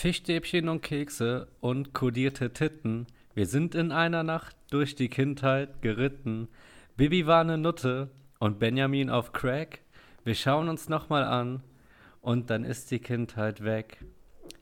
Fischstäbchen 0.00 0.70
und 0.70 0.80
Kekse 0.80 1.48
und 1.60 1.92
kodierte 1.92 2.54
Titten. 2.54 3.06
Wir 3.34 3.44
sind 3.44 3.74
in 3.74 3.92
einer 3.92 4.22
Nacht 4.22 4.56
durch 4.70 4.94
die 4.94 5.10
Kindheit 5.10 5.82
geritten. 5.82 6.48
Bibi 6.96 7.26
war 7.26 7.44
ne 7.44 7.58
Nutte 7.58 8.08
und 8.38 8.58
Benjamin 8.58 9.10
auf 9.10 9.34
Crack. 9.34 9.80
Wir 10.24 10.34
schauen 10.34 10.70
uns 10.70 10.88
nochmal 10.88 11.24
an 11.24 11.62
und 12.22 12.48
dann 12.48 12.64
ist 12.64 12.90
die 12.90 12.98
Kindheit 12.98 13.62
weg. 13.62 14.02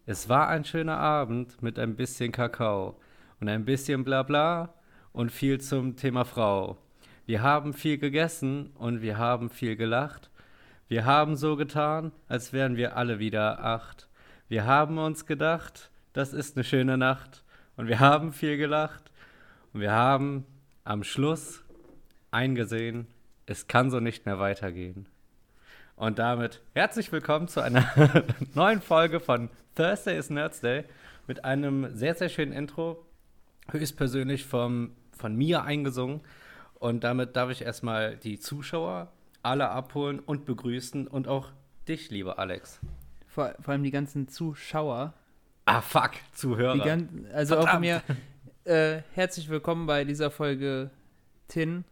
Es 0.07 0.29
war 0.29 0.49
ein 0.49 0.65
schöner 0.65 0.99
Abend 0.99 1.63
mit 1.63 1.79
ein 1.79 1.95
bisschen 1.95 2.33
Kakao 2.33 2.99
und 3.39 3.49
ein 3.49 3.65
bisschen 3.65 4.03
Blabla 4.03 4.75
und 5.13 5.31
viel 5.31 5.61
zum 5.61 5.95
Thema 5.95 6.25
Frau. 6.25 6.79
Wir 7.27 7.43
haben 7.43 7.75
viel 7.75 7.99
gegessen 7.99 8.71
und 8.75 9.03
wir 9.03 9.19
haben 9.19 9.51
viel 9.51 9.77
gelacht. 9.77 10.33
Wir 10.89 11.05
haben 11.05 11.37
so 11.37 11.55
getan, 11.55 12.11
als 12.27 12.53
wären 12.53 12.77
wir 12.77 12.97
alle 12.97 13.21
wieder 13.21 13.63
acht. 13.63 14.08
Wir 14.51 14.65
haben 14.65 14.97
uns 14.97 15.27
gedacht, 15.27 15.91
das 16.15 16.33
ist 16.33 16.57
eine 16.57 16.65
schöne 16.65 16.97
Nacht. 16.97 17.45
Und 17.77 17.87
wir 17.87 18.01
haben 18.01 18.33
viel 18.33 18.57
gelacht. 18.57 19.13
Und 19.75 19.83
wir 19.83 19.93
haben 19.93 20.47
am 20.85 21.05
Schluss 21.05 21.63
eingesehen, 22.31 23.07
es 23.45 23.67
kann 23.67 23.91
so 23.91 24.01
nicht 24.01 24.25
mehr 24.25 24.39
weitergehen. 24.39 25.07
Und 25.97 26.19
damit 26.19 26.63
herzlich 26.73 27.13
willkommen 27.13 27.49
zu 27.49 27.61
einer 27.61 27.93
neuen 28.55 28.81
Folge 28.81 29.21
von 29.21 29.51
Thursday 29.75 30.17
is 30.17 30.31
Nerds 30.31 30.63
Day 30.63 30.85
mit 31.27 31.45
einem 31.45 31.95
sehr, 31.95 32.15
sehr 32.15 32.31
schönen 32.31 32.53
Intro, 32.53 33.05
höchstpersönlich 33.71 34.47
vom, 34.47 34.93
von 35.13 35.37
mir 35.37 35.65
eingesungen. 35.65 36.23
Und 36.73 37.05
damit 37.05 37.37
darf 37.37 37.51
ich 37.51 37.61
erstmal 37.61 38.17
die 38.17 38.41
Zuschauer 38.41 39.13
alle 39.43 39.69
abholen 39.69 40.21
und 40.21 40.47
begrüßen 40.47 41.07
und 41.07 41.29
auch 41.29 41.51
dich, 41.87 42.11
lieber 42.11 42.39
Alex. 42.39 42.81
Vor, 43.39 43.55
vor 43.61 43.71
allem 43.71 43.85
die 43.85 43.93
ganzen 43.93 44.27
Zuschauer. 44.27 45.15
Ah, 45.65 45.81
fuck, 45.81 46.11
Zuhörer. 46.33 46.85
Ganzen, 46.85 47.25
also 47.33 47.55
Verdammt. 47.55 47.69
auch 47.69 47.73
von 47.75 47.81
mir. 47.81 48.03
Äh, 48.65 49.03
herzlich 49.15 49.49
willkommen 49.49 49.87
bei 49.87 50.03
dieser 50.03 50.33
Folge 50.33 50.91
Tin. 51.47 51.85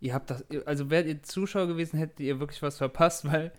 Ihr 0.00 0.14
habt 0.14 0.30
das, 0.30 0.46
also 0.64 0.88
wärt 0.88 1.06
ihr 1.06 1.22
Zuschauer 1.22 1.66
gewesen, 1.66 1.98
hättet 1.98 2.20
ihr 2.20 2.40
wirklich 2.40 2.62
was 2.62 2.78
verpasst, 2.78 3.30
weil 3.30 3.52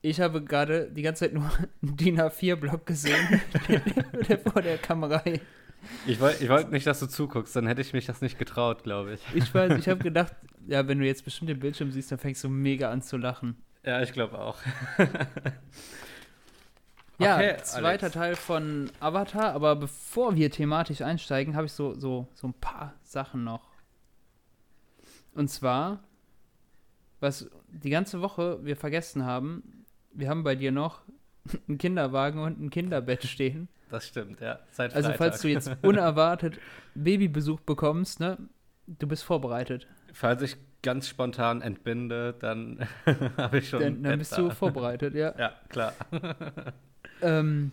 ich 0.00 0.22
habe 0.22 0.42
gerade 0.42 0.90
die 0.90 1.02
ganze 1.02 1.26
Zeit 1.26 1.34
nur 1.34 1.44
einen 1.44 1.96
DIN 1.98 2.18
A4-Block 2.18 2.86
gesehen, 2.86 3.42
der 4.30 4.38
vor 4.38 4.62
der 4.62 4.78
Kamera. 4.78 5.22
Ich 6.06 6.18
wollte 6.18 6.42
ich 6.42 6.48
wollt 6.48 6.70
nicht, 6.70 6.86
dass 6.86 7.00
du 7.00 7.08
zuguckst, 7.08 7.54
dann 7.54 7.66
hätte 7.66 7.82
ich 7.82 7.92
mich 7.92 8.06
das 8.06 8.22
nicht 8.22 8.38
getraut, 8.38 8.84
glaube 8.84 9.12
ich. 9.12 9.20
Ich 9.34 9.54
weiß, 9.54 9.78
ich 9.78 9.90
habe 9.90 10.00
gedacht, 10.02 10.34
ja, 10.66 10.88
wenn 10.88 10.98
du 10.98 11.04
jetzt 11.04 11.26
bestimmt 11.26 11.50
den 11.50 11.60
Bildschirm 11.60 11.92
siehst, 11.92 12.10
dann 12.10 12.18
fängst 12.18 12.42
du 12.42 12.48
mega 12.48 12.90
an 12.90 13.02
zu 13.02 13.18
lachen. 13.18 13.62
Ja, 13.84 14.00
ich 14.00 14.14
glaube 14.14 14.38
auch. 14.38 14.56
Ja, 17.18 17.36
Okay, 17.36 17.56
zweiter 17.62 18.04
Alex. 18.04 18.12
Teil 18.12 18.36
von 18.36 18.90
Avatar, 19.00 19.52
aber 19.54 19.74
bevor 19.76 20.36
wir 20.36 20.50
thematisch 20.50 21.00
einsteigen, 21.00 21.56
habe 21.56 21.66
ich 21.66 21.72
so, 21.72 21.94
so, 21.94 22.28
so 22.34 22.48
ein 22.48 22.54
paar 22.54 22.94
Sachen 23.02 23.42
noch. 23.44 23.68
Und 25.34 25.48
zwar, 25.48 26.00
was 27.20 27.48
die 27.68 27.90
ganze 27.90 28.20
Woche 28.20 28.58
wir 28.64 28.76
vergessen 28.76 29.24
haben, 29.24 29.84
wir 30.12 30.28
haben 30.28 30.44
bei 30.44 30.54
dir 30.54 30.72
noch 30.72 31.02
einen 31.68 31.78
Kinderwagen 31.78 32.40
und 32.40 32.60
ein 32.60 32.70
Kinderbett 32.70 33.24
stehen. 33.24 33.68
Das 33.88 34.06
stimmt, 34.06 34.40
ja. 34.40 34.58
Seit 34.70 34.94
Also 34.94 35.08
Freitag. 35.10 35.18
falls 35.18 35.40
du 35.42 35.48
jetzt 35.48 35.70
unerwartet 35.82 36.58
Babybesuch 36.94 37.60
bekommst, 37.60 38.20
ne, 38.20 38.36
du 38.86 39.06
bist 39.06 39.22
vorbereitet. 39.24 39.86
Falls 40.12 40.42
ich 40.42 40.56
ganz 40.82 41.08
spontan 41.08 41.62
entbinde, 41.62 42.34
dann 42.38 42.86
habe 43.36 43.58
ich 43.58 43.68
schon. 43.68 43.80
Dann, 43.80 44.02
dann 44.02 44.18
bist 44.18 44.36
du 44.36 44.50
vorbereitet, 44.50 45.14
ja. 45.14 45.34
Ja, 45.38 45.52
klar. 45.68 45.94
Ähm, 47.22 47.72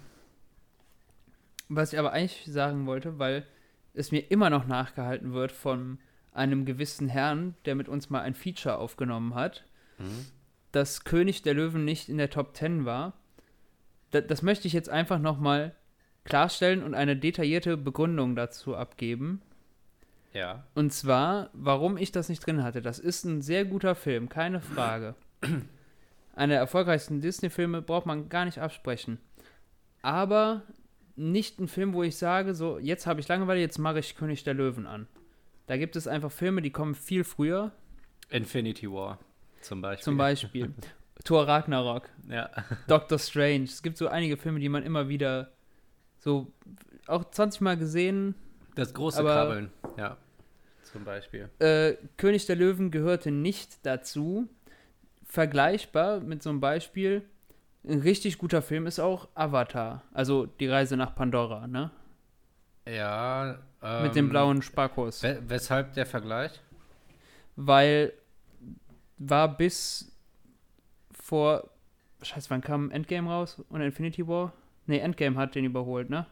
was 1.69 1.93
ich 1.93 1.99
aber 1.99 2.11
eigentlich 2.11 2.45
sagen 2.45 2.85
wollte, 2.85 3.19
weil 3.19 3.45
es 3.93 4.11
mir 4.11 4.31
immer 4.31 4.49
noch 4.49 4.65
nachgehalten 4.67 5.33
wird 5.33 5.51
von 5.51 5.99
einem 6.31 6.65
gewissen 6.65 7.07
Herrn, 7.07 7.55
der 7.65 7.75
mit 7.75 7.87
uns 7.87 8.09
mal 8.09 8.21
ein 8.21 8.33
Feature 8.35 8.77
aufgenommen 8.77 9.35
hat, 9.35 9.63
Mhm. 9.99 10.25
dass 10.71 11.03
König 11.03 11.43
der 11.43 11.53
Löwen 11.53 11.85
nicht 11.85 12.09
in 12.09 12.17
der 12.17 12.29
Top 12.31 12.55
10 12.55 12.85
war. 12.85 13.13
Da, 14.11 14.21
das 14.21 14.41
möchte 14.41 14.67
ich 14.67 14.73
jetzt 14.73 14.89
einfach 14.89 15.19
nochmal 15.19 15.75
klarstellen 16.23 16.81
und 16.83 16.95
eine 16.95 17.15
detaillierte 17.15 17.77
Begründung 17.77 18.35
dazu 18.35 18.75
abgeben. 18.75 19.41
Ja. 20.33 20.63
Und 20.73 20.91
zwar, 20.91 21.51
warum 21.53 21.97
ich 21.97 22.11
das 22.11 22.29
nicht 22.29 22.43
drin 22.45 22.63
hatte. 22.63 22.81
Das 22.81 22.97
ist 22.97 23.23
ein 23.23 23.41
sehr 23.43 23.65
guter 23.65 23.93
Film, 23.93 24.29
keine 24.29 24.61
Frage. 24.61 25.13
Einer 26.35 26.53
der 26.53 26.59
erfolgreichsten 26.59 27.21
Disney-Filme 27.21 27.83
braucht 27.83 28.07
man 28.07 28.29
gar 28.29 28.45
nicht 28.45 28.57
absprechen. 28.57 29.19
Aber 30.03 30.61
nicht 31.15 31.59
ein 31.59 31.67
Film, 31.67 31.93
wo 31.93 32.03
ich 32.03 32.17
sage, 32.17 32.53
so, 32.53 32.77
jetzt 32.77 33.07
habe 33.07 33.19
ich 33.19 33.27
Langeweile, 33.27 33.59
jetzt 33.59 33.79
mache 33.79 33.99
ich 33.99 34.15
König 34.15 34.43
der 34.43 34.53
Löwen 34.53 34.85
an. 34.85 35.07
Da 35.65 35.77
gibt 35.77 35.95
es 35.95 36.07
einfach 36.07 36.31
Filme, 36.31 36.61
die 36.61 36.71
kommen 36.71 36.93
viel 36.93 37.23
früher. 37.23 37.71
Infinity 38.29 38.91
War 38.91 39.17
zum 39.61 39.81
Beispiel. 39.81 40.03
Zum 40.03 40.17
Beispiel 40.17 40.73
Thor 41.23 41.47
Ragnarok, 41.47 42.09
Ja. 42.29 42.49
Doctor 42.87 43.17
Strange. 43.17 43.63
Es 43.63 43.81
gibt 43.81 43.97
so 43.97 44.07
einige 44.09 44.35
Filme, 44.37 44.59
die 44.59 44.69
man 44.69 44.83
immer 44.83 45.07
wieder 45.07 45.51
so 46.19 46.51
auch 47.07 47.23
20 47.29 47.61
Mal 47.61 47.77
gesehen. 47.77 48.35
Das 48.75 48.93
große 48.93 49.19
Aber- 49.19 49.33
Krabbeln. 49.33 49.71
Ja. 49.97 50.17
Zum 50.83 51.05
Beispiel. 51.05 51.49
Äh, 51.59 51.95
König 52.17 52.45
der 52.45 52.55
Löwen 52.55 52.91
gehörte 52.91 53.31
nicht 53.31 53.85
dazu. 53.85 54.47
Vergleichbar 55.23 56.19
mit 56.19 56.43
so 56.43 56.49
einem 56.49 56.59
Beispiel. 56.59 57.23
Ein 57.85 57.99
richtig 57.99 58.37
guter 58.37 58.61
Film 58.61 58.87
ist 58.87 58.99
auch 58.99 59.27
Avatar. 59.35 60.03
Also 60.13 60.45
die 60.45 60.67
Reise 60.67 60.95
nach 60.95 61.15
Pandora, 61.15 61.67
ne? 61.67 61.91
Ja. 62.87 63.59
Ähm, 63.81 64.03
mit 64.03 64.15
dem 64.15 64.29
blauen 64.29 64.61
Sparkurs. 64.61 65.21
We 65.23 65.41
weshalb 65.47 65.93
der 65.93 66.05
Vergleich? 66.05 66.61
Weil 67.55 68.13
war 69.17 69.57
bis 69.57 70.11
vor. 71.11 71.69
Scheiße, 72.21 72.49
wann 72.49 72.61
kam 72.61 72.89
Endgame 72.89 73.29
raus? 73.29 73.61
Und 73.69 73.81
Infinity 73.81 74.25
War? 74.27 74.53
Ne, 74.85 75.01
Endgame 75.01 75.37
hat 75.37 75.55
den 75.55 75.65
überholt, 75.65 76.09
ne? 76.09 76.25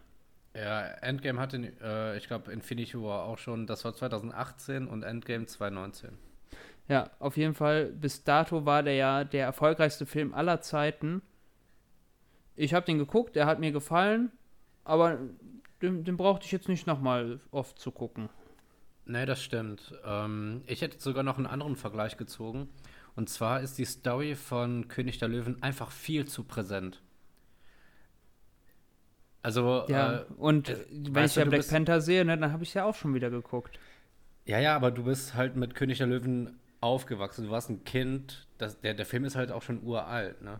Ja, 0.55 0.81
Endgame 1.01 1.39
hatte, 1.39 1.57
äh, 1.81 2.17
ich 2.17 2.27
glaube, 2.27 2.51
Infinity 2.51 2.97
War 3.01 3.23
auch 3.23 3.37
schon. 3.37 3.67
Das 3.67 3.83
war 3.83 3.93
2018 3.93 4.87
und 4.87 5.03
Endgame 5.03 5.45
2019. 5.45 6.11
Ja, 6.87 7.09
auf 7.19 7.37
jeden 7.37 7.53
Fall. 7.53 7.85
Bis 7.87 8.23
dato 8.23 8.65
war 8.65 8.83
der 8.83 8.95
ja 8.95 9.23
der 9.25 9.45
erfolgreichste 9.45 10.05
Film 10.05 10.33
aller 10.33 10.61
Zeiten. 10.61 11.21
Ich 12.61 12.75
habe 12.75 12.85
den 12.85 12.99
geguckt, 12.99 13.35
der 13.35 13.47
hat 13.47 13.59
mir 13.59 13.71
gefallen, 13.71 14.31
aber 14.83 15.17
den, 15.81 16.03
den 16.03 16.15
brauchte 16.15 16.45
ich 16.45 16.51
jetzt 16.51 16.69
nicht 16.69 16.85
nochmal 16.85 17.39
oft 17.49 17.79
zu 17.79 17.89
gucken. 17.89 18.29
Nee, 19.05 19.25
das 19.25 19.41
stimmt. 19.41 19.93
Ähm, 20.05 20.61
ich 20.67 20.81
hätte 20.81 20.99
sogar 20.99 21.23
noch 21.23 21.37
einen 21.37 21.47
anderen 21.47 21.75
Vergleich 21.75 22.17
gezogen. 22.17 22.69
Und 23.15 23.29
zwar 23.29 23.61
ist 23.61 23.79
die 23.79 23.85
Story 23.85 24.35
von 24.35 24.87
König 24.87 25.17
der 25.17 25.27
Löwen 25.27 25.61
einfach 25.63 25.89
viel 25.91 26.27
zu 26.27 26.43
präsent. 26.43 27.01
Also, 29.41 29.85
Ja, 29.87 30.19
äh, 30.19 30.25
und 30.37 30.69
äh, 30.69 30.85
wenn 30.91 31.25
ich 31.25 31.35
ja 31.35 31.45
Black 31.45 31.67
Panther 31.67 31.99
sehe, 31.99 32.23
ne, 32.23 32.37
dann 32.37 32.51
habe 32.51 32.63
ich 32.63 32.75
ja 32.75 32.85
auch 32.85 32.95
schon 32.95 33.15
wieder 33.15 33.31
geguckt. 33.31 33.79
ja, 34.45 34.59
ja, 34.59 34.75
aber 34.75 34.91
du 34.91 35.03
bist 35.03 35.33
halt 35.33 35.55
mit 35.55 35.73
König 35.73 35.97
der 35.97 36.07
Löwen 36.07 36.59
aufgewachsen. 36.79 37.45
Du 37.45 37.51
warst 37.51 37.69
ein 37.71 37.83
Kind. 37.83 38.47
Das, 38.59 38.79
der, 38.81 38.93
der 38.93 39.05
Film 39.07 39.25
ist 39.25 39.35
halt 39.35 39.51
auch 39.51 39.63
schon 39.63 39.81
uralt, 39.83 40.41
ne? 40.43 40.59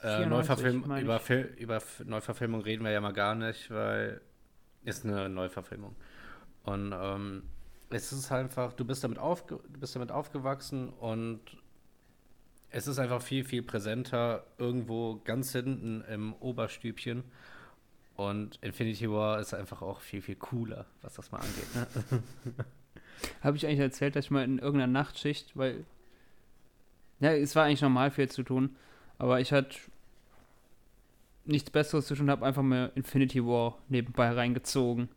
Äh, 0.00 0.24
94, 0.24 0.28
Neuverfilm, 0.28 0.96
über. 0.98 1.18
Fil 1.20 1.54
über 1.58 1.82
Neuverfilmung 2.04 2.60
reden 2.60 2.84
wir 2.84 2.90
ja 2.90 3.00
mal 3.00 3.12
gar 3.12 3.34
nicht, 3.34 3.70
weil 3.70 4.20
ist 4.84 5.04
eine 5.04 5.28
Neuverfilmung. 5.28 5.96
Und 6.64 6.94
ähm, 6.96 7.42
es 7.90 8.12
ist 8.12 8.30
einfach, 8.32 8.72
du 8.72 8.84
bist 8.84 9.04
damit 9.04 9.18
aufge 9.18 9.60
du 9.68 9.80
bist 9.80 9.94
damit 9.94 10.10
aufgewachsen 10.10 10.90
und 10.90 11.40
es 12.70 12.86
ist 12.86 12.98
einfach 12.98 13.22
viel, 13.22 13.44
viel 13.44 13.62
präsenter 13.62 14.44
irgendwo 14.58 15.20
ganz 15.24 15.52
hinten 15.52 16.02
im 16.10 16.34
Oberstübchen. 16.34 17.24
Und 18.16 18.58
Infinity 18.62 19.10
War 19.10 19.40
ist 19.40 19.54
einfach 19.54 19.82
auch 19.82 20.00
viel, 20.00 20.22
viel 20.22 20.36
cooler, 20.36 20.86
was 21.02 21.14
das 21.14 21.30
mal 21.32 21.40
angeht. 21.40 22.22
Ne? 22.44 22.64
Habe 23.40 23.56
ich 23.56 23.66
eigentlich 23.66 23.80
erzählt, 23.80 24.14
dass 24.14 24.26
ich 24.26 24.30
mal 24.30 24.44
in 24.44 24.58
irgendeiner 24.58 24.92
Nachtschicht, 24.92 25.56
weil. 25.56 25.86
Ja, 27.18 27.32
es 27.32 27.56
war 27.56 27.64
eigentlich 27.64 27.80
normal 27.80 28.10
viel 28.10 28.28
zu 28.28 28.42
tun, 28.42 28.76
aber 29.18 29.40
ich 29.40 29.52
hatte 29.52 29.76
nichts 31.44 31.70
Besseres 31.70 32.06
zu 32.06 32.14
tun, 32.14 32.30
habe 32.30 32.44
einfach 32.44 32.62
mal 32.62 32.90
Infinity 32.94 33.44
War 33.44 33.78
nebenbei 33.88 34.30
reingezogen. 34.30 35.08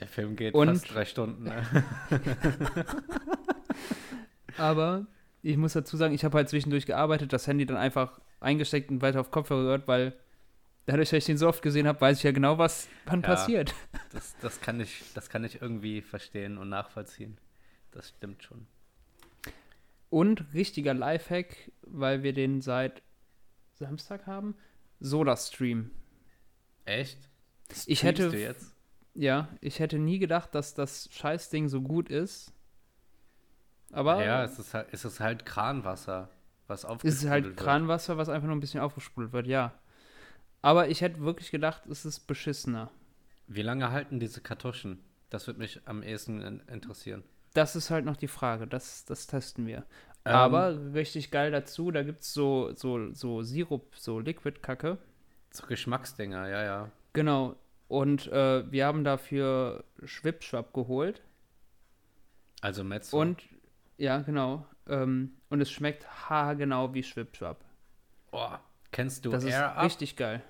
Der 0.00 0.08
Film 0.08 0.36
geht 0.36 0.54
Und- 0.54 0.68
fast 0.68 0.92
drei 0.94 1.04
Stunden. 1.04 1.44
Ne? 1.44 1.66
Aber 4.58 5.06
ich 5.42 5.56
muss 5.56 5.72
dazu 5.72 5.96
sagen, 5.96 6.14
ich 6.14 6.24
habe 6.24 6.36
halt 6.38 6.48
zwischendurch 6.48 6.86
gearbeitet, 6.86 7.32
das 7.32 7.46
Handy 7.46 7.66
dann 7.66 7.76
einfach 7.76 8.20
eingesteckt 8.40 8.90
und 8.90 9.02
weiter 9.02 9.20
auf 9.20 9.30
Kopfhörer 9.30 9.62
gehört, 9.62 9.88
weil 9.88 10.14
dadurch, 10.86 11.10
dass 11.10 11.18
ich 11.18 11.24
den 11.24 11.38
so 11.38 11.48
oft 11.48 11.62
gesehen 11.62 11.86
habe, 11.86 12.00
weiß 12.00 12.18
ich 12.18 12.24
ja 12.24 12.32
genau, 12.32 12.58
was 12.58 12.88
wann 13.06 13.22
Ja. 13.22 13.28
passiert. 13.28 13.74
Das, 14.12 14.36
das, 14.40 14.60
kann 14.60 14.80
ich, 14.80 15.02
das 15.14 15.30
kann 15.30 15.44
ich 15.44 15.62
irgendwie 15.62 16.02
verstehen 16.02 16.58
und 16.58 16.68
nachvollziehen. 16.68 17.38
Das 17.92 18.10
stimmt 18.10 18.42
schon. 18.42 18.66
Und 20.10 20.52
richtiger 20.52 20.92
Lifehack, 20.92 21.70
weil 21.82 22.22
wir 22.22 22.34
den 22.34 22.60
seit 22.60 23.02
Samstag 23.82 24.26
haben, 24.26 24.54
Soda 25.00 25.36
Stream. 25.36 25.90
Echt? 26.84 27.18
Ich 27.86 27.98
Streamst 27.98 28.02
hätte- 28.02 28.30
du 28.30 28.38
jetzt? 28.40 28.74
Ja, 29.14 29.48
ich 29.60 29.78
hätte 29.78 29.98
nie 29.98 30.18
gedacht, 30.18 30.54
dass 30.54 30.74
das 30.74 31.08
Scheißding 31.12 31.68
so 31.68 31.82
gut 31.82 32.08
ist. 32.08 32.52
Aber 33.92 34.24
Ja, 34.24 34.44
es 34.44 34.58
ist 34.58 34.72
halt, 34.72 34.88
es 34.92 35.04
ist 35.04 35.20
halt 35.20 35.44
Kranwasser, 35.44 36.30
was 36.66 36.80
es 36.80 36.84
ist 36.84 36.90
aufgesprudelt 36.90 37.30
halt 37.30 37.44
wird. 37.44 37.56
Kranwasser, 37.58 38.16
was 38.16 38.28
einfach 38.30 38.46
nur 38.46 38.56
ein 38.56 38.60
bisschen 38.60 38.80
aufgesprudelt 38.80 39.32
wird, 39.32 39.46
ja. 39.46 39.72
Aber 40.62 40.88
ich 40.88 41.00
hätte 41.02 41.20
wirklich 41.20 41.50
gedacht, 41.50 41.84
es 41.86 42.04
ist 42.06 42.20
beschissener. 42.20 42.90
Wie 43.48 43.62
lange 43.62 43.90
halten 43.90 44.18
diese 44.20 44.40
Kartuschen? 44.40 45.02
Das 45.28 45.46
würde 45.46 45.58
mich 45.60 45.80
am 45.86 46.02
ehesten 46.02 46.40
in 46.40 46.60
interessieren. 46.68 47.22
Das 47.54 47.76
ist 47.76 47.90
halt 47.90 48.06
noch 48.06 48.16
die 48.16 48.28
Frage, 48.28 48.66
das, 48.66 49.04
das 49.04 49.26
testen 49.26 49.66
wir. 49.66 49.84
Ähm, 50.24 50.34
Aber 50.34 50.94
richtig 50.94 51.30
geil 51.30 51.50
dazu, 51.50 51.90
da 51.90 52.02
gibt 52.02 52.22
es 52.22 52.32
so, 52.32 52.72
so, 52.74 53.12
so 53.12 53.42
Sirup, 53.42 53.94
so 53.96 54.20
Liquid-Kacke. 54.20 54.98
So 55.50 55.66
Geschmacksdinger, 55.66 56.48
ja, 56.48 56.64
ja. 56.64 56.90
Genau. 57.12 57.56
Und 57.88 58.28
äh, 58.28 58.70
wir 58.70 58.86
haben 58.86 59.04
dafür 59.04 59.84
Schwipschwapp 60.04 60.72
geholt. 60.72 61.22
Also 62.60 62.84
Mezzo. 62.84 63.20
Und, 63.20 63.42
ja, 63.98 64.20
genau. 64.20 64.64
Ähm, 64.88 65.32
und 65.50 65.60
es 65.60 65.70
schmeckt 65.70 66.06
haargenau 66.28 66.94
wie 66.94 67.02
Schwipschwapp. 67.02 67.64
oh, 68.30 68.48
kennst 68.92 69.24
du 69.24 69.30
Das 69.30 69.44
ist 69.44 69.50
Air 69.50 69.76
Up? 69.76 69.84
richtig 69.84 70.16
geil. 70.16 70.42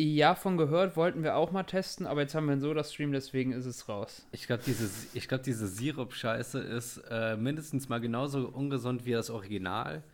Ja, 0.00 0.36
von 0.36 0.56
gehört, 0.56 0.96
wollten 0.96 1.24
wir 1.24 1.34
auch 1.34 1.50
mal 1.50 1.64
testen, 1.64 2.06
aber 2.06 2.20
jetzt 2.20 2.32
haben 2.36 2.46
wir 2.46 2.52
einen 2.52 2.60
Soda-Stream, 2.60 3.10
deswegen 3.10 3.50
ist 3.50 3.66
es 3.66 3.88
raus. 3.88 4.24
Ich 4.30 4.46
glaube, 4.46 4.62
diese, 4.64 4.88
ich 5.12 5.26
glaub, 5.26 5.42
diese 5.42 5.66
Sirup-Scheiße 5.66 6.60
ist 6.60 6.98
äh, 7.10 7.36
mindestens 7.36 7.88
mal 7.88 8.00
genauso 8.00 8.46
ungesund 8.46 9.06
wie 9.06 9.10
das 9.10 9.28
Original. 9.28 10.04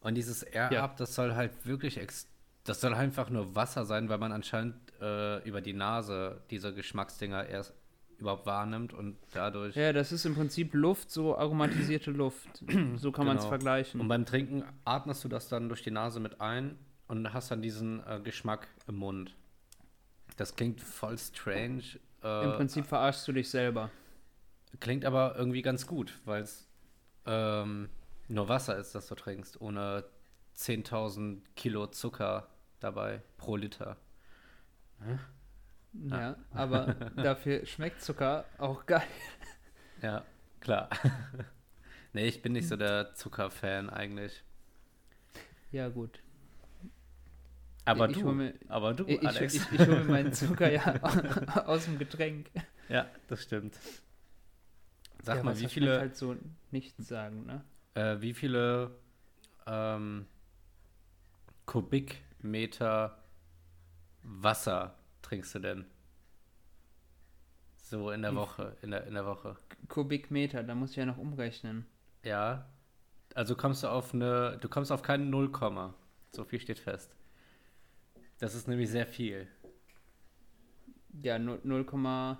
Und 0.00 0.14
dieses 0.14 0.42
Air 0.42 0.70
Ja. 0.72 0.94
Das 0.96 1.14
soll 1.14 1.34
halt 1.34 1.52
wirklich, 1.64 1.98
ex 1.98 2.26
das 2.64 2.80
soll 2.80 2.94
einfach 2.94 3.28
nur 3.28 3.54
Wasser 3.54 3.84
sein, 3.84 4.08
weil 4.08 4.16
man 4.16 4.32
anscheinend 4.32 4.74
äh, 5.02 5.46
über 5.46 5.60
die 5.60 5.74
Nase 5.74 6.40
diese 6.50 6.72
Geschmacksdinger 6.72 7.46
erst 7.46 7.74
überhaupt 8.16 8.46
wahrnimmt 8.46 8.94
und 8.94 9.18
dadurch. 9.34 9.76
Ja, 9.76 9.92
das 9.92 10.12
ist 10.12 10.24
im 10.24 10.34
Prinzip 10.34 10.72
Luft, 10.72 11.10
so 11.10 11.36
aromatisierte 11.36 12.10
Luft. 12.10 12.64
So 12.96 13.12
kann 13.12 13.26
man 13.26 13.36
es 13.36 13.42
Genau. 13.42 13.50
vergleichen. 13.50 14.00
Und 14.00 14.08
beim 14.08 14.24
Trinken 14.24 14.64
atmest 14.86 15.22
du 15.24 15.28
das 15.28 15.48
dann 15.50 15.68
durch 15.68 15.82
die 15.82 15.90
Nase 15.90 16.20
mit 16.20 16.40
ein 16.40 16.78
und 17.08 17.32
hast 17.32 17.50
dann 17.50 17.62
diesen 17.62 18.04
äh, 18.06 18.20
Geschmack 18.22 18.68
im 18.86 18.96
Mund. 18.96 19.34
Das 20.36 20.54
klingt 20.56 20.80
voll 20.80 21.16
strange. 21.18 21.82
Äh, 22.22 22.44
Im 22.44 22.52
Prinzip 22.52 22.86
verarschst 22.86 23.26
du 23.28 23.32
dich 23.32 23.48
selber. 23.48 23.90
Klingt 24.80 25.04
aber 25.04 25.36
irgendwie 25.36 25.62
ganz 25.62 25.86
gut, 25.86 26.12
weil 26.24 26.42
es 26.42 26.68
ähm, 27.24 27.88
nur 28.28 28.48
Wasser 28.48 28.76
ist, 28.76 28.94
das 28.94 29.06
du 29.06 29.14
trinkst, 29.14 29.60
ohne 29.60 30.04
10.000 30.56 31.40
Kilo 31.54 31.86
Zucker 31.86 32.48
dabei 32.80 33.22
pro 33.38 33.56
Liter. 33.56 33.96
Ja, 35.92 36.36
aber 36.52 36.94
dafür 37.16 37.64
schmeckt 37.66 38.02
Zucker 38.02 38.44
auch 38.58 38.84
geil. 38.86 39.06
Ja, 40.02 40.24
klar. 40.60 40.90
nee, 42.12 42.26
ich 42.26 42.42
bin 42.42 42.52
nicht 42.52 42.68
so 42.68 42.76
der 42.76 43.14
Zuckerfan 43.14 43.88
eigentlich. 43.90 44.42
Ja, 45.72 45.88
gut. 45.88 46.20
Aber 47.86 48.10
Ich 48.10 48.18
du, 48.18 48.32
mir- 48.32 48.54
aber 48.68 48.92
du, 48.94 49.04
Ich, 49.06 49.22
ich, 49.22 49.26
Alex. 49.28 49.54
ich, 49.54 49.72
ich 49.72 49.80
hole 49.80 50.04
mir 50.04 50.10
meinen 50.10 50.32
Zucker 50.32 50.70
ja 50.70 50.94
aus 51.66 51.84
dem 51.86 51.98
Getränk. 51.98 52.50
ja, 52.88 53.06
das 53.28 53.42
stimmt. 53.42 53.78
Sag 55.22 55.38
ja, 55.38 55.42
mal, 55.42 55.58
wie 55.58 55.66
viele, 55.68 55.98
halt 55.98 56.14
so 56.16 56.36
nichts 56.70 57.08
sagen, 57.08 57.46
ne? 57.46 57.64
äh, 57.94 58.20
wie 58.20 58.34
viele 58.34 58.90
ähm, 59.66 60.26
Kubikmeter 61.66 63.18
Wasser 64.22 64.94
trinkst 65.22 65.54
du 65.54 65.58
denn? 65.60 65.84
So 67.82 68.10
in 68.10 68.22
der 68.22 68.34
Woche, 68.34 68.76
in 68.82 68.90
der, 68.90 69.06
in 69.06 69.14
der 69.14 69.26
Woche. 69.26 69.56
Kubikmeter, 69.88 70.62
da 70.62 70.74
muss 70.74 70.90
ich 70.90 70.96
ja 70.96 71.06
noch 71.06 71.18
umrechnen. 71.18 71.86
Ja. 72.24 72.68
Also 73.34 73.54
kommst 73.54 73.82
du 73.82 73.88
auf 73.88 74.12
eine, 74.14 74.58
du 74.60 74.68
kommst 74.68 74.90
auf 74.92 75.02
keinen 75.02 75.30
Nullkomma. 75.30 75.94
So 76.32 76.44
viel 76.44 76.60
steht 76.60 76.78
fest. 76.78 77.14
Das 78.38 78.54
ist 78.54 78.68
nämlich 78.68 78.90
sehr 78.90 79.06
viel. 79.06 79.48
Ja, 81.22 81.38
0, 81.38 81.60
0, 81.64 82.36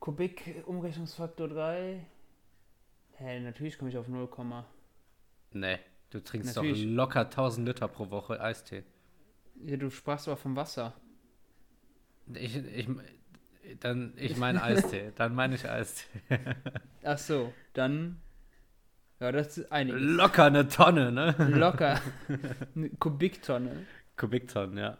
Kubik 0.00 0.62
Umrechnungsfaktor 0.66 1.48
3. 1.48 2.04
Hä, 3.18 3.40
natürlich 3.40 3.78
komme 3.78 3.90
ich 3.90 3.96
auf 3.96 4.08
0, 4.08 4.28
Nee, 5.52 5.78
du 6.10 6.22
trinkst 6.22 6.56
Natürlich. 6.56 6.82
doch 6.82 6.90
locker 6.90 7.20
1000 7.20 7.66
Liter 7.68 7.88
pro 7.88 8.10
Woche 8.10 8.40
Eistee. 8.40 8.84
ja, 9.64 9.76
du 9.76 9.90
sprachst 9.90 10.28
aber 10.28 10.36
vom 10.36 10.54
Wasser. 10.56 10.94
Ich, 12.34 12.56
ich, 12.56 12.88
dann, 13.80 14.12
ich 14.16 14.36
meine 14.36 14.62
Eistee. 14.62 15.12
dann 15.16 15.34
meine 15.34 15.54
ich 15.54 15.68
Eistee. 15.68 16.06
Ach 17.04 17.18
so, 17.18 17.52
dann. 17.72 18.20
Ja, 19.18 19.32
das 19.32 19.56
ist 19.56 19.72
einiges. 19.72 20.00
Locker 20.02 20.44
eine 20.44 20.68
Tonne, 20.68 21.10
ne? 21.10 21.34
Locker. 21.38 22.00
Eine 22.74 22.90
Kubiktonne. 22.90 23.86
Kubiktonnen, 24.16 24.78
ja. 24.78 24.98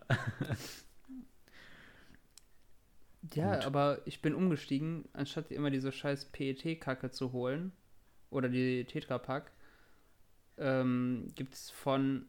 Ja, 3.34 3.56
Gut. 3.56 3.64
aber 3.64 4.02
ich 4.04 4.22
bin 4.22 4.34
umgestiegen, 4.34 5.08
anstatt 5.12 5.50
immer 5.50 5.70
diese 5.70 5.92
scheiß 5.92 6.26
PET-Kacke 6.26 7.10
zu 7.10 7.32
holen 7.32 7.72
oder 8.30 8.48
die 8.48 8.84
Tetra 8.84 9.18
Pak, 9.18 9.52
ähm, 10.58 11.28
gibt 11.34 11.54
es 11.54 11.70
von, 11.70 12.28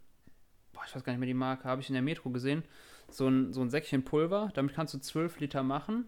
boah, 0.73 0.83
ich 0.85 0.95
weiß 0.95 1.03
gar 1.03 1.13
nicht 1.13 1.19
mehr 1.19 1.27
die 1.27 1.33
Marke, 1.33 1.65
habe 1.65 1.81
ich 1.81 1.89
in 1.89 1.93
der 1.93 2.01
Metro 2.01 2.29
gesehen, 2.29 2.63
so 3.09 3.27
ein, 3.27 3.53
so 3.53 3.61
ein 3.61 3.69
Säckchen 3.69 4.03
Pulver, 4.03 4.51
damit 4.53 4.73
kannst 4.73 4.93
du 4.93 4.99
12 4.99 5.39
Liter 5.39 5.63
machen. 5.63 6.05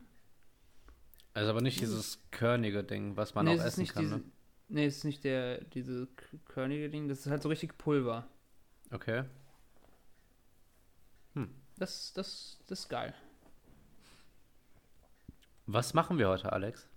Also 1.34 1.52
aber 1.52 1.62
nicht 1.62 1.80
dieses 1.80 2.26
körnige 2.32 2.84
Ding, 2.84 3.16
was 3.16 3.36
man 3.36 3.46
nee, 3.46 3.52
auch 3.52 3.56
es 3.56 3.62
ist 3.62 3.68
essen 3.68 3.82
nicht 3.82 3.94
kann, 3.94 4.04
diese, 4.04 4.18
ne? 4.18 4.24
nee, 4.70 4.86
es 4.86 4.98
ist 4.98 5.04
nicht 5.06 5.24
der, 5.24 5.64
diese 5.66 6.08
körnige 6.46 6.90
Ding, 6.90 7.08
das 7.08 7.20
ist 7.20 7.28
halt 7.28 7.44
so 7.44 7.50
richtig 7.50 7.78
Pulver. 7.78 8.28
Okay. 8.92 9.24
Das, 11.80 12.14
das, 12.14 12.60
das 12.68 12.82
ist 12.82 12.90
geil. 12.90 13.14
Was 15.66 15.94
machen 15.94 16.18
wir 16.18 16.28
heute, 16.28 16.52
Alex? 16.52 16.88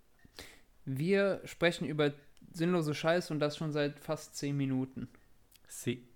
Wir 0.85 1.41
sprechen 1.45 1.87
über 1.87 2.13
sinnlose 2.53 2.95
Scheiße 2.95 3.33
und 3.33 3.39
das 3.39 3.57
schon 3.57 3.73
seit 3.73 4.01
fast 4.01 4.37
10 4.37 4.57
Minuten. 4.57 5.09
Sie. 5.69 6.07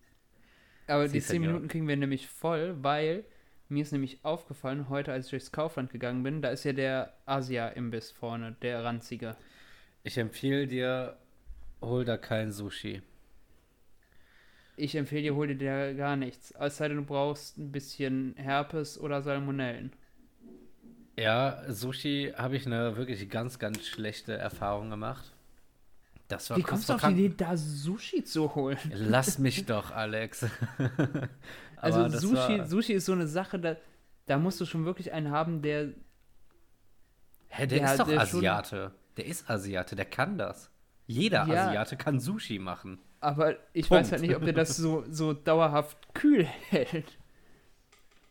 Aber 0.89 1.09
Sie, 1.09 1.15
die 1.15 1.21
10 1.25 1.29
Senor. 1.29 1.47
Minuten 1.47 1.69
kriegen 1.69 1.87
wir 1.87 1.97
nämlich 1.97 2.27
voll, 2.27 2.77
weil 2.83 3.25
mir 3.69 3.83
ist 3.83 3.93
nämlich 3.93 4.25
aufgefallen, 4.25 4.89
heute 4.89 5.13
als 5.13 5.27
ich 5.27 5.31
durchs 5.31 5.53
Kaufland 5.53 5.91
gegangen 5.91 6.23
bin, 6.23 6.43
da 6.43 6.51
ist 6.51 6.65
ja 6.65 6.73
der 6.73 7.15
Asia-Imbiss 7.25 8.11
vorne, 8.11 8.57
der 8.63 8.85
ranzige. 8.85 9.37
Ich 10.03 10.19
empfehle 10.19 10.67
dir, 10.67 11.17
hol 11.81 12.05
da 12.05 12.17
kein 12.17 12.53
Sushi. 12.53 13.03
Ich 14.77 14.95
empfehle 14.95 15.23
dir, 15.23 15.35
hol 15.35 15.47
dir 15.49 15.57
da 15.57 15.93
gar 15.95 16.17
nichts. 16.17 16.53
Es 16.59 16.77
sei 16.77 16.89
denn, 16.89 16.99
du 16.99 17.05
brauchst 17.05 17.57
ein 17.57 17.73
bisschen 17.73 18.35
Herpes 18.37 18.99
oder 19.01 19.23
Salmonellen. 19.23 19.93
Ja, 21.19 21.63
Sushi 21.69 22.35
habe 22.37 22.57
ich 22.57 22.67
eine 22.67 22.97
wirklich 22.97 23.29
ganz, 23.31 23.59
ganz 23.59 23.87
schlechte 23.87 24.35
Erfahrung 24.37 24.91
gemacht. 24.91 25.33
Das 26.29 26.51
war 26.51 26.57
Wie 26.59 26.63
kommst 26.63 26.89
du 26.89 26.95
auf 26.95 27.01
die 27.03 27.13
Idee, 27.27 27.35
da 27.37 27.57
Sushi 27.57 28.23
zu 28.25 28.55
holen? 28.55 28.77
Lass 28.93 29.39
mich 29.39 29.65
doch, 29.67 29.91
Alex. 29.93 30.47
Also 31.79 32.09
Sushi, 32.09 32.59
war- 32.59 32.65
Sushi 32.67 32.95
ist 32.95 33.05
so 33.05 33.13
eine 33.13 33.27
Sache, 33.27 33.59
da, 33.59 33.77
da 34.25 34.39
musst 34.39 34.59
du 34.61 34.65
schon 34.65 34.87
wirklich 34.87 35.13
einen 35.13 35.31
haben, 35.31 35.61
der 35.61 35.91
Hä, 37.49 37.67
der 37.67 37.79
Ja, 37.79 37.91
ist 37.93 38.01
doch 38.01 38.07
der 38.09 38.27
schon- 38.27 38.39
Asiate. 38.41 38.93
Der 39.19 39.27
ist 39.27 39.49
Asiate, 39.51 39.95
der 39.95 40.07
kann 40.07 40.39
das. 40.39 40.71
Jeder 41.07 41.47
Ja. 41.47 41.69
Asiate 41.69 41.97
kann 41.99 42.19
Sushi 42.19 42.59
machen. 42.59 42.99
Aber 43.21 43.57
ich 43.73 43.89
Punkt. 43.89 44.05
weiß 44.05 44.13
halt 44.13 44.23
nicht, 44.23 44.37
ob 44.37 44.45
der 44.45 44.53
das 44.53 44.77
so, 44.77 45.05
so 45.11 45.33
dauerhaft 45.33 45.97
kühl 46.15 46.45
hält. 46.45 47.17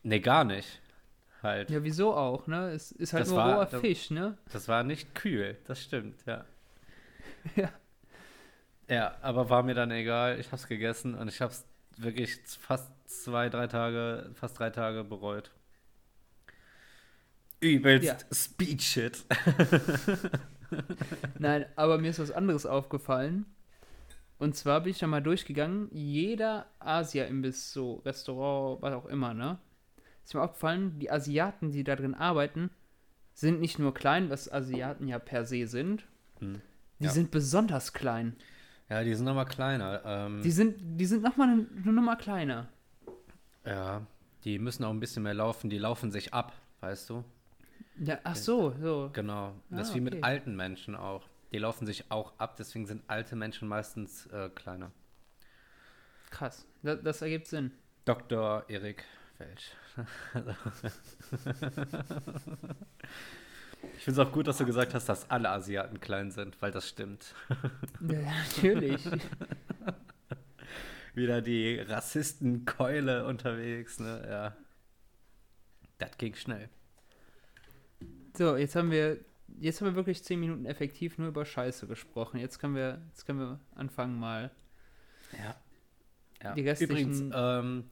Nee, 0.04 0.20
gar 0.20 0.44
nicht. 0.44 0.80
Halt. 1.44 1.70
Ja, 1.70 1.84
wieso 1.84 2.14
auch, 2.14 2.48
ne? 2.48 2.72
Es 2.72 2.92
ist 2.92 3.14
halt 3.14 3.22
Das 3.24 3.30
nur 3.30 3.38
war- 3.38 3.56
roher 3.56 3.66
das- 3.66 3.82
Fisch, 3.82 4.10
ne? 4.10 4.38
Das 4.52 4.68
war 4.68 4.84
nicht 4.84 5.14
kühl, 5.16 5.58
das 5.66 5.82
stimmt, 5.82 6.24
ja. 6.26 6.46
Ja. 7.56 7.70
Ja, 8.88 9.16
aber 9.22 9.50
war 9.50 9.64
mir 9.64 9.74
dann 9.76 9.92
egal. 9.92 10.40
Ich 10.40 10.52
hab's 10.52 10.68
gegessen 10.68 11.16
und 11.16 11.28
ich 11.28 11.42
hab's 11.42 11.66
wirklich 11.98 12.38
fast 12.60 12.92
zwei, 13.06 13.50
drei 13.50 13.68
Tage, 13.68 14.30
fast 14.36 14.60
drei 14.60 14.70
Tage 14.70 15.04
bereut. 15.04 15.52
Übelst 17.62 18.06
Ja. 18.08 18.18
Speed 18.32 18.82
Shit. 18.84 19.26
Nein, 21.40 21.66
aber 21.76 21.98
mir 21.98 22.10
ist 22.10 22.20
was 22.20 22.32
anderes 22.32 22.66
aufgefallen. 22.66 23.46
Und 24.38 24.56
zwar 24.56 24.82
bin 24.82 24.92
ich 24.92 25.00
da 25.00 25.08
mal 25.08 25.22
durchgegangen. 25.24 25.88
Jeder 25.92 26.66
Asia-Imbiss, 26.80 27.72
so 27.72 27.96
Restaurant, 28.06 28.82
was 28.82 28.94
auch 28.94 29.06
immer, 29.06 29.34
ne? 29.34 29.60
Ist 30.24 30.34
mir 30.34 30.42
aufgefallen, 30.42 31.00
die 31.00 31.10
Asiaten, 31.12 31.72
die 31.72 31.84
da 31.84 31.96
drin 31.96 32.16
arbeiten, 32.16 32.70
sind 33.34 33.62
nicht 33.62 33.80
nur 33.80 33.94
klein, 33.94 34.30
was 34.30 34.52
Asiaten 34.52 35.08
ja 35.08 35.20
per 35.20 35.46
se 35.46 35.68
sind. 35.68 36.06
Hm. 36.40 36.62
Die 37.00 37.06
Ja. 37.06 37.12
sind 37.12 37.32
besonders 37.32 37.94
klein. 37.94 38.36
Ja, 38.90 39.04
die 39.04 39.14
sind 39.16 39.26
nochmal 39.26 39.46
kleiner. 39.46 40.02
Ähm, 40.06 40.42
Die 40.42 40.52
sind, 40.52 40.76
die 41.00 41.06
sind 41.06 41.24
nochmal 41.24 41.50
eine, 41.50 41.68
eine 41.84 41.94
Nummer 41.94 42.16
kleiner. 42.16 42.68
ja, 43.66 44.06
die 44.44 44.60
müssen 44.60 44.84
auch 44.84 44.92
ein 44.92 45.00
bisschen 45.00 45.24
mehr 45.24 45.34
laufen. 45.34 45.70
Die 45.70 45.78
laufen 45.80 46.12
sich 46.12 46.34
ab. 46.34 46.54
weißt 46.82 47.10
du? 47.10 47.24
Ja, 48.00 48.20
ach 48.24 48.36
so, 48.36 48.74
so. 48.80 49.10
Genau. 49.14 49.54
Das 49.70 49.80
Ah, 49.80 49.82
ist 49.84 49.96
wie 49.96 50.02
mit 50.02 50.14
okay. 50.16 50.24
alten 50.24 50.56
Menschen 50.56 50.96
auch. 50.96 51.24
Die 51.56 51.60
laufen 51.60 51.86
sich 51.86 52.12
auch 52.12 52.38
ab, 52.38 52.58
deswegen 52.58 52.86
sind 52.86 53.06
alte 53.08 53.38
Menschen 53.38 53.70
meistens 53.70 54.26
äh, 54.26 54.50
kleiner. 54.50 54.92
Krass. 56.30 56.66
Das, 56.84 57.02
das 57.02 57.22
ergibt 57.22 57.48
Sinn. 57.48 57.72
Dr. 58.04 58.66
Erik 58.68 59.06
Welch. 59.38 59.74
ich 63.96 64.04
finde 64.04 64.20
es 64.22 64.28
auch 64.28 64.34
gut, 64.34 64.48
dass 64.48 64.58
du 64.58 64.66
gesagt 64.66 64.94
hast, 64.94 65.08
dass 65.08 65.30
alle 65.30 65.50
Asiaten 65.50 66.02
klein 66.02 66.30
sind, 66.30 66.62
weil 66.62 66.72
das 66.72 66.90
stimmt. 66.90 67.34
Ja, 68.02 68.20
natürlich. 68.20 69.02
Wieder 71.14 71.42
die 71.42 71.80
Rassistenkeule 71.80 73.26
unterwegs, 73.26 74.02
ne? 74.02 74.28
Ja. 74.30 74.58
Das 76.00 76.18
ging 76.18 76.36
schnell. 76.36 76.68
so, 78.36 78.58
jetzt 78.58 78.76
haben 78.76 78.92
wir. 78.92 79.24
Jetzt 79.60 79.80
haben 79.82 79.88
wir 79.88 79.96
wirklich 79.96 80.24
zehn 80.24 80.40
Minuten 80.40 80.66
effektiv 80.66 81.18
nur 81.18 81.28
über 81.30 81.46
Scheiße 81.46 81.88
gesprochen. 81.88 82.40
Jetzt 82.40 82.60
können 82.60 82.76
wir, 82.76 83.02
jetzt 83.10 83.26
können 83.26 83.40
wir 83.40 83.60
anfangen 83.76 84.20
mal. 84.20 84.52
Ja. 85.34 85.56
ja. 86.44 86.54
Die 86.54 86.62
restlichen- 86.68 87.28
Übrigens, 87.30 87.34
ähm, 87.36 87.84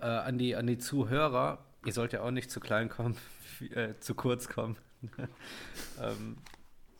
äh, 0.00 0.04
an, 0.06 0.38
die, 0.38 0.54
an 0.56 0.66
die 0.66 0.78
Zuhörer, 0.78 1.64
ihr 1.84 1.92
sollt 1.92 2.12
ja 2.12 2.22
auch 2.22 2.30
nicht 2.30 2.50
zu 2.50 2.60
klein 2.60 2.88
kommen, 2.88 3.16
äh, 3.74 3.94
zu 4.00 4.14
kurz 4.14 4.48
kommen. 4.48 4.76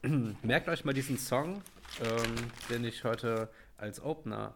ähm, 0.03 0.37
merkt 0.43 0.69
euch 0.69 0.85
mal 0.85 0.95
diesen 0.95 1.19
Song, 1.19 1.63
ähm, 2.01 2.35
den 2.71 2.85
ich 2.85 3.05
heute 3.05 3.51
als 3.77 4.01
Opener 4.03 4.55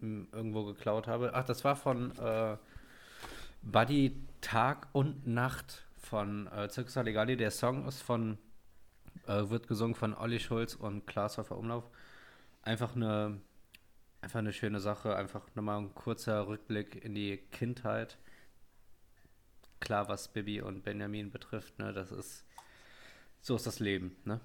m, 0.00 0.28
irgendwo 0.32 0.64
geklaut 0.64 1.06
habe. 1.06 1.32
Ach, 1.34 1.44
das 1.44 1.64
war 1.64 1.76
von 1.76 2.16
äh, 2.18 2.56
Buddy 3.62 4.16
Tag 4.40 4.88
und 4.92 5.26
Nacht 5.26 5.84
von 5.98 6.46
äh, 6.48 6.68
Circus 6.70 6.96
Halligalli. 6.96 7.36
Der 7.36 7.50
Song 7.50 7.86
ist 7.86 8.00
von, 8.02 8.38
äh, 9.26 9.48
wird 9.48 9.68
gesungen 9.68 9.94
von 9.94 10.14
Olli 10.14 10.40
Schulz 10.40 10.74
und 10.74 11.06
Klaas 11.06 11.38
Häufer 11.38 11.56
Umlauf. 11.56 11.84
Einfach 12.62 12.94
eine 12.94 13.40
Einfach 14.22 14.40
eine 14.40 14.52
schöne 14.52 14.80
Sache, 14.80 15.16
einfach 15.16 15.46
nochmal 15.54 15.80
ein 15.80 15.94
kurzer 15.94 16.46
Rückblick 16.46 17.02
in 17.02 17.14
die 17.14 17.38
Kindheit. 17.52 18.18
Klar, 19.80 20.08
was 20.08 20.28
Bibi 20.28 20.60
und 20.60 20.84
Benjamin 20.84 21.30
betrifft, 21.30 21.78
ne, 21.78 21.94
das 21.94 22.12
ist, 22.12 22.44
so 23.40 23.56
ist 23.56 23.66
das 23.66 23.80
Leben, 23.80 24.14
ne? 24.24 24.40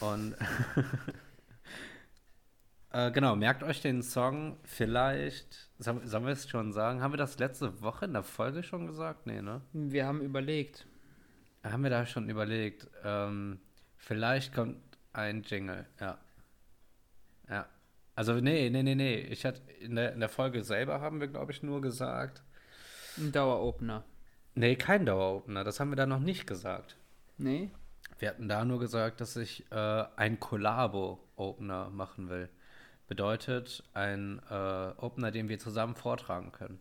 Und 0.00 0.34
äh, 2.90 3.12
genau, 3.12 3.36
merkt 3.36 3.62
euch 3.62 3.80
den 3.80 4.02
Song 4.02 4.58
vielleicht, 4.64 5.70
sollen, 5.78 6.04
sollen 6.08 6.24
wir 6.24 6.32
es 6.32 6.48
schon 6.48 6.72
sagen? 6.72 7.00
Haben 7.00 7.12
wir 7.12 7.18
das 7.18 7.38
letzte 7.38 7.80
Woche 7.80 8.06
in 8.06 8.14
der 8.14 8.24
Folge 8.24 8.64
schon 8.64 8.88
gesagt? 8.88 9.26
Nee, 9.26 9.42
ne? 9.42 9.60
Wir 9.72 10.06
haben 10.06 10.22
überlegt. 10.22 10.86
Haben 11.62 11.84
wir 11.84 11.90
da 11.90 12.04
schon 12.04 12.28
überlegt. 12.28 12.88
Ähm, 13.04 13.60
vielleicht 14.00 14.54
kommt 14.54 14.76
ein 15.12 15.42
Jingle, 15.42 15.86
ja. 16.00 16.18
Ja. 17.48 17.66
Also, 18.14 18.34
nee, 18.34 18.68
nee, 18.70 18.82
nee, 18.82 18.94
nee. 18.94 19.16
Ich 19.16 19.44
hatte 19.44 19.60
in 19.80 19.96
der, 19.96 20.12
in 20.12 20.20
der 20.20 20.28
Folge 20.28 20.62
selber 20.62 21.00
haben 21.00 21.20
wir, 21.20 21.28
glaube 21.28 21.52
ich, 21.52 21.62
nur 21.62 21.80
gesagt. 21.80 22.42
Ein 23.16 23.32
Daueropener. 23.32 24.04
Nee, 24.54 24.76
kein 24.76 25.06
Daueropener. 25.06 25.64
Das 25.64 25.80
haben 25.80 25.90
wir 25.90 25.96
da 25.96 26.06
noch 26.06 26.20
nicht 26.20 26.46
gesagt. 26.46 26.96
Nee? 27.38 27.70
Wir 28.18 28.28
hatten 28.28 28.48
da 28.48 28.64
nur 28.64 28.78
gesagt, 28.78 29.20
dass 29.20 29.36
ich 29.36 29.70
äh, 29.72 30.04
ein 30.16 30.38
Collabo-Opener 30.38 31.90
machen 31.90 32.28
will. 32.28 32.50
Bedeutet 33.08 33.82
ein 33.94 34.40
äh, 34.50 34.92
Opener, 34.98 35.30
den 35.30 35.48
wir 35.48 35.58
zusammen 35.58 35.94
vortragen 35.94 36.52
können. 36.52 36.80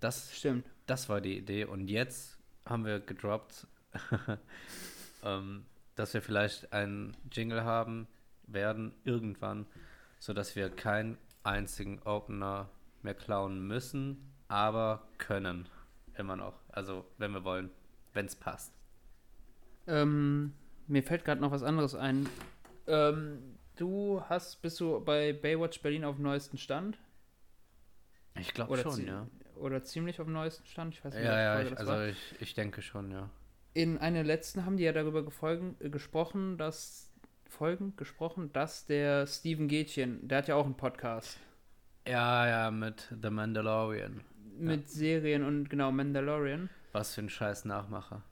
Das 0.00 0.34
Stimmt. 0.34 0.66
Das 0.86 1.08
war 1.08 1.20
die 1.20 1.36
Idee. 1.36 1.64
Und 1.64 1.88
jetzt 1.88 2.38
haben 2.64 2.84
wir 2.84 3.00
gedroppt, 3.00 3.66
ähm, 5.24 5.66
dass 5.96 6.14
wir 6.14 6.22
vielleicht 6.22 6.72
einen 6.72 7.16
Jingle 7.32 7.64
haben 7.64 8.06
werden, 8.46 8.94
irgendwann, 9.04 9.66
sodass 10.20 10.54
wir 10.54 10.70
keinen 10.70 11.18
einzigen 11.42 12.00
Opener 12.04 12.68
mehr 13.02 13.14
klauen 13.14 13.66
müssen, 13.66 14.32
aber 14.48 15.06
können. 15.18 15.68
Immer 16.16 16.36
noch. 16.36 16.54
Also, 16.68 17.04
wenn 17.18 17.32
wir 17.32 17.44
wollen. 17.44 17.70
Wenn 18.14 18.26
es 18.26 18.36
passt. 18.36 18.72
Ähm, 19.86 20.54
mir 20.86 21.02
fällt 21.02 21.24
gerade 21.24 21.40
noch 21.40 21.50
was 21.50 21.62
anderes 21.62 21.94
ein. 21.94 22.28
Ähm, 22.86 23.58
du 23.76 24.22
hast, 24.28 24.62
bist 24.62 24.80
du 24.80 25.00
bei 25.04 25.32
Baywatch 25.34 25.82
Berlin 25.82 26.04
auf 26.04 26.16
dem 26.16 26.22
neuesten 26.22 26.56
Stand? 26.56 26.98
Ich 28.38 28.54
glaube 28.54 28.78
schon, 28.78 29.06
ja. 29.06 29.26
Oder 29.56 29.82
ziemlich 29.84 30.20
auf 30.20 30.26
dem 30.26 30.32
neuesten 30.34 30.66
Stand? 30.66 30.94
Ich 30.94 31.04
weiß 31.04 31.14
nicht, 31.14 31.24
Ja, 31.24 31.38
ja, 31.38 31.62
ich, 31.62 31.70
das 31.70 31.78
also 31.78 31.92
war. 31.92 32.06
ich, 32.06 32.34
ich 32.40 32.54
denke 32.54 32.80
schon, 32.82 33.10
ja. 33.10 33.28
In 33.76 33.98
einer 33.98 34.24
letzten 34.24 34.64
haben 34.64 34.78
die 34.78 34.84
ja 34.84 34.92
darüber 34.92 35.22
gefolgen, 35.22 35.76
äh, 35.80 35.90
gesprochen, 35.90 36.56
dass 36.56 37.12
Folgen 37.44 37.94
gesprochen, 37.96 38.50
dass 38.54 38.86
der 38.86 39.26
Steven 39.26 39.68
Gätchen, 39.68 40.26
der 40.26 40.38
hat 40.38 40.48
ja 40.48 40.54
auch 40.54 40.64
einen 40.64 40.78
Podcast 40.78 41.38
Ja, 42.08 42.48
ja, 42.48 42.70
mit 42.70 43.12
The 43.22 43.28
Mandalorian. 43.28 44.22
mit 44.58 44.88
Serien 44.88 45.44
und 45.44 45.68
genau 45.68 45.92
Mandalorian. 45.92 46.70
Was 46.92 47.14
für 47.14 47.20
ein 47.20 47.28
scheiß 47.28 47.66
Nachmacher. 47.66 48.22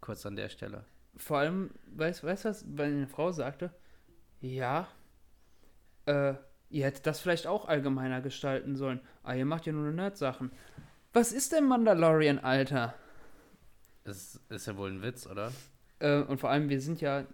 Kurz 0.00 0.26
an 0.26 0.34
der 0.34 0.48
Stelle. 0.48 0.84
Vor 1.16 1.38
allem, 1.38 1.70
weißt 1.94 2.24
du, 2.24 2.26
weißt, 2.26 2.44
was 2.46 2.64
meine 2.66 3.06
Frau 3.06 3.30
sagte? 3.30 3.70
Ja, 4.40 4.88
äh, 6.06 6.34
ihr 6.70 6.86
hättet 6.86 7.06
das 7.06 7.20
vielleicht 7.20 7.46
auch 7.46 7.68
allgemeiner 7.68 8.20
gestalten 8.20 8.74
sollen. 8.74 9.00
Ah, 9.22 9.34
ihr 9.34 9.44
macht 9.46 9.66
ja 9.66 9.72
nur 9.72 9.92
Nerd-Sachen. 9.92 10.50
Was 11.12 11.30
ist 11.30 11.52
denn 11.52 11.68
Mandalorian, 11.68 12.40
Alter? 12.40 12.94
Das 14.04 14.40
ist 14.48 14.66
ja 14.66 14.76
wohl 14.76 14.90
ein 14.90 15.02
Witz, 15.02 15.26
oder? 15.26 15.52
Äh, 15.98 16.22
und 16.22 16.38
vor 16.38 16.50
allem, 16.50 16.68
wir 16.70 16.80
sind 16.80 17.00
ja, 17.00 17.24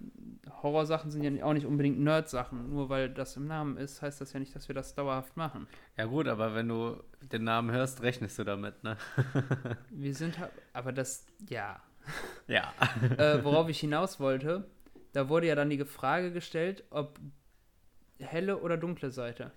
Horrorsachen 0.62 1.10
sind 1.10 1.22
ja 1.22 1.44
auch 1.44 1.52
nicht 1.52 1.66
unbedingt 1.66 2.00
Nerd-Sachen. 2.00 2.70
Nur 2.70 2.88
weil 2.88 3.08
das 3.08 3.36
im 3.36 3.46
Namen 3.46 3.76
ist, 3.76 4.02
heißt 4.02 4.20
das 4.20 4.32
ja 4.32 4.40
nicht, 4.40 4.54
dass 4.54 4.68
wir 4.68 4.74
das 4.74 4.94
dauerhaft 4.94 5.36
machen. 5.36 5.68
Ja 5.96 6.06
gut, 6.06 6.26
aber 6.26 6.54
wenn 6.54 6.68
du 6.68 7.00
den 7.32 7.44
Namen 7.44 7.70
hörst, 7.70 8.02
rechnest 8.02 8.38
du 8.38 8.44
damit, 8.44 8.82
ne? 8.82 8.96
Wir 9.90 10.14
sind, 10.14 10.38
ha- 10.38 10.50
aber 10.72 10.92
das, 10.92 11.26
ja. 11.48 11.80
Ja. 12.48 12.72
äh, 13.18 13.42
worauf 13.44 13.68
ich 13.68 13.78
hinaus 13.80 14.18
wollte, 14.20 14.68
da 15.12 15.28
wurde 15.28 15.46
ja 15.46 15.54
dann 15.54 15.70
die 15.70 15.84
Frage 15.84 16.32
gestellt, 16.32 16.84
ob 16.90 17.18
helle 18.18 18.58
oder 18.58 18.76
dunkle 18.76 19.10
Seite. 19.10 19.52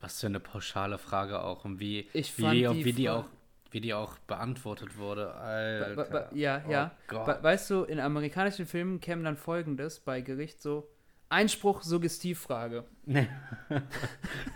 Was 0.00 0.20
für 0.20 0.26
eine 0.26 0.40
pauschale 0.40 0.98
Frage 0.98 1.42
auch 1.42 1.64
und 1.64 1.78
wie, 1.78 2.08
Ich 2.12 2.36
wie, 2.38 2.50
die, 2.50 2.84
wie, 2.84 2.92
die 2.92 3.10
auch, 3.10 3.26
wie 3.72 3.80
die 3.80 3.94
auch 3.94 4.18
beantwortet 4.20 4.96
wurde. 4.98 5.34
Alter. 5.34 5.94
ba- 5.96 6.04
ba- 6.04 6.30
ja, 6.34 6.62
Oh 6.66 6.70
ja. 6.70 6.90
Gott. 7.08 7.26
We- 7.26 7.42
Weißt 7.42 7.70
du, 7.70 7.84
in 7.84 7.98
amerikanischen 8.00 8.66
Filmen 8.66 9.00
käme 9.00 9.24
dann 9.24 9.36
folgendes 9.36 10.00
bei 10.00 10.20
Gericht 10.20 10.60
so: 10.62 10.88
Einspruch, 11.28 11.82
Suggestivfrage. 11.82 12.84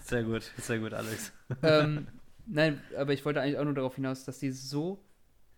sehr 0.03 0.23
gut, 0.25 0.43
sehr 0.59 0.79
gut, 0.79 0.93
Alex. 0.93 1.33
ähm, 1.63 2.07
nein, 2.47 2.81
aber 2.97 3.13
ich 3.13 3.25
wollte 3.25 3.41
eigentlich 3.41 3.59
auch 3.59 3.65
nur 3.65 3.75
darauf 3.75 3.97
hinaus, 3.97 4.25
dass 4.25 4.39
die 4.39 4.53
so 4.53 5.03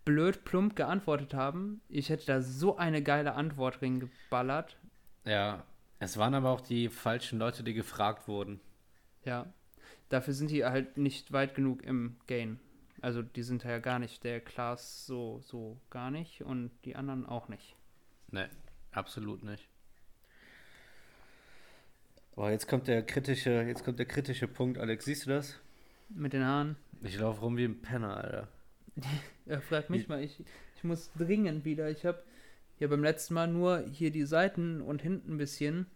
blöd 0.05 0.45
plump 0.45 0.75
geantwortet 0.77 1.35
haben. 1.35 1.81
Ich 1.89 2.09
hätte 2.09 2.27
da 2.27 2.41
so 2.41 2.77
eine 2.77 3.03
geile 3.03 3.35
Antwort 3.35 3.83
reingeballert. 3.83 4.77
Ja, 5.25 5.65
es 5.99 6.17
waren 6.17 6.35
aber 6.35 6.51
auch 6.51 6.61
die 6.63 6.89
falschen 6.89 7.39
Leute, 7.39 7.63
die 7.63 7.75
gefragt 7.75 8.29
wurden. 8.29 8.61
Ja. 9.25 9.47
Dafür 10.09 10.33
sind 10.33 10.51
die 10.51 10.65
halt 10.65 10.97
nicht 10.97 11.33
weit 11.33 11.55
genug 11.55 11.83
im 11.85 12.17
Gain. 12.27 12.59
Also 13.01 13.23
die 13.23 13.43
sind 13.43 13.65
ja 13.65 13.79
gar 13.79 13.99
nicht. 13.99 14.25
Der 14.25 14.41
Klaas 14.41 15.07
so, 15.07 15.41
so 15.41 15.79
gar 15.91 16.11
nicht 16.11 16.43
und 16.43 16.71
die 16.85 16.97
anderen 16.97 17.27
auch 17.27 17.49
nicht. 17.49 17.77
Ne, 18.31 18.49
absolut 18.93 19.43
nicht. 19.43 19.69
Boah, 22.35 22.51
jetzt 22.51 22.69
kommt 22.69 22.87
der 22.87 23.03
kritische, 23.03 23.63
jetzt 23.63 23.85
kommt 23.85 23.99
der 23.99 24.07
kritische 24.07 24.47
Punkt, 24.47 24.79
Alex. 24.79 25.05
Siehst 25.05 25.27
du 25.27 25.31
das? 25.31 25.59
Mit 26.09 26.33
den 26.33 26.45
Haaren. 26.45 26.77
Ich 27.03 27.19
laufe 27.19 27.41
rum 27.41 27.57
wie 27.57 27.65
ein 27.65 27.81
Penner, 27.81 28.17
Alter. 28.17 28.49
Ja, 29.47 29.61
frag 29.61 29.89
mich 29.89 30.09
mal, 30.09 30.23
ich, 30.23 30.45
ich 30.77 30.85
muss 30.85 31.11
dringend 31.17 31.65
wieder. 31.65 31.89
Ich 31.91 32.05
habe 32.05 32.23
ja 32.79 32.87
beim 32.87 33.03
letzten 33.03 33.33
Mal 33.33 33.49
nur 33.49 33.81
hier 33.81 34.11
die 34.11 34.25
Seiten 34.25 34.83
und 34.83 35.01
hinten 35.01 35.33
ein 35.33 35.39
bisschen 35.39 35.87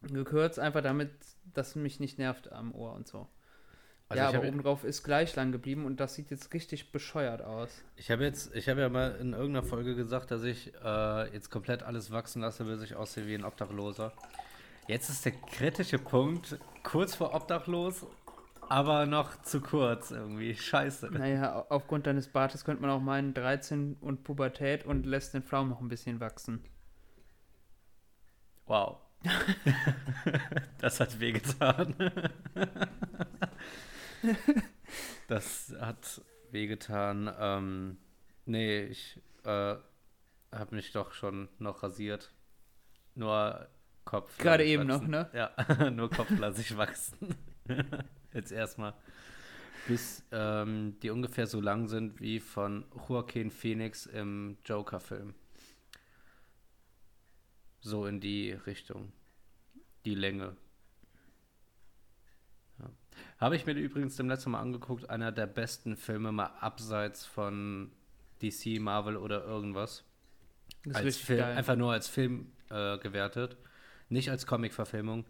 gekürzt, 0.00 0.58
einfach 0.58 0.82
damit 0.82 1.10
das 1.52 1.76
mich 1.76 2.00
nicht 2.00 2.18
nervt 2.18 2.50
am 2.50 2.74
Ohr 2.74 2.94
und 2.94 3.06
so. 3.06 3.28
Also 4.10 4.22
ja, 4.22 4.28
aber 4.28 4.38
hab- 4.38 4.44
obendrauf 4.48 4.84
ist 4.84 5.02
gleich 5.04 5.34
lang 5.36 5.52
geblieben 5.52 5.86
und 5.86 6.00
das 6.00 6.14
sieht 6.16 6.30
jetzt 6.30 6.52
richtig 6.52 6.90
bescheuert 6.92 7.42
aus. 7.42 7.70
Ich 7.96 8.10
habe 8.10 8.24
jetzt, 8.24 8.54
ich 8.56 8.68
habe 8.68 8.80
ja 8.80 8.88
mal 8.88 9.14
in 9.20 9.32
irgendeiner 9.32 9.64
Folge 9.66 9.94
gesagt, 9.94 10.30
dass 10.32 10.42
ich 10.42 10.72
äh, 10.84 11.32
jetzt 11.32 11.48
komplett 11.50 11.82
alles 11.84 12.10
wachsen 12.10 12.42
lasse, 12.42 12.64
bis 12.64 12.82
ich 12.82 12.96
aussehe 12.96 13.26
wie 13.26 13.34
ein 13.36 13.44
Obdachloser. 13.44 14.12
Jetzt 14.88 15.08
ist 15.10 15.24
der 15.24 15.32
kritische 15.32 15.98
Punkt 15.98 16.58
kurz 16.82 17.14
vor 17.14 17.32
obdachlos, 17.34 18.04
aber 18.68 19.06
noch 19.06 19.40
zu 19.42 19.60
kurz 19.60 20.10
irgendwie. 20.10 20.56
Scheiße. 20.56 21.08
Naja, 21.12 21.54
au- 21.60 21.66
aufgrund 21.68 22.08
deines 22.08 22.26
Bartes 22.26 22.64
könnte 22.64 22.82
man 22.82 22.90
auch 22.90 23.00
meinen 23.00 23.32
13 23.32 23.96
und 24.00 24.24
Pubertät 24.24 24.84
und 24.84 25.06
lässt 25.06 25.34
den 25.34 25.44
Pflaumen 25.44 25.70
noch 25.70 25.80
ein 25.80 25.88
bisschen 25.88 26.18
wachsen. 26.18 26.64
Wow. 28.66 28.98
das 30.78 30.98
hat 30.98 31.20
wehgetan. 31.20 31.94
das 35.28 35.74
hat 35.80 36.22
wehgetan. 36.50 37.32
Ähm, 37.38 37.98
Nee, 38.50 38.86
ich 38.86 39.16
äh, 39.44 39.76
habe 40.50 40.74
mich 40.74 40.90
doch 40.90 41.12
schon 41.12 41.48
noch 41.60 41.84
rasiert. 41.84 42.32
Nur 43.14 43.68
Kopf. 44.04 44.38
Gerade 44.38 44.64
eben 44.64 44.88
noch, 44.88 44.96
wachsen. 44.96 45.10
ne? 45.10 45.30
Ja, 45.32 45.90
nur 45.90 46.10
Kopf 46.10 46.30
lasse 46.36 46.60
ich 46.60 46.76
wachsen. 46.76 47.36
Jetzt 48.34 48.50
erstmal. 48.50 48.94
Bis 49.86 50.24
ähm, 50.32 50.98
die 51.00 51.10
ungefähr 51.10 51.46
so 51.46 51.60
lang 51.60 51.86
sind 51.86 52.20
wie 52.20 52.40
von 52.40 52.84
Joaquin 53.08 53.52
Phoenix 53.52 54.06
im 54.06 54.58
Joker-Film. 54.64 55.34
So 57.80 58.06
in 58.06 58.20
die 58.20 58.50
Richtung. 58.50 59.12
Die 60.04 60.16
Länge. 60.16 60.56
Ja. 62.80 62.90
Habe 63.38 63.56
ich 63.56 63.66
mir 63.66 63.72
übrigens 63.72 64.16
dem 64.16 64.28
letzten 64.28 64.52
Mal 64.52 64.60
angeguckt, 64.60 65.08
einer 65.08 65.32
der 65.32 65.46
besten 65.46 65.96
Filme 65.96 66.32
mal 66.32 66.52
abseits 66.60 67.24
von 67.24 67.92
DC, 68.42 68.80
Marvel 68.80 69.16
oder 69.16 69.44
irgendwas. 69.44 70.04
Das 70.84 70.92
ist 70.92 71.04
als 71.04 71.16
Film, 71.16 71.44
einfach 71.44 71.76
nur 71.76 71.92
als 71.92 72.08
Film 72.08 72.52
äh, 72.70 72.98
gewertet, 72.98 73.56
nicht 74.08 74.30
als 74.30 74.46
Comic-Verfilmung. 74.46 75.24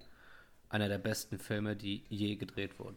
Einer 0.69 0.88
der 0.88 0.99
besten 0.99 1.38
Filme, 1.38 1.75
die 1.75 2.04
je 2.09 2.37
gedreht 2.37 2.78
wurden. 2.78 2.97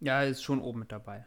Ja, 0.00 0.22
ist 0.22 0.42
schon 0.42 0.60
oben 0.60 0.80
mit 0.80 0.92
dabei. 0.92 1.24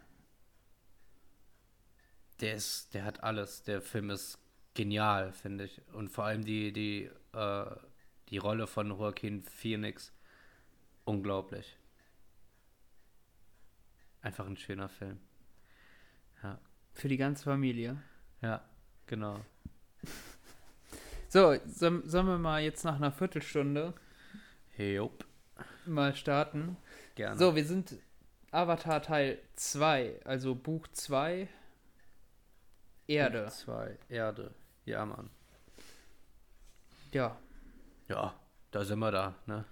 Der 2.40 2.54
ist, 2.54 2.92
der 2.92 3.04
hat 3.04 3.22
alles. 3.22 3.62
Der 3.62 3.80
Film 3.80 4.10
ist 4.10 4.38
genial, 4.74 5.32
finde 5.32 5.64
ich. 5.64 5.80
Und 5.92 6.08
vor 6.08 6.24
allem 6.24 6.44
die, 6.44 6.72
die, 6.72 7.10
äh, 7.32 7.76
die 8.28 8.38
Rolle 8.38 8.66
von 8.66 8.88
Joaquin 8.88 9.42
Phoenix, 9.42 10.12
unglaublich. 11.04 11.76
Einfach 14.20 14.46
ein 14.46 14.56
schöner 14.56 14.88
Film. 14.88 15.18
Ja, 16.42 16.58
Für 16.92 17.08
die 17.08 17.16
ganze 17.16 17.44
Familie. 17.44 18.00
ja, 18.40 18.62
genau. 19.06 19.40
So, 21.28 21.56
sollen, 21.66 22.02
wir 22.26 22.38
mal 22.38 22.62
jetzt 22.62 22.84
nach 22.84 22.96
einer 22.96 23.10
Viertelstunde 23.10 23.94
Jupp, 24.76 25.24
mal 25.86 26.14
starten? 26.14 26.76
gerne. 27.14 27.38
So, 27.38 27.56
wir 27.56 27.64
sind 27.64 27.94
Avatar 28.50 29.00
Teil 29.02 29.38
2, 29.56 30.20
also 30.24 30.54
Buch 30.54 30.86
2, 30.88 31.48
Erde. 33.06 33.48
Zwei, 33.48 33.98
Erde. 34.08 34.54
Ja, 34.84 35.04
Mann. 35.06 35.30
Ja, 37.12 37.38
Ja, 38.08 38.34
da 38.70 38.84
sind 38.84 38.98
wir 38.98 39.10
da, 39.10 39.34
ne? 39.46 39.64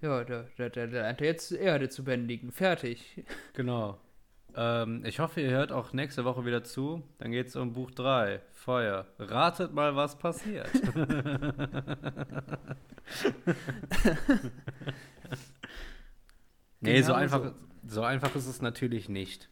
Ja, 0.00 0.24
der, 0.24 0.44
der, 0.58 0.70
der, 0.70 0.86
der 0.86 1.02
lernt 1.02 1.20
jetzt 1.20 1.52
Erde 1.52 1.88
zu 1.88 2.04
bändigen. 2.04 2.52
Fertig. 2.52 3.24
Genau. 3.52 3.98
Ähm, 4.56 5.04
ich 5.04 5.20
hoffe, 5.20 5.40
ihr 5.40 5.50
hört 5.50 5.70
auch 5.72 5.92
nächste 5.92 6.24
Woche 6.24 6.44
wieder 6.44 6.64
zu. 6.64 7.02
Dann 7.18 7.30
geht 7.30 7.48
es 7.48 7.56
um 7.56 7.72
Buch 7.72 7.90
3, 7.90 8.40
Feuer. 8.52 9.06
Ratet 9.18 9.72
mal, 9.72 9.96
was 9.96 10.18
passiert. 10.18 10.70
nee, 16.80 17.00
so 17.02 17.12
Genau 17.12 17.18
einfach, 17.18 17.44
so. 17.44 17.52
so 17.86 18.02
einfach 18.02 18.34
ist 18.34 18.46
es 18.46 18.60
natürlich 18.62 19.08
nicht. 19.08 19.48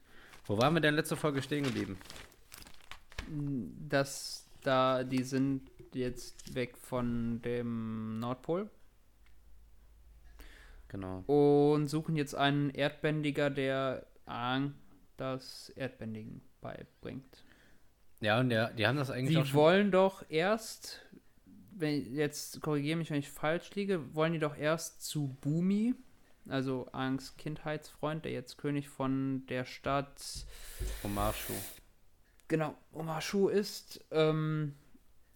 Wo 0.46 0.58
waren 0.58 0.74
wir 0.74 0.80
denn 0.80 0.94
letzte 0.94 1.16
Folge 1.16 1.42
stehen 1.42 1.64
geblieben? 1.64 1.98
dass 3.88 4.48
da, 4.62 5.04
die 5.04 5.22
sind 5.22 5.70
jetzt 5.92 6.54
weg 6.54 6.76
von 6.76 7.40
dem 7.42 8.18
Nordpol 8.18 8.70
Genau. 10.88 11.22
und 11.26 11.88
suchen 11.88 12.16
jetzt 12.16 12.34
einen 12.34 12.70
Erdbändiger, 12.70 13.50
der 13.50 14.06
Aang 14.24 14.74
das 15.16 15.68
Erdbändigen 15.70 16.40
beibringt. 16.60 17.44
Ja, 18.20 18.40
und 18.40 18.48
der, 18.48 18.72
die 18.72 18.86
haben 18.86 18.96
das 18.96 19.10
eigentlich 19.10 19.38
Die 19.38 19.54
wollen 19.54 19.90
doch 19.90 20.24
erst, 20.28 21.04
wenn, 21.72 22.14
jetzt 22.14 22.60
korrigiere 22.60 22.96
mich, 22.96 23.10
wenn 23.10 23.18
ich 23.18 23.28
falsch 23.30 23.74
liege, 23.74 24.14
wollen 24.14 24.32
die 24.32 24.38
doch 24.38 24.56
erst 24.56 25.02
zu 25.02 25.36
Bumi, 25.40 25.94
also 26.48 26.88
Aangs 26.92 27.36
Kindheitsfreund, 27.36 28.24
der 28.24 28.32
jetzt 28.32 28.56
König 28.58 28.88
von 28.88 29.44
der 29.46 29.64
Stadt, 29.64 30.46
Omarshu. 31.04 31.52
genau, 32.48 32.74
Omashu 32.92 33.48
ist. 33.48 34.04
Ähm, 34.10 34.74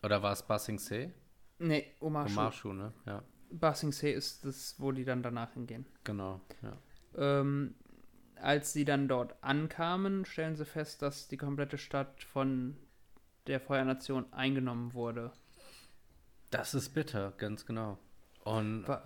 Oder 0.02 0.22
war 0.22 0.32
es 0.32 0.42
Basing 0.42 0.78
See? 0.78 1.12
nee, 1.58 1.92
Omashu. 2.00 2.32
Omarshu, 2.32 2.72
ne? 2.72 2.92
Ja, 3.06 3.22
Ba 3.52 3.74
Sing 3.74 3.92
Se 3.92 4.08
ist 4.10 4.44
das, 4.44 4.74
wo 4.78 4.92
die 4.92 5.04
dann 5.04 5.22
danach 5.22 5.52
hingehen. 5.52 5.86
genau. 6.04 6.40
Ja. 6.62 6.76
Ähm, 7.40 7.74
als 8.36 8.72
sie 8.72 8.84
dann 8.84 9.06
dort 9.06 9.36
ankamen, 9.42 10.24
stellen 10.24 10.56
sie 10.56 10.64
fest, 10.64 11.02
dass 11.02 11.28
die 11.28 11.36
komplette 11.36 11.78
Stadt 11.78 12.24
von 12.24 12.76
der 13.46 13.60
Feuernation 13.60 14.32
eingenommen 14.32 14.94
wurde. 14.94 15.32
Das 16.50 16.74
ist 16.74 16.90
bitter, 16.90 17.32
ganz 17.38 17.64
genau. 17.66 17.98
Und 18.44 18.86
Wa- 18.88 19.02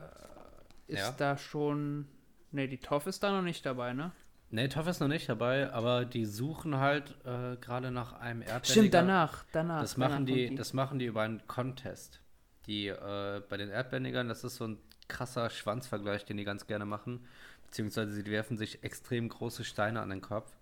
Ist 0.88 0.98
Ja. 1.00 1.10
da 1.12 1.36
schon. 1.36 2.06
Ne, 2.52 2.68
die 2.68 2.78
Toff 2.78 3.06
ist 3.06 3.22
da 3.22 3.32
noch 3.32 3.42
nicht 3.42 3.66
dabei, 3.66 3.92
ne? 3.92 4.12
Nee, 4.50 4.68
Toff 4.68 4.86
ist 4.86 5.00
noch 5.00 5.08
nicht 5.08 5.28
dabei, 5.28 5.72
aber 5.72 6.04
die 6.04 6.24
suchen 6.24 6.76
halt 6.76 7.16
äh, 7.24 7.56
gerade 7.56 7.90
nach 7.90 8.12
einem 8.12 8.40
Erdbändiger. 8.42 8.70
Stimmt, 8.72 8.94
danach, 8.94 9.44
danach. 9.52 9.80
Das 9.82 9.96
machen, 9.96 10.14
kommt 10.14 10.28
die, 10.28 10.54
das 10.54 10.72
machen 10.72 10.98
die 11.00 11.06
über 11.06 11.22
einen 11.22 11.44
Contest. 11.48 12.20
Die 12.66 12.88
äh, 12.88 13.42
bei 13.48 13.56
den 13.56 13.70
Erdbändigern, 13.70 14.28
das 14.28 14.44
ist 14.44 14.56
so 14.56 14.66
ein 14.66 14.78
krasser 15.08 15.50
Schwanzvergleich, 15.50 16.24
den 16.24 16.36
die 16.36 16.44
ganz 16.44 16.66
gerne 16.66 16.84
machen. 16.84 17.26
Beziehungsweise 17.66 18.12
sie 18.12 18.26
werfen 18.26 18.56
sich 18.56 18.82
extrem 18.82 19.28
große 19.28 19.64
Steine 19.64 20.00
an 20.00 20.10
den 20.10 20.20
Kopf. 20.20 20.52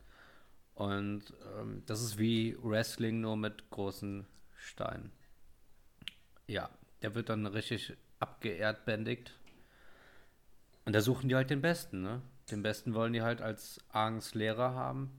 Und 0.75 1.33
ähm, 1.57 1.83
das 1.87 2.03
ist 2.03 2.19
wie 2.19 2.57
Wrestling 2.62 3.21
nur 3.21 3.37
mit 3.37 3.71
großen 3.71 4.27
Steinen. 4.57 5.12
Ja, 6.47 6.69
der 7.03 7.14
wird 7.14 7.29
dann 7.29 7.47
richtig 7.47 7.97
abgeerdbändigt. 8.19 9.38
Und 10.85 10.95
da 10.95 11.01
suchen 11.01 11.29
die 11.29 11.35
halt 11.35 11.51
den 11.51 11.62
Besten, 11.62 12.03
ne? 12.03 12.23
Den 12.51 12.62
Besten 12.62 12.93
wollen 12.93 13.14
die 13.14 13.23
halt 13.23 13.40
als 13.40 13.81
Aangs 13.90 14.35
Lehrer 14.35 14.75
haben, 14.75 15.11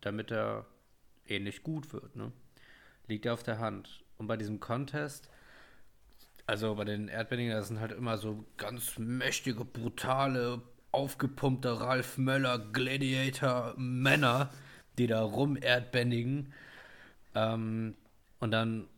damit 0.00 0.30
er 0.30 0.64
ähnlich 1.26 1.62
gut 1.62 1.92
wird, 1.92 2.16
ne? 2.16 2.32
Liegt 3.06 3.26
ja 3.26 3.32
auf 3.32 3.42
der 3.42 3.58
Hand. 3.58 4.04
Und 4.16 4.26
bei 4.28 4.36
diesem 4.36 4.60
Contest, 4.60 5.28
also 6.48 6.74
bei 6.76 6.84
den 6.84 7.08
Erdbändigern, 7.08 7.58
das 7.58 7.68
sind 7.68 7.78
halt 7.78 7.92
immer 7.92 8.16
so 8.16 8.42
ganz 8.56 8.98
mächtige, 8.98 9.66
brutale, 9.66 10.62
aufgepumpte 10.92 11.78
Ralf 11.78 12.16
Möller 12.16 12.58
Gladiator 12.58 13.74
Männer, 13.76 14.48
die 14.96 15.06
da 15.06 15.20
rum 15.20 15.58
erdbändigen. 15.60 16.54
Ähm, 17.34 17.96
und 18.40 18.50
dann 18.50 18.88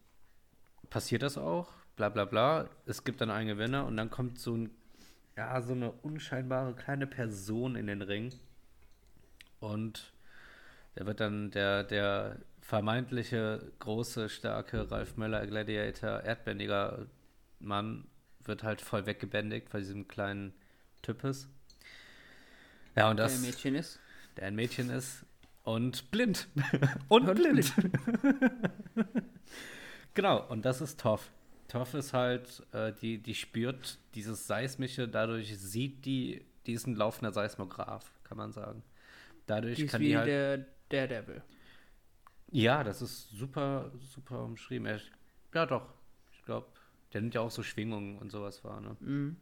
passiert 0.90 1.22
das 1.22 1.36
auch, 1.36 1.72
bla 1.96 2.08
bla 2.08 2.24
bla. 2.24 2.68
Es 2.86 3.02
gibt 3.02 3.20
dann 3.20 3.32
einen 3.32 3.48
Gewinner 3.48 3.84
und 3.84 3.96
dann 3.96 4.10
kommt 4.10 4.38
so 4.38 4.56
ein, 4.56 4.70
ja, 5.36 5.60
so 5.60 5.72
eine 5.72 5.90
unscheinbare 5.90 6.74
kleine 6.74 7.08
Person 7.08 7.74
in 7.74 7.88
den 7.88 8.02
Ring. 8.02 8.32
Und 9.58 10.12
der 10.96 11.04
wird 11.04 11.18
dann 11.18 11.50
der, 11.50 11.82
der 11.82 12.36
vermeintliche 12.60 13.72
große, 13.80 14.28
starke 14.28 14.88
Ralf 14.88 15.16
Möller 15.16 15.44
Gladiator 15.48 16.20
Erdbändiger 16.20 17.08
Mann 17.60 18.06
wird 18.44 18.62
halt 18.62 18.80
voll 18.80 19.06
weggebändigt 19.06 19.68
von 19.68 19.80
diesem 19.80 20.08
kleinen 20.08 20.52
Types. 21.02 21.48
Ja, 22.96 23.10
und 23.10 23.16
der 23.18 23.26
das, 23.26 23.40
Mädchen 23.40 23.74
ist. 23.74 24.00
der 24.36 24.46
ein 24.46 24.54
Mädchen 24.56 24.90
ist 24.90 25.24
und 25.62 26.10
blind. 26.10 26.48
und, 27.08 27.28
Und 27.28 27.34
blind. 27.36 27.72
genau, 30.14 30.46
und 30.48 30.64
das 30.64 30.80
ist 30.80 30.98
Toff. 31.00 31.30
Toff 31.68 31.94
ist 31.94 32.12
halt, 32.12 32.66
äh, 32.72 32.92
die, 32.92 33.18
die 33.18 33.34
spürt 33.34 33.98
dieses 34.14 34.46
Seismische, 34.46 35.06
dadurch 35.06 35.56
sieht 35.56 36.04
die, 36.04 36.44
die 36.66 36.72
ist 36.72 36.86
ein 36.86 36.96
laufender 36.96 37.32
Seismograph, 37.32 38.10
kann 38.24 38.38
man 38.38 38.52
sagen. 38.52 38.82
Dadurch 39.46 39.76
Die 39.76 39.86
kann 39.86 40.00
wie 40.00 40.08
die 40.08 40.16
halt. 40.16 40.26
der 40.28 40.66
Daredevil. 40.88 41.42
Ja, 42.50 42.82
das 42.82 43.02
ist 43.02 43.30
super, 43.30 43.92
super 44.00 44.42
umschrieben. 44.42 45.00
Ja, 45.54 45.66
doch. 45.66 45.86
Ich 46.32 46.42
glaube, 46.44 46.66
der 47.12 47.20
nimmt 47.20 47.34
ja 47.34 47.40
auch 47.40 47.50
so 47.50 47.62
Schwingungen 47.62 48.18
und 48.18 48.30
sowas 48.30 48.64
wahr, 48.64 48.80
ne? 48.80 48.96
Mhm. 49.00 49.36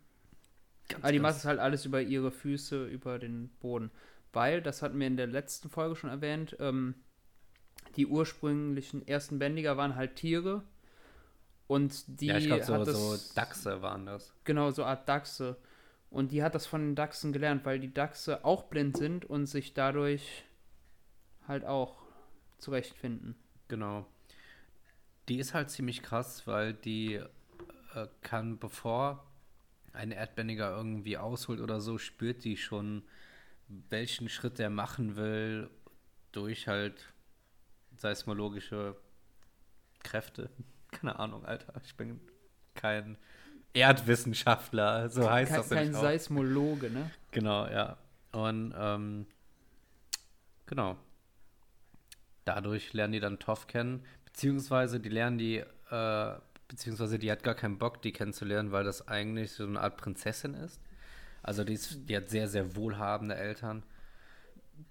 Ganz, 0.89 1.03
Aber 1.05 1.13
die 1.13 1.19
ganz- 1.19 1.23
macht 1.23 1.37
es 1.39 1.45
halt 1.45 1.59
alles 1.59 1.85
über 1.85 2.01
ihre 2.01 2.31
Füße, 2.31 2.87
über 2.87 3.19
den 3.19 3.49
Boden. 3.61 3.91
Weil, 4.33 4.63
das 4.63 4.83
hatten 4.83 4.99
wir 5.01 5.07
in 5.07 5.17
der 5.17 5.27
letzten 5.27 5.69
Folge 5.69 5.97
schon 5.97 6.11
erwähnt, 6.11 6.57
ähm, 6.61 6.95
die 7.97 8.07
ursprünglichen 8.07 9.07
ersten 9.07 9.39
Bändiger 9.39 9.77
waren 9.77 9.97
halt 9.97 10.17
Tiere. 10.17 10.63
Und 11.67 12.21
die 12.21 12.27
ja, 12.27 12.39
ich 12.39 12.47
glaube, 12.47 12.65
so, 12.87 13.17
so 13.17 13.35
Dachse 13.35 13.83
waren 13.83 14.07
das. 14.07 14.33
Genau, 14.45 14.71
so 14.71 14.85
Art 14.85 15.09
Dachse. 15.09 15.57
Und 16.11 16.33
die 16.33 16.43
hat 16.43 16.55
das 16.55 16.67
von 16.67 16.81
den 16.81 16.95
Dachsen 16.95 17.33
gelernt, 17.33 17.67
weil 17.67 17.79
die 17.81 17.93
Dachse 17.93 18.45
auch 18.45 18.65
blind 18.65 18.97
sind 18.97 19.27
und 19.27 19.47
sich 19.47 19.75
dadurch 19.75 20.45
halt 21.47 21.65
auch 21.67 21.97
zurechtfinden. 22.57 23.35
Genau. 23.69 24.07
Die 25.29 25.39
ist 25.39 25.53
halt 25.53 25.69
ziemlich 25.71 26.03
krass, 26.03 26.47
weil 26.47 26.73
die 26.73 27.21
äh, 28.03 28.09
kann, 28.23 28.59
bevor 28.59 29.25
ein 29.93 30.11
Erdbändiger 30.13 30.77
irgendwie 30.77 31.19
ausholt 31.19 31.61
oder 31.61 31.81
so, 31.81 31.99
spürt 31.99 32.45
die 32.45 32.57
schon, 32.57 33.03
welchen 33.69 34.29
Schritt 34.29 34.61
er 34.61 34.71
machen 34.71 35.17
will, 35.17 35.71
durch 36.33 36.69
halt 36.69 37.13
seismologische 37.97 38.97
Kräfte. 40.03 40.51
Keine 40.91 41.19
Ahnung, 41.19 41.45
Alter. 41.45 41.75
Ich 41.85 41.95
bin 41.97 42.21
kein 42.75 43.19
Erdwissenschaftler, 43.75 45.11
so 45.11 45.29
heißt 45.29 45.51
kein, 45.51 45.61
das 45.61 45.69
kein 45.69 45.95
auch. 45.95 46.01
Seismologe, 46.01 46.91
ne? 46.91 47.11
Genau, 47.33 47.67
ja. 47.67 47.99
Und 48.33 48.75
ähm, 48.77 49.27
genau. 50.67 50.97
Dadurch 52.45 52.95
lernen 52.95 53.13
die 53.13 53.21
dann 53.21 53.39
Toff 53.39 53.67
kennen, 53.67 54.03
beziehungsweise 54.25 55.01
die 55.01 55.11
lernen 55.11 55.37
die, 55.37 55.57
äh, 55.91 56.35
beziehungsweise 56.69 57.19
die 57.19 57.33
hat 57.33 57.43
gar 57.43 57.55
keinen 57.55 57.79
Bock, 57.79 58.03
die 58.03 58.13
kennenzulernen, 58.13 58.71
weil 58.71 58.85
das 58.85 59.09
eigentlich 59.09 59.53
so 59.53 59.65
eine 59.65 59.81
Art 59.81 59.97
Prinzessin 59.97 60.55
ist. 60.55 60.81
Also 61.43 61.65
die, 61.65 61.75
ist, 61.75 62.09
die 62.09 62.17
hat 62.17 62.29
sehr, 62.29 62.49
sehr 62.49 62.77
wohlhabende 62.77 63.35
Eltern. 63.35 63.83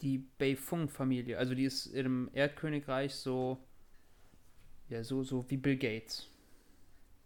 Die 0.01 0.17
Beifung-Familie, 0.17 1.37
also 1.37 1.55
die 1.55 1.63
ist 1.63 1.85
im 1.87 2.29
Erdkönigreich 2.33 3.15
so, 3.15 3.57
ja, 4.89 5.03
so, 5.03 5.23
so 5.23 5.49
wie 5.49 5.57
Bill 5.57 5.77
Gates. 5.77 6.27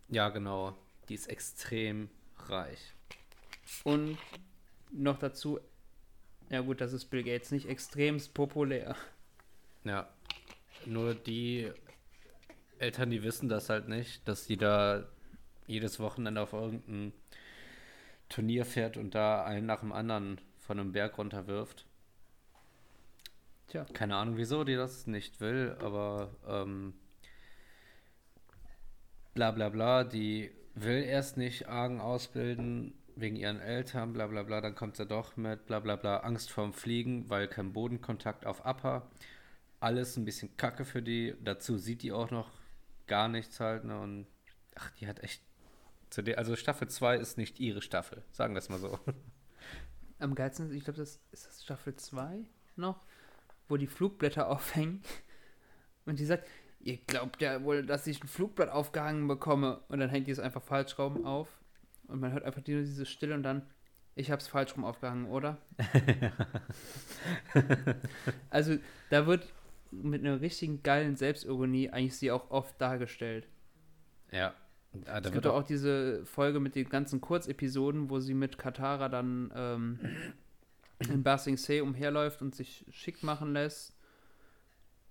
Ja, 0.09 0.29
genau. 0.29 0.77
Die 1.09 1.15
ist 1.15 1.27
extrem 1.27 2.09
reich. 2.37 2.93
Und 3.83 4.17
noch 4.91 5.17
dazu, 5.17 5.59
ja 6.49 6.61
gut, 6.61 6.81
das 6.81 6.93
ist 6.93 7.05
Bill 7.05 7.23
Gates 7.23 7.51
nicht 7.51 7.67
extremst 7.67 8.33
populär. 8.33 8.95
Ja. 9.85 10.09
Nur 10.85 11.15
die 11.15 11.71
Eltern, 12.81 13.09
die 13.09 13.23
wissen 13.23 13.49
das 13.49 13.69
halt 13.69 13.87
nicht, 13.87 14.27
dass 14.27 14.45
die 14.45 14.57
da 14.57 15.03
jedes 15.67 15.99
Wochenende 15.99 16.41
auf 16.41 16.53
irgendein 16.53 17.13
Turnier 18.29 18.65
fährt 18.65 18.97
und 18.97 19.15
da 19.15 19.43
einen 19.43 19.65
nach 19.65 19.81
dem 19.81 19.91
anderen 19.91 20.39
von 20.59 20.79
einem 20.79 20.91
Berg 20.91 21.17
runterwirft. 21.17 21.85
Tja. 23.67 23.85
Keine 23.93 24.15
Ahnung, 24.17 24.37
wieso 24.37 24.63
die 24.63 24.75
das 24.75 25.07
nicht 25.07 25.39
will, 25.39 25.77
aber 25.79 26.35
ähm, 26.47 26.93
bla 29.33 29.51
bla 29.51 29.69
bla, 29.69 30.03
die 30.03 30.51
will 30.75 31.03
erst 31.03 31.37
nicht 31.37 31.67
Argen 31.67 32.01
ausbilden 32.01 32.93
wegen 33.15 33.35
ihren 33.35 33.59
Eltern, 33.59 34.13
bla 34.13 34.27
bla 34.27 34.43
bla, 34.43 34.61
dann 34.61 34.75
kommt 34.75 34.97
sie 34.97 35.05
doch 35.05 35.37
mit, 35.37 35.65
bla 35.65 35.79
bla 35.79 35.95
bla, 35.95 36.17
Angst 36.17 36.51
vorm 36.51 36.73
Fliegen, 36.73 37.29
weil 37.29 37.47
kein 37.47 37.73
Bodenkontakt 37.73 38.45
auf 38.45 38.65
Upper. 38.65 39.09
Alles 39.79 40.17
ein 40.17 40.25
bisschen 40.25 40.55
kacke 40.57 40.85
für 40.85 41.01
die. 41.01 41.33
Dazu 41.43 41.77
sieht 41.77 42.03
die 42.03 42.11
auch 42.11 42.29
noch 42.29 42.51
gar 43.11 43.27
nichts 43.27 43.59
halt, 43.59 43.83
ne? 43.83 43.99
Und 43.99 44.25
ach, 44.75 44.89
die 44.91 45.05
hat 45.05 45.21
echt. 45.21 45.43
Zu 46.09 46.21
der, 46.21 46.37
also 46.37 46.55
Staffel 46.55 46.87
2 46.87 47.17
ist 47.17 47.37
nicht 47.37 47.59
ihre 47.59 47.81
Staffel, 47.81 48.23
sagen 48.31 48.53
wir 48.53 48.59
es 48.59 48.69
mal 48.69 48.79
so. 48.79 48.99
Am 50.19 50.33
geilsten, 50.33 50.69
ist, 50.69 50.73
ich 50.73 50.85
glaube, 50.85 50.99
das 50.99 51.19
ist 51.31 51.45
das 51.45 51.63
Staffel 51.63 51.95
2 51.95 52.45
noch, 52.77 53.05
wo 53.67 53.75
die 53.75 53.87
Flugblätter 53.87 54.47
aufhängen. 54.49 55.03
Und 56.05 56.19
die 56.19 56.25
sagt, 56.25 56.47
ihr 56.79 56.97
glaubt 56.97 57.41
ja 57.41 57.63
wohl, 57.63 57.85
dass 57.85 58.07
ich 58.07 58.23
ein 58.23 58.29
Flugblatt 58.29 58.69
aufgehangen 58.69 59.27
bekomme. 59.27 59.81
Und 59.89 59.99
dann 59.99 60.09
hängt 60.09 60.27
die 60.27 60.31
es 60.31 60.39
einfach 60.39 60.63
falsch 60.63 60.97
rum 60.97 61.25
auf. 61.25 61.49
Und 62.07 62.21
man 62.21 62.31
hört 62.31 62.43
einfach 62.43 62.65
nur 62.65 62.81
diese 62.81 63.05
Stille 63.05 63.35
und 63.35 63.43
dann, 63.43 63.69
ich 64.15 64.31
habe 64.31 64.41
es 64.41 64.47
falsch 64.47 64.75
rum 64.75 64.85
aufgehangen, 64.85 65.25
oder? 65.25 65.57
also 68.49 68.77
da 69.09 69.27
wird 69.27 69.51
mit 69.91 70.21
einer 70.21 70.41
richtigen 70.41 70.83
geilen 70.83 71.15
Selbstironie 71.15 71.89
eigentlich 71.89 72.17
sie 72.17 72.31
auch 72.31 72.49
oft 72.49 72.79
dargestellt. 72.79 73.47
Ja. 74.31 74.53
Ah, 75.05 75.21
da 75.21 75.29
Es 75.29 75.33
gibt 75.33 75.47
auch, 75.47 75.61
auch 75.61 75.63
diese 75.63 76.25
Folge 76.25 76.59
mit 76.59 76.75
den 76.75 76.89
ganzen 76.89 77.21
Kurzepisoden, 77.21 78.09
wo 78.09 78.19
sie 78.19 78.33
mit 78.33 78.57
Katara 78.57 79.09
dann 79.09 79.51
ähm, 79.55 79.99
in 80.99 81.23
Ba 81.23 81.37
Sing 81.37 81.57
Se 81.57 81.83
umherläuft 81.83 82.41
und 82.41 82.55
sich 82.55 82.85
schick 82.89 83.23
machen 83.23 83.53
lässt. 83.53 83.95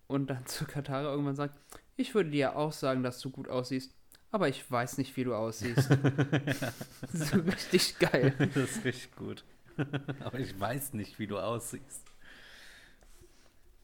Und 0.06 0.28
dann 0.28 0.44
zu 0.46 0.64
Katara 0.64 1.10
irgendwann 1.10 1.36
sagt, 1.36 1.54
ich 1.96 2.14
würde 2.14 2.30
dir 2.30 2.56
auch 2.56 2.72
sagen, 2.72 3.02
dass 3.02 3.20
du 3.20 3.30
gut 3.30 3.48
aussiehst, 3.48 3.94
aber 4.30 4.48
ich 4.48 4.70
weiß 4.70 4.98
nicht, 4.98 5.16
wie 5.16 5.24
du 5.24 5.34
aussiehst. 5.34 5.88
so 7.12 7.36
richtig 7.38 7.98
geil. 7.98 8.34
Das 8.54 8.70
ist 8.70 8.84
richtig 8.84 9.16
gut. 9.16 9.44
Aber 10.20 10.38
ich 10.38 10.58
weiß 10.58 10.94
nicht, 10.94 11.18
wie 11.18 11.26
du 11.26 11.38
aussiehst. 11.38 12.09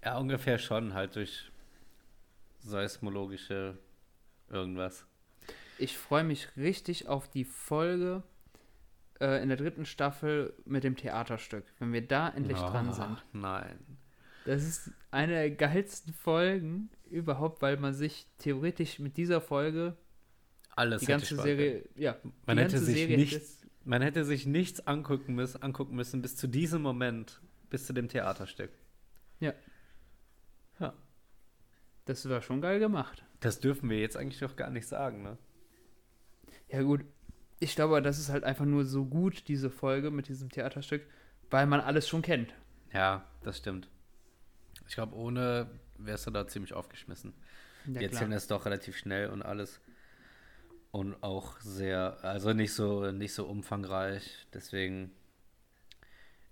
Ja, 0.06 0.18
ungefähr 0.18 0.56
schon, 0.60 0.94
halt 0.94 1.16
durch 1.16 1.50
seismologische 2.60 3.76
irgendwas. 4.48 5.04
Ich 5.78 5.98
freue 5.98 6.22
mich 6.22 6.46
richtig 6.56 7.08
auf 7.08 7.28
die 7.28 7.42
Folge 7.44 8.22
äh, 9.20 9.42
in 9.42 9.48
der 9.48 9.56
dritten 9.58 9.84
Staffel 9.84 10.54
mit 10.64 10.84
dem 10.84 10.94
Theaterstück, 10.94 11.64
wenn 11.80 11.92
wir 11.92 12.06
da 12.06 12.28
endlich 12.28 12.56
dran 12.56 12.90
Oh, 12.90 12.92
sind. 12.92 13.24
Nein. 13.32 13.80
Das 14.44 14.62
ist 14.62 14.92
eine 15.10 15.32
der 15.32 15.50
geilsten 15.50 16.14
Folgen 16.14 16.88
überhaupt, 17.10 17.60
weil 17.60 17.76
man 17.76 17.92
sich 17.92 18.28
theoretisch 18.38 19.00
mit 19.00 19.16
dieser 19.16 19.40
Folge 19.40 19.96
Alles 20.76 21.00
die 21.00 21.06
ganze. 21.06 21.34
Serie, 21.34 21.84
ja, 21.96 22.14
Man 22.46 22.58
die 22.58 22.62
hätte 22.62 22.74
ganze 22.74 22.84
sich 22.86 22.94
Serie 22.96 23.16
nicht- 23.16 23.40
Man 23.84 24.02
hätte 24.02 24.24
sich 24.24 24.46
nichts 24.46 24.86
angucken 24.86 25.34
müssen, 25.34 25.64
angucken 25.64 25.96
müssen 25.96 26.22
bis 26.22 26.36
zu 26.36 26.46
diesem 26.46 26.80
Moment, 26.82 27.40
bis 27.70 27.88
zu 27.88 27.92
dem 27.92 28.08
Theaterstück. 28.08 28.70
Ja. 29.40 29.52
Ja. 30.78 30.92
Das 32.06 32.28
war 32.28 32.40
schon 32.40 32.60
geil 32.60 32.78
gemacht. 32.78 33.24
Das 33.40 33.60
dürfen 33.60 33.90
wir 33.90 34.00
jetzt 34.00 34.16
eigentlich 34.16 34.40
doch 34.40 34.56
gar 34.56 34.70
nicht 34.70 34.88
sagen, 34.88 35.22
ne? 35.22 35.36
Ja 36.68 36.82
gut, 36.82 37.04
ich 37.60 37.74
glaube, 37.74 38.00
das 38.02 38.18
ist 38.18 38.30
halt 38.30 38.44
einfach 38.44 38.64
nur 38.64 38.84
so 38.84 39.04
gut, 39.04 39.48
diese 39.48 39.70
Folge 39.70 40.10
mit 40.10 40.28
diesem 40.28 40.50
Theaterstück, 40.50 41.06
weil 41.50 41.66
man 41.66 41.80
alles 41.80 42.08
schon 42.08 42.22
kennt. 42.22 42.54
Ja, 42.92 43.26
das 43.42 43.58
stimmt. 43.58 43.88
Ich 44.88 44.94
glaube, 44.94 45.14
ohne 45.16 45.68
wärst 45.98 46.26
du 46.26 46.30
da 46.30 46.46
ziemlich 46.46 46.74
aufgeschmissen. 46.74 47.34
Ja, 47.86 48.00
Die 48.00 48.04
erzählen 48.06 48.30
das 48.30 48.46
doch 48.46 48.66
relativ 48.66 48.96
schnell 48.96 49.30
und 49.30 49.42
alles. 49.42 49.80
Und 50.92 51.22
auch 51.22 51.60
sehr, 51.60 52.18
also 52.22 52.52
nicht 52.52 52.72
so, 52.72 53.10
nicht 53.12 53.34
so 53.34 53.46
umfangreich. 53.46 54.46
Deswegen 54.52 55.12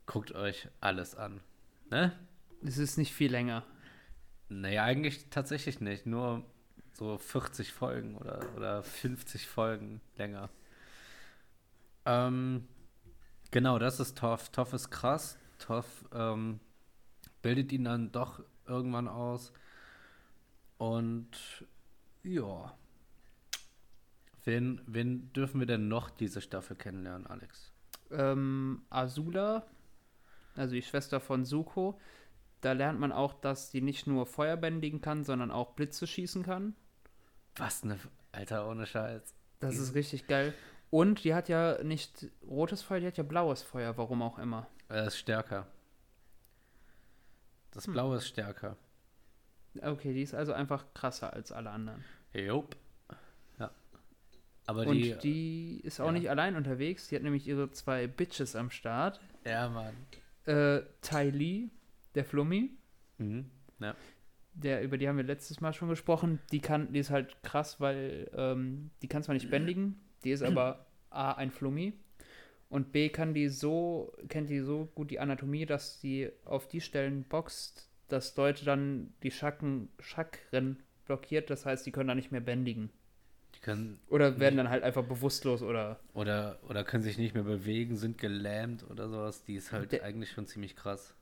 guckt 0.07 0.33
euch 0.33 0.69
alles 0.81 1.15
an. 1.15 1.41
Ne? 1.91 2.13
Es 2.65 2.79
ist 2.79 2.99
nicht 2.99 3.13
viel 3.13 3.31
länger. 3.31 3.65
Naja, 4.61 4.85
eigentlich 4.85 5.31
tatsächlich 5.31 5.81
nicht. 5.81 6.07
Nur 6.07 6.45
so 6.93 7.19
40 7.19 7.73
Folgen 7.73 8.17
oder, 8.17 8.41
oder 8.57 8.83
50 8.83 9.47
Folgen 9.47 10.01
länger. 10.17 10.49
Ähm, 12.05 12.69
genau, 13.51 13.79
das 13.79 13.99
ist 13.99 14.19
Toff. 14.19 14.51
Toff 14.51 14.73
ist 14.73 14.91
krass. 14.91 15.39
Toff 15.59 16.05
ähm, 16.13 16.61
bildet 17.43 17.73
ihn 17.73 17.85
dann 17.85 18.13
doch 18.13 18.43
irgendwann 18.67 19.09
aus. 19.09 19.53
Und 20.79 21.67
ja. 22.23 22.77
Wen, 24.45 24.81
wen 24.87 25.33
dürfen 25.33 25.59
wir 25.59 25.67
denn 25.67 25.89
noch 25.89 26.11
diese 26.11 26.41
Staffel 26.41 26.77
kennenlernen, 26.77 27.27
Alex? 27.27 27.73
Ähm, 28.11 28.83
Azula, 28.91 29.67
also 30.55 30.75
die 30.75 30.83
Schwester 30.83 31.19
von 31.19 31.45
Suko, 31.45 31.99
da 32.65 32.73
lernt 32.73 32.99
man 33.01 33.13
auch, 33.13 33.35
dass 33.35 33.71
die 33.71 33.81
nicht 33.81 34.07
nur 34.07 34.27
Feuer 34.27 34.57
bändigen 34.57 35.01
kann, 35.01 35.25
sondern 35.25 35.51
auch 35.51 35.73
Blitze 35.73 36.07
schießen 36.07 36.43
kann. 36.43 36.75
Was 37.57 37.85
ne, 37.85 37.99
Alter, 38.33 38.69
ohne 38.69 38.87
Scheiß. 38.87 39.35
Das 39.61 39.75
Die- 39.75 39.81
ist 39.81 39.95
richtig 39.95 40.27
geil. 40.27 40.55
Und 40.91 41.25
die 41.25 41.35
hat 41.35 41.49
ja 41.49 41.83
nicht 41.83 42.27
rotes 42.47 42.83
Feuer, 42.83 43.01
die 43.01 43.07
hat 43.09 43.17
ja 43.17 43.25
blaues 43.25 43.63
Feuer, 43.63 43.97
warum 43.97 44.23
auch 44.23 44.39
immer. 44.39 44.69
Er 44.89 45.07
ist 45.07 45.17
stärker. 45.19 45.67
Das 47.73 47.87
Hm. 47.87 47.95
Blaue 47.95 48.17
ist 48.19 48.29
stärker. 48.29 48.77
Okay, 49.83 50.13
die 50.15 50.23
ist 50.23 50.35
also 50.35 50.53
einfach 50.53 50.85
krasser 50.95 51.33
als 51.33 51.51
alle 51.51 51.71
anderen. 51.71 52.05
Jupp. 52.33 52.77
Ja. 53.59 53.71
Aber 54.67 54.87
Und 54.87 54.95
die, 54.97 55.15
die, 55.19 55.81
ist 55.83 56.01
auch 56.01 56.07
ja. 56.07 56.13
nicht 56.13 56.31
allein 56.31 56.55
unterwegs. 56.55 57.09
Die 57.09 57.17
hat 57.17 57.23
nämlich 57.25 57.49
ihre 57.49 57.71
zwei 57.73 58.07
Bitches 58.07 58.55
am 58.55 58.71
Start. 58.71 59.21
Ja, 59.45 59.69
Mann. 59.69 59.95
Äh, 60.47 60.83
Tai 61.01 61.31
Lee, 61.31 61.71
der 62.15 62.25
Flummi, 62.25 62.71
Mhm. 63.19 63.47
Ja. 63.81 63.95
der, 64.55 64.83
über 64.83 64.99
die 64.99 65.09
haben 65.09 65.17
wir 65.17 65.25
letztes 65.25 65.61
Mal 65.61 65.73
schon 65.73 65.89
gesprochen. 65.89 66.41
Die 66.53 66.61
kann, 66.61 66.93
die 66.93 66.99
ist 67.01 67.11
halt 67.11 67.37
krass, 67.43 67.81
weil 67.81 68.31
ähm, 68.37 68.91
die 69.03 69.09
kann 69.09 69.23
zwar 69.23 69.35
nicht 69.35 69.51
bändigen, 69.51 70.01
die 70.25 70.31
ist 70.31 70.43
aber 70.43 70.87
A, 71.11 71.33
ein 71.33 71.51
Flummi. 71.51 71.93
Und 72.71 72.91
B 72.93 73.09
kann 73.09 73.35
die 73.35 73.49
so, 73.49 74.13
kennt 74.29 74.51
die 74.51 74.61
so 74.61 74.87
gut 74.95 75.11
die 75.11 75.21
Anatomie, 75.21 75.65
dass 75.67 76.01
die 76.01 76.31
auf 76.45 76.67
die 76.67 76.81
Stellen 76.81 77.23
boxt, 77.25 77.89
dass 78.09 78.37
Leute 78.37 78.65
dann 78.65 79.13
die 79.23 79.31
Schacken, 79.31 79.89
Chakren 80.01 80.83
blockiert. 81.05 81.51
Das 81.51 81.67
heißt, 81.67 81.87
die 81.87 81.93
können 81.93 82.09
dann 82.09 82.17
nicht 82.17 82.33
mehr 82.33 82.41
bändigen. 82.41 82.91
Die 83.55 83.61
können 83.61 84.01
Oder 84.09 84.41
werden 84.41 84.57
dann 84.57 84.71
halt 84.71 84.83
einfach 84.83 85.05
bewusstlos 85.05 85.63
oder. 85.63 86.01
oder, 86.15 86.59
oder 86.69 86.83
können 86.83 87.05
sich 87.05 87.17
nicht 87.19 87.35
mehr 87.35 87.45
bewegen, 87.45 87.97
sind 87.97 88.19
gelähmt 88.19 88.85
oder 88.91 89.09
sowas. 89.09 89.45
Die 89.45 89.55
ist 89.55 89.71
halt 89.71 89.93
Der- 89.93 90.03
eigentlich 90.03 90.33
schon 90.33 90.47
ziemlich 90.47 90.75
krass. 90.75 91.15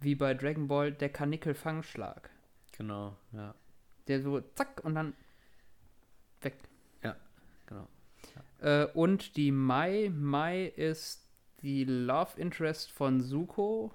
Wie 0.00 0.14
bei 0.14 0.34
Dragon 0.34 0.68
Ball 0.68 0.92
der 0.92 1.10
Karnickel-Fangschlag. 1.10 2.30
Genau, 2.72 3.16
ja. 3.32 3.54
Der 4.08 4.22
so 4.22 4.40
zack 4.40 4.82
und 4.84 4.94
dann 4.94 5.14
weg. 6.40 6.56
Genau. 7.70 7.88
Äh, 8.60 8.86
und 8.94 9.36
die 9.36 9.52
Mai. 9.52 10.10
Mai 10.12 10.66
ist 10.66 11.26
die 11.62 11.84
Love 11.84 12.38
Interest 12.38 12.90
von 12.90 13.20
Suko. 13.20 13.94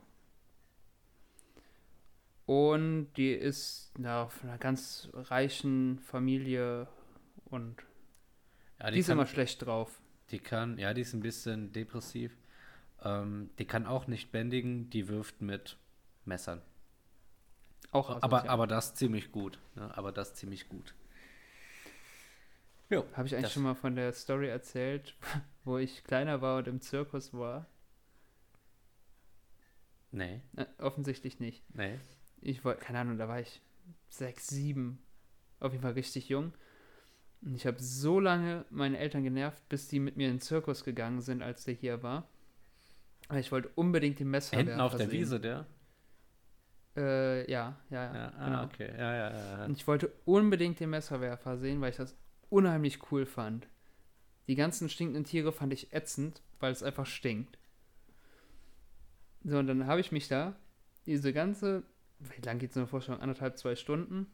Und 2.45 3.11
die 3.17 3.33
ist 3.33 3.91
na, 3.97 4.27
von 4.27 4.49
einer 4.49 4.59
ganz 4.59 5.09
reichen 5.13 5.99
Familie 5.99 6.87
und 7.45 7.75
Ja, 8.79 8.91
die, 8.91 8.99
ist 8.99 9.07
kann, 9.07 9.17
immer 9.17 9.25
schlecht 9.25 9.65
drauf. 9.65 9.99
Die 10.29 10.39
kann, 10.39 10.77
ja, 10.77 10.93
die 10.93 11.01
ist 11.01 11.13
ein 11.13 11.21
bisschen 11.21 11.73
depressiv. 11.73 12.37
Ähm, 13.03 13.49
die 13.57 13.65
kann 13.65 13.85
auch 13.85 14.07
nicht 14.07 14.31
bändigen, 14.31 14.89
die 14.91 15.07
wirft 15.07 15.41
mit 15.41 15.77
Messern. 16.25 16.61
Auch 17.91 18.09
Aber, 18.09 18.37
asozial. 18.37 18.47
aber 18.49 18.67
das 18.67 18.95
ziemlich 18.95 19.31
gut. 19.31 19.59
Ne? 19.75 19.95
Aber 19.97 20.11
das 20.11 20.33
ziemlich 20.35 20.67
gut. 20.69 20.93
Jo, 22.89 23.05
Habe 23.13 23.27
ich 23.27 23.33
eigentlich 23.33 23.43
das- 23.45 23.53
schon 23.53 23.63
mal 23.63 23.73
von 23.75 23.95
der 23.95 24.11
Story 24.13 24.47
erzählt, 24.47 25.15
wo 25.63 25.77
ich 25.77 26.03
kleiner 26.03 26.41
war 26.41 26.57
und 26.59 26.67
im 26.67 26.81
Zirkus 26.81 27.33
war? 27.33 27.67
Nee, 30.11 30.41
Äh, 30.55 30.65
offensichtlich 30.77 31.39
nicht. 31.39 31.63
nee. 31.75 31.99
Ich 32.41 32.63
wollte, 32.63 32.81
keine 32.81 32.99
Ahnung, 32.99 33.17
da 33.17 33.27
war 33.27 33.39
ich 33.39 33.61
sechs, 34.07 34.47
sieben, 34.47 34.99
auf 35.59 35.71
jeden 35.71 35.81
Fall 35.81 35.93
richtig 35.93 36.29
jung. 36.29 36.53
Und 37.41 37.55
ich 37.55 37.65
habe 37.67 37.81
so 37.81 38.19
lange 38.19 38.65
meine 38.69 38.97
Eltern 38.97 39.23
genervt, 39.23 39.67
bis 39.67 39.87
die 39.87 39.99
mit 39.99 40.15
mir 40.15 40.27
in 40.27 40.35
den 40.35 40.41
Zirkus 40.41 40.83
gegangen 40.83 41.21
sind, 41.21 41.41
als 41.41 41.65
der 41.65 41.73
hier 41.73 42.01
war. 42.03 42.27
Aber 43.27 43.39
ich 43.39 43.51
wollte 43.51 43.69
unbedingt 43.75 44.19
den 44.19 44.29
Messerwerfer 44.29 44.63
Hinten 44.69 44.79
auf 44.81 44.95
der 44.95 45.07
sehen. 45.07 45.11
Wiese, 45.19 45.39
der? 45.39 45.65
Äh, 46.95 47.49
ja, 47.51 47.75
ja, 47.89 48.13
ja. 48.15 48.33
Ah, 48.37 48.45
genau. 48.45 48.63
okay. 48.63 48.89
Ja, 48.97 49.13
ja, 49.13 49.29
ja. 49.31 49.57
ja. 49.59 49.65
Und 49.65 49.77
ich 49.77 49.85
wollte 49.87 50.11
unbedingt 50.25 50.79
den 50.79 50.89
Messerwerfer 50.91 51.57
sehen, 51.57 51.81
weil 51.81 51.91
ich 51.91 51.97
das 51.97 52.15
unheimlich 52.49 53.11
cool 53.11 53.25
fand. 53.25 53.67
Die 54.47 54.55
ganzen 54.55 54.89
stinkenden 54.89 55.23
Tiere 55.25 55.51
fand 55.51 55.73
ich 55.73 55.91
ätzend, 55.93 56.41
weil 56.59 56.71
es 56.71 56.83
einfach 56.83 57.05
stinkt. 57.05 57.57
So, 59.43 59.57
und 59.59 59.67
dann 59.67 59.87
habe 59.87 59.99
ich 60.01 60.11
mich 60.11 60.27
da 60.27 60.55
diese 61.05 61.33
ganze, 61.33 61.83
wie 62.19 62.41
lang 62.41 62.59
geht 62.59 62.73
so 62.73 62.79
eine 62.79 62.87
Vorstellung? 62.87 63.21
Anderthalb, 63.21 63.57
zwei 63.57 63.75
Stunden? 63.75 64.27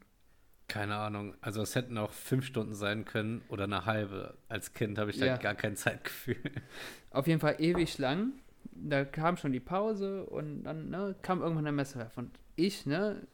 Keine 0.68 0.96
Ahnung. 0.96 1.34
Also 1.40 1.60
es 1.60 1.74
hätten 1.74 1.98
auch 1.98 2.12
fünf 2.12 2.46
Stunden 2.46 2.74
sein 2.74 3.04
können 3.04 3.42
oder 3.48 3.64
eine 3.64 3.84
halbe. 3.84 4.38
Als 4.48 4.72
Kind 4.72 4.98
habe 4.98 5.10
ich 5.10 5.18
da 5.18 5.26
Ja. 5.26 5.36
gar 5.36 5.54
kein 5.54 5.76
Zeitgefühl. 5.76 6.36
Auf 7.10 7.26
jeden 7.26 7.40
Fall 7.40 7.56
ewig 7.58 7.98
lang. 7.98 8.32
Da 8.70 9.04
kam 9.04 9.36
schon 9.36 9.52
die 9.52 9.60
Pause 9.60 10.24
und 10.24 10.62
dann 10.64 10.88
ne, 10.88 11.14
kam 11.20 11.42
irgendwann 11.42 11.64
der 11.64 11.72
Messerwerfer. 11.74 12.20
Und 12.20 12.38
ich, 12.56 12.86
ne, 12.86 13.26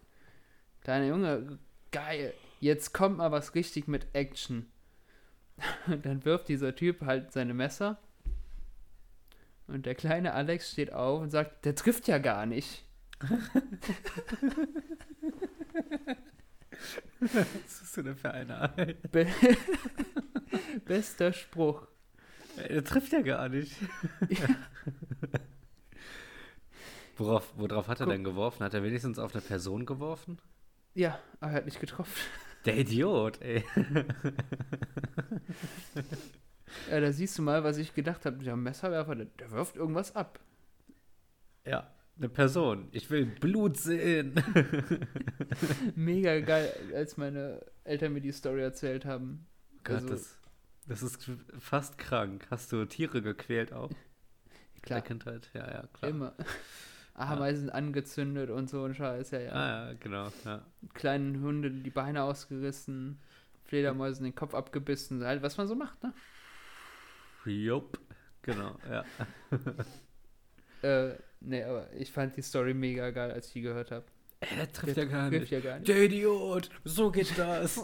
kleiner 0.82 1.06
Junge, 1.06 1.58
geil, 1.90 2.34
jetzt 2.60 2.92
kommt 2.92 3.18
mal 3.18 3.32
was 3.32 3.54
richtig 3.54 3.88
mit 3.88 4.06
Action. 4.14 4.66
Und 5.86 6.06
dann 6.06 6.24
wirft 6.24 6.48
dieser 6.48 6.74
Typ 6.74 7.02
halt 7.02 7.32
seine 7.32 7.54
Messer. 7.54 7.98
Und 9.66 9.86
der 9.86 9.94
kleine 9.94 10.32
Alex 10.32 10.72
steht 10.72 10.92
auf 10.92 11.20
und 11.20 11.30
sagt, 11.30 11.64
der 11.64 11.74
trifft 11.74 12.08
ja 12.08 12.18
gar 12.18 12.46
nicht. 12.46 12.84
Was 17.20 17.82
ist 17.82 17.96
denn 17.96 18.16
für 18.16 18.30
eine 18.30 18.96
Be 19.10 19.26
Bester 20.84 21.32
Spruch. 21.32 21.86
Er 22.56 22.82
trifft 22.84 23.12
ja 23.12 23.20
gar 23.22 23.48
nicht. 23.48 23.76
Worauf, 27.18 27.52
worauf 27.56 27.88
hat 27.88 28.00
er 28.00 28.06
Guck. 28.06 28.14
denn 28.14 28.24
geworfen? 28.24 28.64
Hat 28.64 28.74
er 28.74 28.82
wenigstens 28.82 29.18
auf 29.18 29.32
eine 29.34 29.42
Person 29.42 29.84
geworfen? 29.86 30.38
Ja, 30.94 31.18
aber 31.40 31.50
er 31.52 31.56
hat 31.58 31.64
nicht 31.66 31.80
getroffen. 31.80 32.14
Der 32.64 32.76
Idiot, 32.76 33.40
ey. 33.40 33.64
Ja, 36.90 37.00
da 37.00 37.12
siehst 37.12 37.38
du 37.38 37.42
mal, 37.42 37.64
was 37.64 37.78
ich 37.78 37.94
gedacht 37.94 38.24
habe. 38.26 38.38
Der 38.38 38.56
Messerwerfer, 38.56 39.14
der, 39.14 39.26
der 39.26 39.50
wirft 39.52 39.76
irgendwas 39.76 40.14
ab. 40.14 40.38
Ja, 41.66 41.90
eine 42.18 42.28
Person. 42.28 42.88
Ich 42.92 43.10
will 43.10 43.26
Blut 43.26 43.76
sehen. 43.78 44.34
Mega 45.94 46.40
geil, 46.40 46.72
als 46.94 47.16
meine 47.16 47.64
Eltern 47.84 48.12
mir 48.12 48.20
die 48.20 48.32
Story 48.32 48.60
erzählt 48.62 49.04
haben. 49.04 49.46
Gott, 49.84 49.96
Also- 49.96 50.08
das, 50.08 50.38
das 50.86 51.02
ist 51.02 51.30
fast 51.58 51.96
krank. 51.98 52.46
Hast 52.50 52.72
du 52.72 52.84
Tiere 52.86 53.22
gequält 53.22 53.72
auch? 53.72 53.90
Klar, 54.82 54.98
In 54.98 55.02
der 55.02 55.02
Kindheit? 55.02 55.50
Ja, 55.54 55.70
ja, 55.70 55.86
klar. 55.92 56.10
immer. 56.10 56.34
Ameisen 57.18 57.70
angezündet 57.70 58.50
und 58.50 58.68
so 58.70 58.84
ein 58.84 58.94
Scheiß, 58.94 59.30
ja, 59.32 59.40
ja. 59.40 59.52
Ah, 59.52 59.88
ja, 59.88 59.94
genau. 59.98 60.28
Ja. 60.44 60.64
Kleinen 60.94 61.42
Hunde 61.42 61.70
die 61.70 61.90
Beine 61.90 62.22
ausgerissen, 62.22 63.18
Fledermäusen 63.64 64.24
den 64.24 64.34
Kopf 64.34 64.54
abgebissen, 64.54 65.24
halt, 65.24 65.42
was 65.42 65.56
man 65.56 65.66
so 65.66 65.74
macht, 65.74 66.02
ne? 66.02 66.12
Jupp. 67.44 67.98
Genau, 68.42 68.76
ja. 68.90 69.04
Äh, 70.80 71.16
nee, 71.40 71.64
aber 71.64 71.92
ich 71.92 72.12
fand 72.12 72.36
die 72.36 72.42
Story 72.42 72.72
mega 72.72 73.10
geil, 73.10 73.32
als 73.32 73.48
ich 73.48 73.54
die 73.54 73.60
gehört 73.62 73.90
habe. 73.90 74.04
Der 74.56 74.70
trifft 74.72 74.96
ja 74.96 75.04
gar 75.06 75.28
Trifft 75.28 75.40
nicht. 75.40 75.50
ja 75.50 75.58
gar 75.58 75.78
nicht. 75.78 75.88
Der 75.88 76.04
Idiot, 76.04 76.70
so 76.84 77.10
geht 77.10 77.36
das. 77.36 77.82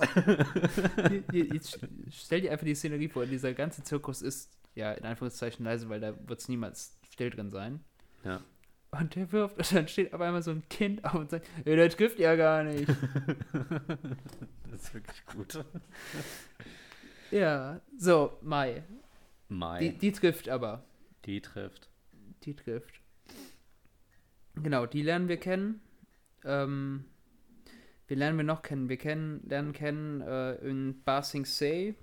Jetzt 1.33 1.81
stell 2.11 2.42
dir 2.42 2.53
einfach 2.53 2.64
die 2.64 2.77
Szenerie 2.77 3.09
vor, 3.09 3.27
dieser 3.27 3.53
ganze 3.53 3.83
Zirkus 3.83 4.23
ist, 4.23 4.57
ja, 4.77 4.92
in 4.92 5.05
Anführungszeichen 5.05 5.64
leise, 5.64 5.88
weil 5.88 5.99
da 5.99 6.14
wird 6.29 6.38
es 6.38 6.49
niemals 6.49 6.97
still 7.11 7.31
drin 7.31 7.51
sein. 7.51 7.81
Ja. 8.25 8.40
Und 9.01 9.15
der 9.15 9.33
wirft 9.33 9.59
und 9.59 9.73
dann 9.73 9.89
steht 9.89 10.13
auf 10.15 10.21
einmal 10.21 10.43
so 10.43 10.51
ein 10.53 10.63
Kind 10.69 11.05
auf 11.05 11.15
und 11.15 11.31
sagt, 11.31 11.47
"Ey, 11.65 11.77
der 11.77 11.91
trifft 11.91 12.19
ja 12.19 12.35
gar 12.37 12.63
nicht. 12.65 12.89
Das 14.71 14.83
ist 14.83 14.95
wirklich 14.95 15.25
gut. 15.27 15.65
ja, 17.31 17.81
so, 17.97 18.37
Mai. 18.43 18.83
Mai, 19.49 19.79
Die, 19.79 19.91
die, 19.93 19.99
die 19.99 20.13
trifft 20.13 20.49
aber. 20.49 20.83
trifft. 21.23 21.89
Die 22.43 22.55
trifft. 22.57 23.01
Genau, 24.57 24.87
die 24.87 25.03
lernen 25.03 25.29
wir 25.29 25.37
kennen. 25.39 25.81
Ähm, 26.45 27.05
wir 28.09 28.17
lernen 28.17 28.37
wir 28.37 28.45
noch 28.45 28.63
kennen. 28.63 28.89
Wir 28.89 28.97
kennen, 28.99 29.43
lernen 29.49 29.73
kennen 29.73 30.21
äh, 30.23 30.55
in 30.57 31.03
Ba 31.05 31.23
Sing 31.23 31.45
Se. 31.45 31.95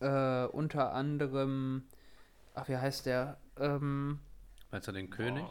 Äh, 0.00 0.44
unter 0.46 0.92
anderem, 0.94 1.84
ach, 2.54 2.68
wie 2.68 2.76
heißt 2.78 3.04
der? 3.06 3.38
Ähm, 3.58 4.18
Meinst 4.72 4.88
du 4.88 4.92
den 4.92 5.10
König? 5.10 5.44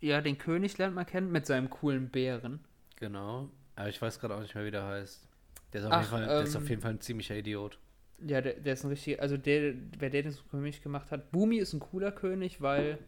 ja, 0.00 0.20
den 0.20 0.38
König 0.38 0.78
lernt 0.78 0.94
man 0.94 1.06
kennen 1.06 1.30
mit 1.32 1.44
seinem 1.46 1.68
coolen 1.70 2.08
Bären. 2.10 2.60
Genau. 2.96 3.50
Aber 3.76 3.88
ich 3.88 4.00
weiß 4.00 4.20
gerade 4.20 4.34
auch 4.36 4.40
nicht 4.40 4.54
mehr, 4.54 4.64
wie 4.64 4.70
der 4.70 4.84
heißt. 4.86 5.28
Der 5.72 5.80
ist 5.80 5.86
auf, 5.86 5.92
Ach, 5.92 6.00
jeden, 6.00 6.10
Fall, 6.10 6.26
der 6.26 6.40
ist 6.42 6.54
ähm, 6.54 6.62
auf 6.62 6.68
jeden 6.68 6.82
Fall 6.82 6.90
ein 6.92 7.00
ziemlicher 7.00 7.36
Idiot. 7.36 7.78
Ja, 8.20 8.40
der, 8.40 8.54
der 8.54 8.74
ist 8.74 8.84
ein 8.84 8.90
richtiger, 8.90 9.20
also 9.20 9.36
der, 9.36 9.74
wer 9.98 10.08
der 10.10 10.22
den 10.22 10.32
zum 10.32 10.48
König 10.48 10.82
gemacht 10.82 11.10
hat. 11.10 11.32
Bumi 11.32 11.56
ist 11.56 11.72
ein 11.72 11.80
cooler 11.80 12.12
König, 12.12 12.60
weil 12.60 12.98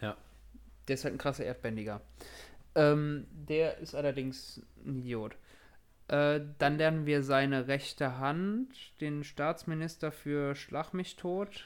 Ja. 0.00 0.16
der 0.88 0.94
ist 0.94 1.04
halt 1.04 1.14
ein 1.14 1.18
krasser 1.18 1.44
Erdbändiger. 1.44 2.00
Ähm, 2.74 3.26
der 3.30 3.78
ist 3.78 3.94
allerdings 3.94 4.62
ein 4.84 4.96
Idiot. 4.96 5.36
Äh, 6.08 6.40
dann 6.58 6.78
lernen 6.78 7.04
wir 7.04 7.22
seine 7.22 7.66
rechte 7.68 8.18
Hand, 8.18 9.00
den 9.00 9.24
Staatsminister 9.24 10.12
für 10.12 10.54
Schlag 10.54 10.94
mich 10.94 11.16
tot. 11.16 11.64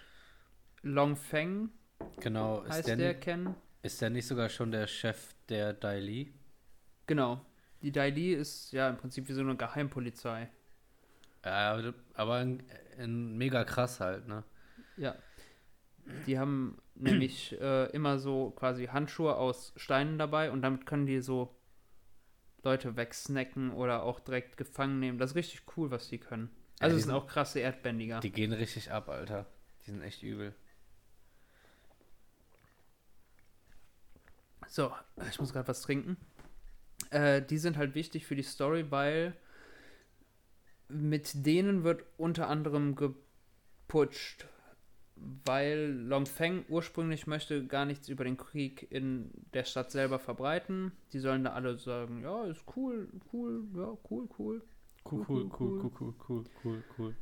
Long 0.83 1.15
Feng 1.15 1.69
Genau. 2.21 2.63
Ist 2.63 2.71
heißt 2.73 2.89
der, 2.89 2.97
der 2.97 3.15
ni- 3.15 3.21
kennen. 3.21 3.55
ist 3.83 4.01
der 4.01 4.11
nicht 4.11 4.27
sogar 4.27 4.49
schon 4.49 4.71
der 4.71 4.87
Chef 4.87 5.35
der 5.49 5.73
Daili? 5.73 6.33
Genau. 7.07 7.41
Die 7.83 7.93
Daili 7.93 8.35
ist 8.35 8.73
ja 8.73 8.89
im 8.91 8.97
Prinzip 8.99 9.29
wie 9.29 9.33
so 9.33 9.41
eine 9.41 9.57
Geheimpolizei. 9.57 10.49
Ja, 11.45 11.81
aber- 12.15 12.35
ein, 12.37 12.63
ein 12.99 13.37
mega 13.39 13.65
krass 13.65 14.01
halt, 14.01 14.29
ne? 14.29 14.45
Ja. 14.99 15.15
Die 16.27 16.39
haben 16.39 16.77
nämlich 16.95 17.59
äh, 17.61 17.87
immer 17.93 18.19
so 18.19 18.51
quasi 18.51 18.87
Handschuhe 18.87 19.37
aus 19.37 19.73
Steinen 19.77 20.19
dabei 20.19 20.51
und 20.51 20.61
damit 20.63 20.85
können 20.87 21.07
die 21.07 21.21
so 21.21 21.55
Leute 22.63 22.97
wegsnacken 22.97 23.73
oder 23.73 24.03
auch 24.03 24.21
direkt 24.21 24.59
gefangen 24.59 25.01
nehmen. 25.01 25.17
Das 25.19 25.31
ist 25.31 25.37
richtig 25.37 25.63
cool, 25.77 25.91
was 25.91 26.09
die 26.09 26.19
können. 26.19 26.51
Ja, 26.79 26.85
Also 26.85 26.97
die 26.97 26.99
es 27.01 27.07
sind 27.07 27.15
sind- 27.15 27.23
auch 27.23 27.27
krasse 27.27 27.61
Erdbändiger. 27.61 28.21
Die 28.21 28.33
gehen 28.33 28.53
richtig 28.53 28.91
ab, 28.93 29.09
Alter. 29.09 29.47
Die 29.87 29.93
sind 29.93 30.03
echt 30.03 30.23
übel. 30.23 30.55
So, 34.71 34.93
ich 35.29 35.41
muss 35.41 35.53
gerade 35.53 35.67
was 35.67 35.83
trinken. 35.83 36.17
Äh, 37.11 37.43
die 37.43 37.59
sind 37.59 37.77
halt 37.77 37.97
wichtig 37.97 38.25
für 38.25 38.37
die 38.37 38.45
Story, 38.45 38.89
weil 38.89 39.35
mit 40.89 41.45
denen 41.45 41.83
wird 41.83 42.05
unter 42.17 42.49
anderem 42.49 42.95
geputscht. 42.95 44.47
Weil 45.45 45.91
Long 45.91 46.25
Feng 46.25 46.65
ursprünglich 46.69 47.27
möchte 47.27 47.67
gar 47.67 47.85
nichts 47.85 48.09
über 48.09 48.23
den 48.23 48.37
Krieg 48.37 48.87
in 48.93 49.33
der 49.55 49.65
Stadt 49.65 49.91
selber 49.91 50.21
verbreiten. 50.21 50.93
Die 51.13 51.19
sollen 51.19 51.43
da 51.43 51.53
alle 51.53 51.77
sagen, 51.77 52.23
ja, 52.23 52.45
ist 52.45 52.63
cool, 52.77 53.09
cool, 53.33 53.65
ja, 53.75 53.99
cool, 54.09 54.29
cool. 54.39 54.63
Cool, 55.05 55.27
cool, 55.29 55.51
cool, 55.59 55.93
cool, 55.99 56.15
cool, 56.29 56.45
cool, 56.65 56.85
cool. 56.97 57.17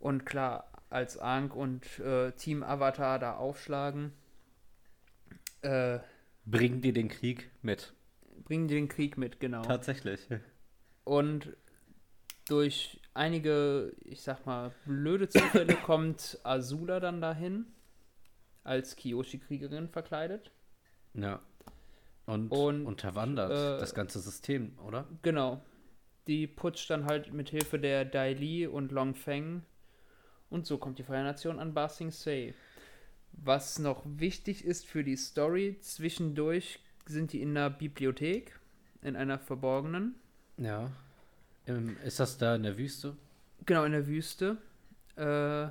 Und 0.00 0.24
klar, 0.24 0.72
als 0.88 1.18
Aang 1.18 1.50
und 1.50 1.98
äh, 1.98 2.32
Team 2.32 2.62
Avatar 2.62 3.18
da 3.18 3.36
aufschlagen, 3.36 4.12
äh, 5.60 5.98
Bringen 6.50 6.80
die 6.80 6.92
den 6.92 7.08
Krieg 7.08 7.50
mit. 7.62 7.94
bringen 8.44 8.68
die 8.68 8.74
den 8.74 8.88
Krieg 8.88 9.18
mit, 9.18 9.40
genau. 9.40 9.62
Tatsächlich. 9.62 10.26
Und 11.04 11.56
durch 12.48 13.00
einige, 13.14 13.92
ich 14.04 14.22
sag 14.22 14.46
mal, 14.46 14.72
blöde 14.86 15.28
Zufälle 15.28 15.74
kommt 15.84 16.38
Azula 16.44 17.00
dann 17.00 17.20
dahin, 17.20 17.66
als 18.64 18.96
Kyoshi-Kriegerin 18.96 19.88
verkleidet. 19.88 20.50
Ja. 21.14 21.40
Und, 22.26 22.50
Und, 22.50 22.86
unterwandert 22.86 23.50
äh, 23.50 23.80
das 23.80 23.94
ganze 23.94 24.20
System, 24.20 24.78
oder? 24.86 25.06
Genau. 25.22 25.62
Die 26.26 26.46
putscht 26.46 26.90
dann 26.90 27.06
halt 27.06 27.32
mit 27.32 27.48
Hilfe 27.48 27.78
der 27.78 28.04
Dai 28.04 28.34
Li 28.34 28.66
und 28.66 28.92
Long 28.92 29.14
Feng. 29.14 29.62
Und 30.50 30.66
so 30.66 30.78
kommt 30.78 30.98
die 30.98 31.02
Feuernation 31.02 31.58
an 31.58 31.72
Ba 31.74 31.88
Sing 31.88 32.10
Se. 32.10 32.54
Was 33.44 33.78
noch 33.78 34.02
wichtig 34.04 34.64
ist 34.64 34.86
für 34.86 35.04
die 35.04 35.16
Story, 35.16 35.76
zwischendurch 35.80 36.80
sind 37.06 37.32
die 37.32 37.40
in 37.40 37.56
einer 37.56 37.70
Bibliothek, 37.70 38.58
in 39.02 39.16
einer 39.16 39.38
verborgenen. 39.38 40.14
Ja. 40.56 40.90
Ähm, 41.66 41.96
ist 42.04 42.20
das 42.20 42.38
da 42.38 42.56
in 42.56 42.64
der 42.64 42.76
Wüste? 42.76 43.16
Genau, 43.64 43.84
in 43.84 43.92
der 43.92 44.06
Wüste. 44.06 44.58
Äh, 45.16 45.68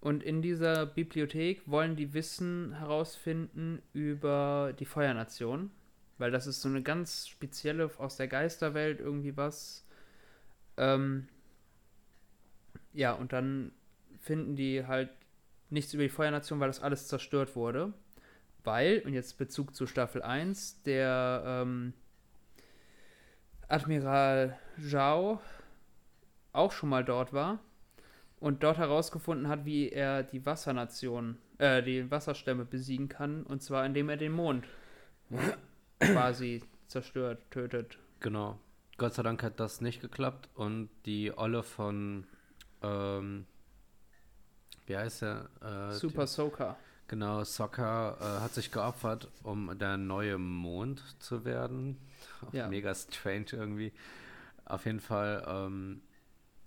und 0.00 0.22
in 0.22 0.42
dieser 0.42 0.86
Bibliothek 0.86 1.62
wollen 1.66 1.96
die 1.96 2.14
Wissen 2.14 2.74
herausfinden 2.74 3.82
über 3.92 4.74
die 4.78 4.84
Feuernation. 4.84 5.70
Weil 6.18 6.30
das 6.30 6.46
ist 6.46 6.62
so 6.62 6.68
eine 6.68 6.82
ganz 6.82 7.28
spezielle 7.28 7.90
aus 7.98 8.16
der 8.16 8.28
Geisterwelt 8.28 9.00
irgendwie 9.00 9.36
was. 9.36 9.84
Ähm, 10.76 11.28
ja, 12.92 13.12
und 13.12 13.32
dann 13.32 13.72
finden 14.20 14.56
die 14.56 14.86
halt 14.86 15.10
nichts 15.70 15.94
über 15.94 16.02
die 16.02 16.08
Feuernation, 16.08 16.60
weil 16.60 16.68
das 16.68 16.80
alles 16.80 17.08
zerstört 17.08 17.56
wurde. 17.56 17.92
Weil, 18.64 19.02
und 19.04 19.12
jetzt 19.12 19.38
Bezug 19.38 19.74
zu 19.74 19.86
Staffel 19.86 20.22
1, 20.22 20.82
der 20.82 21.42
ähm, 21.46 21.92
Admiral 23.68 24.58
Zhao 24.80 25.40
auch 26.52 26.72
schon 26.72 26.88
mal 26.88 27.04
dort 27.04 27.32
war 27.32 27.60
und 28.40 28.62
dort 28.62 28.78
herausgefunden 28.78 29.48
hat, 29.48 29.64
wie 29.64 29.90
er 29.90 30.22
die 30.22 30.44
Wassernation, 30.44 31.38
äh, 31.58 31.82
die 31.82 32.10
Wasserstämme 32.10 32.64
besiegen 32.64 33.08
kann, 33.08 33.44
und 33.44 33.62
zwar 33.62 33.84
indem 33.86 34.08
er 34.08 34.16
den 34.16 34.32
Mond 34.32 34.66
quasi 36.00 36.62
zerstört, 36.86 37.42
tötet. 37.50 37.98
Genau. 38.20 38.58
Gott 38.98 39.14
sei 39.14 39.22
Dank 39.22 39.42
hat 39.42 39.60
das 39.60 39.80
nicht 39.80 40.00
geklappt 40.00 40.48
und 40.54 40.88
die 41.04 41.36
Olle 41.36 41.62
von, 41.62 42.26
ähm, 42.82 43.46
wie 44.86 44.96
heißt 44.96 45.22
er? 45.22 45.48
Äh, 45.60 45.92
Super 45.92 46.26
Soaker. 46.26 46.76
Die, 46.80 47.08
genau, 47.08 47.44
Soccer 47.44 48.16
äh, 48.20 48.42
hat 48.42 48.54
sich 48.54 48.70
geopfert, 48.70 49.28
um 49.42 49.76
der 49.78 49.96
neue 49.96 50.38
Mond 50.38 51.02
zu 51.18 51.44
werden. 51.44 51.98
Ja. 52.52 52.68
Mega 52.68 52.94
strange 52.94 53.46
irgendwie. 53.52 53.92
Auf 54.64 54.84
jeden 54.86 55.00
Fall, 55.00 55.44
ähm, 55.48 56.02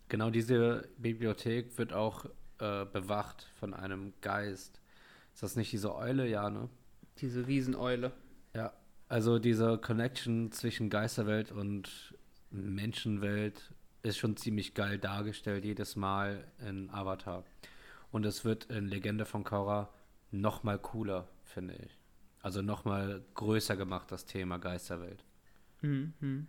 genau 0.07 0.29
diese 0.29 0.87
Bibliothek 0.97 1.77
wird 1.77 1.93
auch 1.93 2.25
äh, 2.59 2.85
bewacht 2.85 3.47
von 3.59 3.73
einem 3.73 4.13
Geist. 4.21 4.81
Ist 5.33 5.43
das 5.43 5.55
nicht 5.55 5.71
diese 5.71 5.95
Eule? 5.95 6.27
Ja, 6.27 6.49
ne? 6.49 6.69
Diese 7.19 7.47
Rieseneule. 7.47 8.11
Ja, 8.53 8.73
also 9.07 9.39
diese 9.39 9.77
Connection 9.77 10.51
zwischen 10.51 10.89
Geisterwelt 10.89 11.51
und 11.51 12.13
Menschenwelt 12.51 13.71
ist 14.01 14.17
schon 14.17 14.37
ziemlich 14.37 14.73
geil 14.73 14.97
dargestellt 14.97 15.65
jedes 15.65 15.95
Mal 15.95 16.45
in 16.67 16.89
Avatar. 16.89 17.43
Und 18.11 18.25
es 18.25 18.43
wird 18.45 18.65
in 18.65 18.87
Legende 18.87 19.25
von 19.25 19.43
Korra 19.43 19.89
noch 20.31 20.63
mal 20.63 20.79
cooler, 20.79 21.27
finde 21.43 21.75
ich. 21.75 21.97
Also 22.41 22.61
noch 22.61 22.85
mal 22.85 23.23
größer 23.35 23.75
gemacht, 23.75 24.11
das 24.11 24.25
Thema 24.25 24.57
Geisterwelt. 24.57 25.23
Mhm. 25.81 26.47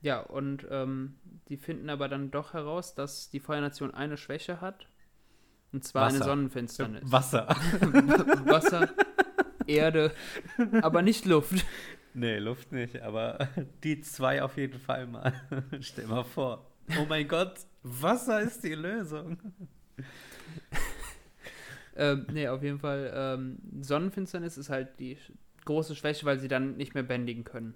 Ja, 0.00 0.20
und 0.20 0.66
ähm, 0.70 1.14
die 1.48 1.56
finden 1.56 1.88
aber 1.88 2.08
dann 2.08 2.30
doch 2.30 2.54
heraus, 2.54 2.94
dass 2.94 3.30
die 3.30 3.40
Feuernation 3.40 3.92
eine 3.94 4.16
Schwäche 4.16 4.60
hat. 4.60 4.86
Und 5.72 5.84
zwar 5.84 6.08
eine 6.08 6.14
Wasser. 6.14 6.24
Sonnenfinsternis. 6.24 7.02
Wasser. 7.04 7.46
Wasser, 8.44 8.90
Erde, 9.66 10.12
aber 10.82 11.02
nicht 11.02 11.24
Luft. 11.24 11.64
nee, 12.14 12.38
Luft 12.38 12.72
nicht, 12.72 13.00
aber 13.00 13.48
die 13.84 14.00
zwei 14.00 14.42
auf 14.42 14.56
jeden 14.56 14.78
Fall 14.78 15.06
mal. 15.06 15.32
Stell 15.80 16.06
mal 16.08 16.24
vor. 16.24 16.71
Oh 16.98 17.06
mein 17.08 17.26
Gott, 17.28 17.54
Wasser 17.82 18.40
ist 18.40 18.62
die 18.64 18.74
Lösung. 18.74 19.38
Ähm, 21.94 22.26
nee, 22.32 22.48
auf 22.48 22.62
jeden 22.62 22.78
Fall, 22.78 23.12
ähm, 23.14 23.58
Sonnenfinsternis 23.82 24.56
ist 24.56 24.70
halt 24.70 24.98
die 24.98 25.18
große 25.66 25.94
Schwäche, 25.94 26.24
weil 26.24 26.38
sie 26.38 26.48
dann 26.48 26.78
nicht 26.78 26.94
mehr 26.94 27.02
bändigen 27.02 27.44
können. 27.44 27.74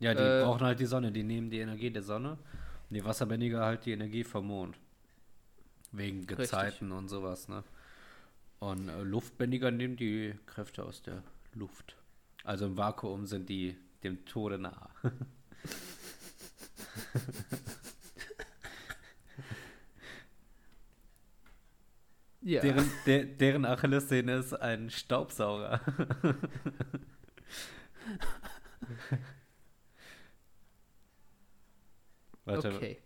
Ja, 0.00 0.14
die 0.14 0.20
Äh, 0.20 0.42
brauchen 0.42 0.62
halt 0.66 0.80
die 0.80 0.86
Sonne. 0.86 1.12
Die 1.12 1.22
nehmen 1.22 1.48
die 1.50 1.60
Energie 1.60 1.90
der 1.90 2.02
Sonne 2.02 2.32
und 2.32 2.94
die 2.94 3.04
Wasserbändiger 3.04 3.64
halt 3.64 3.86
die 3.86 3.92
Energie 3.92 4.24
vom 4.24 4.48
Mond. 4.48 4.76
Wegen 5.92 6.26
Gezeiten 6.26 6.90
und 6.90 7.08
sowas, 7.08 7.48
ne? 7.48 7.62
Und 8.58 8.88
äh, 8.88 9.02
Luftbändiger 9.02 9.70
nehmen 9.70 9.96
die 9.96 10.34
Kräfte 10.46 10.84
aus 10.84 11.02
der 11.02 11.22
Luft. 11.54 11.96
Also 12.44 12.66
im 12.66 12.76
Vakuum 12.76 13.26
sind 13.26 13.48
die 13.48 13.76
dem 14.02 14.24
Tode 14.24 14.58
nah. 14.58 14.90
Ja. 22.44 22.60
Deren, 22.60 22.90
der, 23.06 23.24
deren 23.24 23.64
Achillessehne 23.64 24.34
ist 24.34 24.52
ein 24.52 24.90
Staubsauger. 24.90 25.80
Warte, 32.44 32.74
okay. 32.74 32.98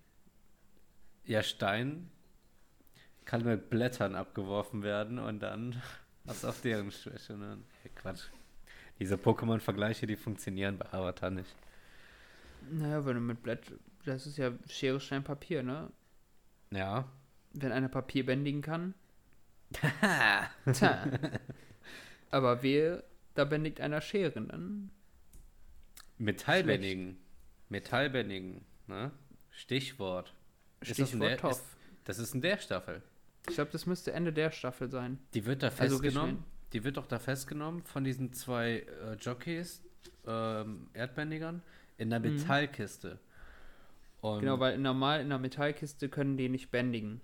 Ja, 1.25 1.43
Stein 1.43 2.11
kann 3.27 3.45
mit 3.45 3.69
Blättern 3.69 4.15
abgeworfen 4.15 4.83
werden 4.83 5.19
und 5.19 5.41
dann 5.41 5.83
hast 6.27 6.45
du 6.45 6.49
auch 6.49 6.55
deren 6.55 6.91
Schwäche. 6.91 7.35
Ne? 7.35 7.59
Hey, 7.83 7.91
Quatsch. 7.95 8.29
Diese 8.99 9.17
Pokémon-Vergleiche, 9.17 10.07
die 10.07 10.17
funktionieren 10.17 10.79
bei 10.79 10.91
Avatar 10.91 11.29
nicht. 11.29 11.55
Naja, 12.71 13.05
wenn 13.05 13.15
du 13.15 13.21
mit 13.21 13.43
Blatt, 13.43 13.61
das 14.05 14.27
ist 14.27 14.39
ja 14.39 14.53
Schere, 14.69 15.01
Stein, 15.01 15.25
Papier, 15.25 15.63
ne? 15.63 15.91
Ja. 16.71 17.09
Wenn 17.53 17.73
einer 17.73 17.89
Papier 17.89 18.25
bändigen 18.27 18.63
kann. 18.63 18.95
Tja. 20.73 21.07
Aber 22.31 22.63
wehe, 22.63 23.03
da 23.35 23.45
bändigt 23.45 23.81
einer 23.81 24.01
Scheren, 24.01 24.49
dann. 24.49 24.91
Metallbändigen. 26.19 27.17
Metallbändigen. 27.69 28.65
Ne? 28.87 29.11
Stichwort. 29.51 30.33
Ist 30.81 30.91
das 30.93 30.99
in 30.99 31.07
Stichwort 31.07 31.31
der- 31.31 31.39
Toff. 31.39 31.77
Das 32.05 32.19
ist 32.19 32.35
in 32.35 32.41
der 32.41 32.59
Staffel. 32.59 33.03
Ich 33.49 33.55
glaube, 33.57 33.71
das 33.73 33.87
müsste 33.87 34.13
Ende 34.13 34.33
der 34.33 34.51
Staffel 34.51 34.89
sein. 34.91 35.19
Die 35.35 35.45
wird 35.47 35.63
da 35.63 35.69
Also 35.69 35.99
festgenommen. 35.99 36.45
die 36.73 36.85
wird 36.85 36.97
doch 36.97 37.07
da 37.07 37.19
festgenommen 37.19 37.83
von 37.85 38.05
diesen 38.05 38.33
zwei 38.33 38.79
äh, 39.03 39.15
Jockeys, 39.21 39.83
ähm, 40.27 40.89
Erdbändigern, 40.95 41.63
in 41.99 42.11
der 42.11 42.21
Mhm. 42.21 42.37
Metallkiste. 42.37 43.19
Und, 44.21 44.41
Genau, 44.41 44.59
weil 44.61 44.79
normal 44.79 45.21
in 45.21 45.27
einer 45.27 45.39
Metallkiste 45.39 46.09
können 46.09 46.37
die 46.37 46.49
nicht 46.49 46.71
bändigen. 46.71 47.21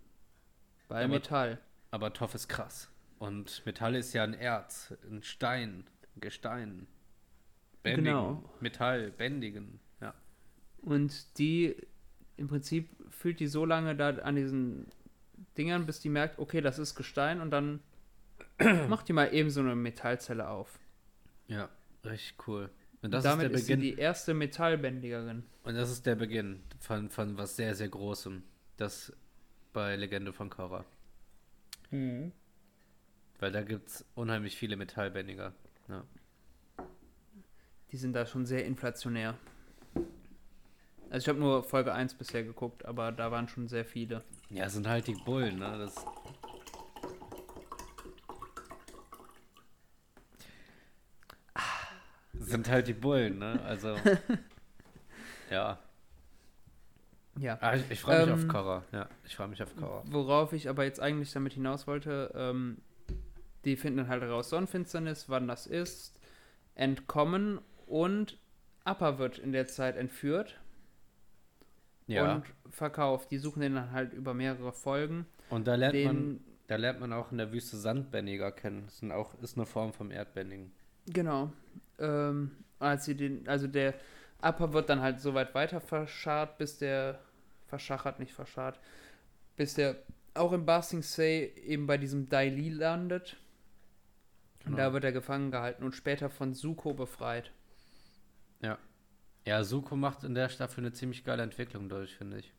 Weil 0.89 1.05
Aber- 1.05 1.15
Metall. 1.15 1.59
Aber 1.91 2.13
Toff 2.13 2.35
ist 2.35 2.49
krass. 2.49 2.91
Und 3.19 3.65
Metall 3.67 3.95
ist 3.95 4.13
ja 4.15 4.25
ein 4.25 4.35
Erz, 4.35 4.95
ein 5.11 5.23
Stein, 5.23 5.85
ein 6.17 6.21
Gestein. 6.21 6.87
Bändigen, 7.83 8.05
Genau. 8.05 8.45
Metall, 8.61 9.11
bändigen. 9.11 9.81
Ja. 10.01 10.15
Und 10.83 11.39
die, 11.39 11.77
im 12.37 12.49
Prinzip 12.49 12.89
fühlt 13.11 13.41
die 13.41 13.47
so 13.49 13.65
lange 13.65 13.95
da 13.97 14.11
an 14.11 14.37
diesen 14.37 14.87
Dingern, 15.59 15.87
bis 15.87 16.01
die 16.01 16.09
merkt, 16.09 16.39
okay, 16.39 16.61
das 16.61 16.79
ist 16.79 16.95
Gestein 16.95 17.41
und 17.41 17.51
dann 17.51 17.81
macht 18.89 19.09
die 19.09 19.13
mal 19.13 19.33
eben 19.35 19.51
so 19.51 19.61
eine 19.61 19.75
Metallzelle 19.77 20.49
auf. 20.49 20.79
Ja, 21.49 21.69
richtig 22.05 22.35
cool. 22.47 22.71
Und 23.03 23.11
das 23.11 23.25
Damit 23.25 23.47
ist 23.47 23.51
der 23.53 23.59
ist 23.59 23.67
sie 23.67 23.73
Beginn. 23.77 23.97
die 23.97 24.01
erste 24.01 24.33
Metallbändigerin. 24.35 25.43
und 25.65 25.75
das 25.75 25.91
ist 25.91 26.07
der 26.07 26.15
Beginn 26.15 26.63
von, 26.79 27.11
von 27.11 27.37
was 27.37 27.57
sehr, 27.57 27.75
sehr 27.75 27.89
Großem. 27.89 28.43
Das 28.77 29.13
bei 29.73 29.97
Legende 29.97 30.33
von 30.33 30.51
Korra. 30.51 30.85
Weil 31.91 32.33
da 33.53 33.63
gibt 33.63 33.89
es 33.89 34.05
unheimlich 34.15 34.57
viele 34.57 34.77
Metallbändiger. 34.77 35.53
Ja. 35.89 36.05
Die 37.91 37.97
sind 37.97 38.15
da 38.15 38.25
schon 38.25 38.47
sehr 38.47 38.65
inflationär. 38.65 39.37
Also 41.11 41.25
ich 41.25 41.29
habe 41.29 41.39
nur 41.39 41.63
Folge 41.63 41.93
1 41.93 42.15
bisher 42.15 42.43
geguckt, 42.43 42.87
aber 42.87 43.13
da 43.13 43.31
waren 43.31 43.47
schon 43.49 43.69
sehr 43.69 43.85
viele. 43.85 44.23
Ja, 44.49 44.69
sind 44.71 44.87
halt 44.89 45.07
die 45.07 45.15
Bullen, 45.15 45.59
ne? 45.59 45.77
Das 45.77 45.95
sind 52.53 52.71
halt 52.71 52.87
die 52.89 52.93
Bullen, 52.95 53.39
ne? 53.39 53.61
Also. 53.65 53.97
ja. 55.51 55.79
Ja. 57.39 57.59
Ah, 57.61 57.75
ich 57.75 57.91
ich 57.91 58.01
freue 58.01 58.27
mich 58.27 58.29
Ähm, 58.29 58.35
auf 58.35 58.49
Korra. 58.49 58.85
Ja, 58.93 59.09
ich 59.25 59.35
freue 59.35 59.49
mich 59.49 59.63
auf 59.63 59.75
Korra. 59.77 60.03
Worauf 60.07 60.53
ich 60.53 60.69
aber 60.69 60.85
jetzt 60.85 61.01
eigentlich 61.01 61.33
damit 61.33 61.55
hinaus 61.55 61.87
wollte, 61.87 62.31
ähm, 62.35 62.79
die 63.65 63.77
finden 63.77 63.99
dann 63.99 64.09
halt 64.09 64.23
heraus 64.23 64.51
Sonnenfinsternis, 64.51 65.29
wann 65.29 65.49
das 65.49 65.67
ist, 65.67 66.19
entkommen 66.75 67.61
und 67.87 68.39
Appa 68.85 69.19
wird 69.19 69.39
in 69.39 69.53
der 69.53 69.67
Zeit 69.67 69.97
entführt 69.97 70.61
Ja. 72.07 72.35
und 72.37 72.45
verkauft. 72.71 73.31
Die 73.31 73.39
suchen 73.39 73.61
den 73.63 73.77
dann 73.77 73.93
halt 73.93 74.13
über 74.13 74.35
mehrere 74.35 74.73
Folgen. 74.73 75.27
Und 75.51 75.67
da 75.67 75.75
lernt 75.77 75.95
man. 76.05 76.17
Den 76.17 76.45
Da 76.67 76.77
lernt 76.77 77.01
man 77.01 77.13
auch 77.13 77.31
in 77.33 77.39
der 77.39 77.53
Wüste 77.53 77.77
Sandbändiger 77.77 78.53
kennen. 78.53 78.83
Das 78.87 78.99
sind 78.99 79.13
auch, 79.13 79.35
ist 79.43 79.57
eine 79.57 79.67
Form 79.67 79.93
vom 79.93 80.11
Erdbändigen. 80.11 80.73
Genau. 81.07 81.53
Ähm, 82.03 82.51
als 82.79 83.05
sie 83.07 83.17
den, 83.17 83.49
also 83.49 83.67
der 83.67 83.95
Upper 84.43 84.73
wird 84.73 84.89
dann 84.91 85.01
halt 85.01 85.21
so 85.21 85.33
weit 85.35 85.55
weiter 85.55 85.81
verscharrt, 85.81 86.59
bis 86.59 86.79
der 86.79 87.21
verschachert, 87.69 88.19
nicht 88.19 88.33
verscharrt, 88.33 88.79
bis 89.57 89.75
der 89.75 89.97
auch 90.35 90.53
in 90.53 90.67
Ba 90.67 90.83
Sing 90.83 91.03
Se 91.03 91.25
eben 91.25 91.87
bei 91.87 91.97
diesem 91.97 92.29
Dai 92.29 92.49
Li 92.49 92.69
landet. 92.69 93.37
Und 94.65 94.73
Genau. 94.73 94.77
da 94.77 94.93
wird 94.93 95.05
er 95.05 95.13
gefangen 95.13 95.51
gehalten 95.51 95.83
und 95.85 95.95
später 95.95 96.29
von 96.31 96.53
Suko 96.55 96.93
befreit. 96.95 97.51
Ja, 99.45 99.65
Suko 99.65 99.97
macht 99.97 100.23
in 100.25 100.35
der 100.35 100.49
Staffel 100.49 100.81
eine 100.85 100.93
ziemlich 100.93 101.25
geile 101.25 101.43
Entwicklung 101.43 101.89
durch, 101.89 102.15
finde 102.17 102.39
ich. 102.39 102.53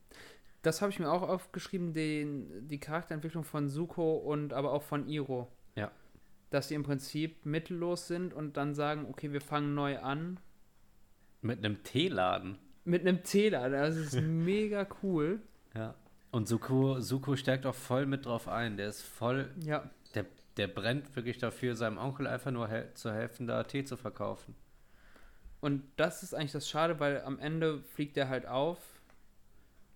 Das 0.62 0.82
habe 0.82 0.90
ich 0.90 0.98
mir 0.98 1.10
auch 1.10 1.22
aufgeschrieben, 1.22 1.92
den, 1.94 2.68
die 2.68 2.78
Charakterentwicklung 2.78 3.44
von 3.44 3.68
Suko 3.68 4.16
und 4.16 4.52
aber 4.52 4.72
auch 4.72 4.82
von 4.82 5.08
Iro. 5.08 5.48
Ja. 5.76 5.90
Dass 6.54 6.68
die 6.68 6.74
im 6.74 6.84
Prinzip 6.84 7.44
mittellos 7.44 8.06
sind 8.06 8.32
und 8.32 8.56
dann 8.56 8.74
sagen, 8.74 9.06
okay, 9.10 9.32
wir 9.32 9.40
fangen 9.40 9.74
neu 9.74 9.98
an. 9.98 10.38
Mit 11.42 11.58
einem 11.58 11.82
Teeladen. 11.82 12.58
Mit 12.84 13.00
einem 13.00 13.24
Täler. 13.24 13.68
Das 13.70 13.96
ist 13.96 14.14
mega 14.22 14.86
cool. 15.02 15.40
Ja. 15.74 15.96
Und 16.30 16.46
Suko, 16.46 17.00
Suko 17.00 17.34
stärkt 17.34 17.66
auch 17.66 17.74
voll 17.74 18.06
mit 18.06 18.26
drauf 18.26 18.46
ein. 18.46 18.76
Der 18.76 18.86
ist 18.88 19.02
voll, 19.02 19.50
Ja. 19.64 19.90
der, 20.14 20.26
der 20.56 20.68
brennt 20.68 21.16
wirklich 21.16 21.38
dafür, 21.38 21.74
seinem 21.74 21.98
Onkel 21.98 22.28
einfach 22.28 22.52
nur 22.52 22.68
hel 22.68 22.94
zu 22.94 23.12
helfen, 23.12 23.48
da 23.48 23.64
Tee 23.64 23.84
zu 23.84 23.96
verkaufen. 23.96 24.54
Und 25.60 25.82
das 25.96 26.22
ist 26.22 26.34
eigentlich 26.34 26.52
das 26.52 26.68
Schade, 26.70 27.00
weil 27.00 27.22
am 27.22 27.40
Ende 27.40 27.80
fliegt 27.80 28.16
er 28.16 28.28
halt 28.28 28.46
auf, 28.46 28.78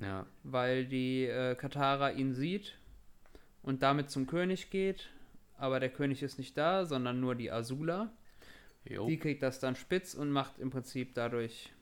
Ja. 0.01 0.27
weil 0.43 0.87
die 0.87 1.25
äh, 1.27 1.55
Katara 1.55 2.11
ihn 2.11 2.33
sieht 2.35 2.77
und 3.63 3.85
damit 3.85 4.11
zum 4.11 4.27
König 4.27 4.71
geht. 4.71 5.09
Aber 5.59 5.81
der 5.81 5.91
König 5.91 6.23
ist 6.23 6.39
nicht 6.39 6.57
da, 6.57 6.87
sondern 6.87 7.21
nur 7.21 7.35
die 7.35 7.51
Azula. 7.51 8.11
Jo. 8.85 9.07
Die 9.07 9.19
kriegt 9.19 9.43
das 9.43 9.61
dann 9.61 9.77
spitz 9.77 10.15
und 10.15 10.31
macht 10.31 10.59
im 10.59 10.71
Prinzip 10.71 11.15
dadurch 11.15 11.73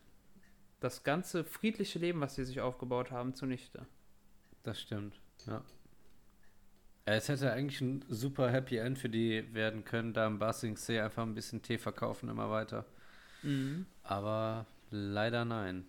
das 0.80 1.04
ganze 1.04 1.44
friedliche 1.44 1.98
Leben, 1.98 2.20
was 2.20 2.34
sie 2.34 2.44
sich 2.44 2.60
aufgebaut 2.60 3.10
haben, 3.10 3.34
zunichte. 3.34 3.86
Das 4.62 4.80
stimmt, 4.80 5.20
ja. 5.46 5.62
Es 7.04 7.28
hätte 7.28 7.52
eigentlich 7.52 7.80
ein 7.80 8.04
super 8.08 8.50
Happy 8.50 8.78
End 8.78 8.98
für 8.98 9.08
die 9.08 9.54
werden 9.54 9.84
können, 9.84 10.12
da 10.12 10.26
im 10.26 10.40
Basing 10.40 10.76
See 10.76 10.98
einfach 10.98 11.22
ein 11.22 11.34
bisschen 11.34 11.62
Tee 11.62 11.78
verkaufen, 11.78 12.28
immer 12.28 12.50
weiter. 12.50 12.84
Mhm. 13.42 13.86
Aber 14.02 14.66
leider 14.90 15.44
nein. 15.44 15.86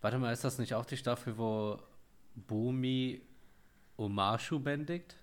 Warte 0.00 0.18
mal, 0.18 0.32
ist 0.32 0.44
das 0.44 0.58
nicht 0.58 0.74
auch 0.74 0.84
die 0.84 0.96
Staffel, 0.96 1.36
wo 1.36 1.80
Bumi 2.36 3.22
Omashu 3.96 4.60
bändigt? 4.60 5.16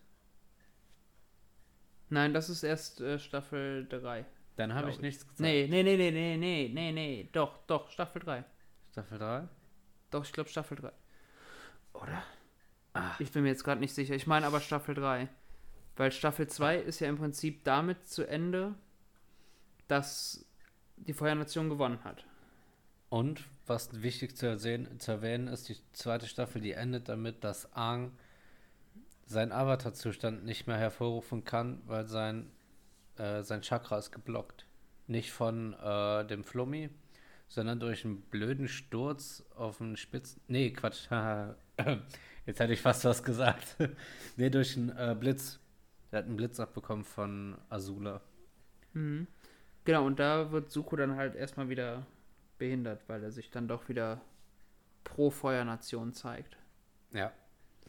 Nein, 2.14 2.32
das 2.32 2.48
ist 2.48 2.62
erst 2.62 3.02
äh, 3.02 3.18
Staffel 3.18 3.88
3. 3.88 4.24
Dann 4.56 4.76
habe 4.76 4.90
ich 4.90 4.98
ich. 4.98 5.02
nichts 5.02 5.24
gesagt. 5.24 5.40
Nee, 5.40 5.68
nee, 5.68 5.82
nee, 5.82 5.98
nee, 5.98 6.12
nee, 6.12 6.38
nee, 6.38 6.72
nee, 6.72 6.92
nee. 6.92 7.30
Doch, 7.32 7.58
doch, 7.66 7.90
Staffel 7.90 8.22
3. 8.22 8.44
Staffel 8.92 9.18
3? 9.18 9.48
Doch, 10.12 10.24
ich 10.24 10.32
glaube 10.32 10.48
Staffel 10.48 10.78
3. 10.78 10.92
Oder? 11.94 12.24
Ah. 12.94 13.16
Ich 13.18 13.32
bin 13.32 13.42
mir 13.42 13.50
jetzt 13.50 13.64
gerade 13.64 13.82
nicht 13.82 13.96
sicher. 13.96 14.14
Ich 14.14 14.28
meine 14.28 14.46
aber 14.46 14.60
Staffel 14.60 14.94
3. 14.94 15.28
Weil 15.96 16.12
Staffel 16.12 16.48
2 16.48 16.78
ist 16.78 17.00
ja 17.00 17.10
im 17.10 17.18
Prinzip 17.18 17.64
damit 17.64 18.08
zu 18.08 18.28
Ende, 18.28 18.76
dass 19.88 20.46
die 20.98 21.14
Feuernation 21.14 21.68
gewonnen 21.68 22.04
hat. 22.04 22.26
Und 23.10 23.44
was 23.66 24.04
wichtig 24.04 24.38
zu, 24.38 24.46
ersehen, 24.46 25.00
zu 25.00 25.14
erwähnen 25.14 25.48
ist, 25.48 25.68
die 25.68 25.78
zweite 25.94 26.28
Staffel, 26.28 26.62
die 26.62 26.74
endet 26.74 27.10
damit, 27.10 27.44
dass 27.44 27.74
Aang 27.74 28.12
seinen 29.26 29.52
Avatar-Zustand 29.52 30.44
nicht 30.44 30.68
mehr 30.68 30.78
hervorrufen 30.78 31.44
kann, 31.44 31.82
weil 31.86 32.08
sein, 32.08 32.52
äh, 33.18 33.42
sein 33.44 33.62
Chakra 33.62 33.98
ist 33.98 34.12
geblockt. 34.12 34.66
Nicht 35.08 35.32
von 35.32 35.74
äh, 35.74 36.26
dem 36.26 36.44
Flummi, 36.44 36.90
sondern 37.48 37.80
durch 37.80 38.06
einen 38.06 38.22
blöden 38.22 38.68
Sturz 38.68 39.46
auf 39.56 39.82
einen 39.82 39.98
Spitzen. 39.98 40.42
Nee, 40.48 40.72
Quatsch. 40.72 41.10
Jetzt 42.46 42.60
hätte 42.60 42.74
ich 42.74 42.82
fast 42.82 43.06
was 43.06 43.24
gesagt. 43.24 43.78
nee, 44.38 44.50
durch 44.50 44.76
einen 44.78 44.90
äh, 44.90 45.16
Blitz. 45.18 45.60
Der 46.12 46.20
hat 46.20 46.26
einen 46.26 46.38
Blitz 46.38 46.60
abbekommen 46.60 47.04
von 47.04 47.58
Azula. 47.70 48.22
Mhm. 48.94 49.28
Genau, 49.86 50.06
und 50.06 50.20
da 50.20 50.52
wird 50.52 50.72
Suko 50.72 50.96
dann 50.96 51.16
halt 51.16 51.36
erstmal 51.36 51.70
wieder 51.70 52.06
behindert, 52.58 53.02
weil 53.08 53.24
er 53.24 53.32
sich 53.32 53.50
dann 53.50 53.68
doch 53.68 53.90
wieder 53.90 54.22
pro 55.04 55.30
Feuernation 55.30 56.14
zeigt. 56.14 56.58
Ja. 57.12 57.32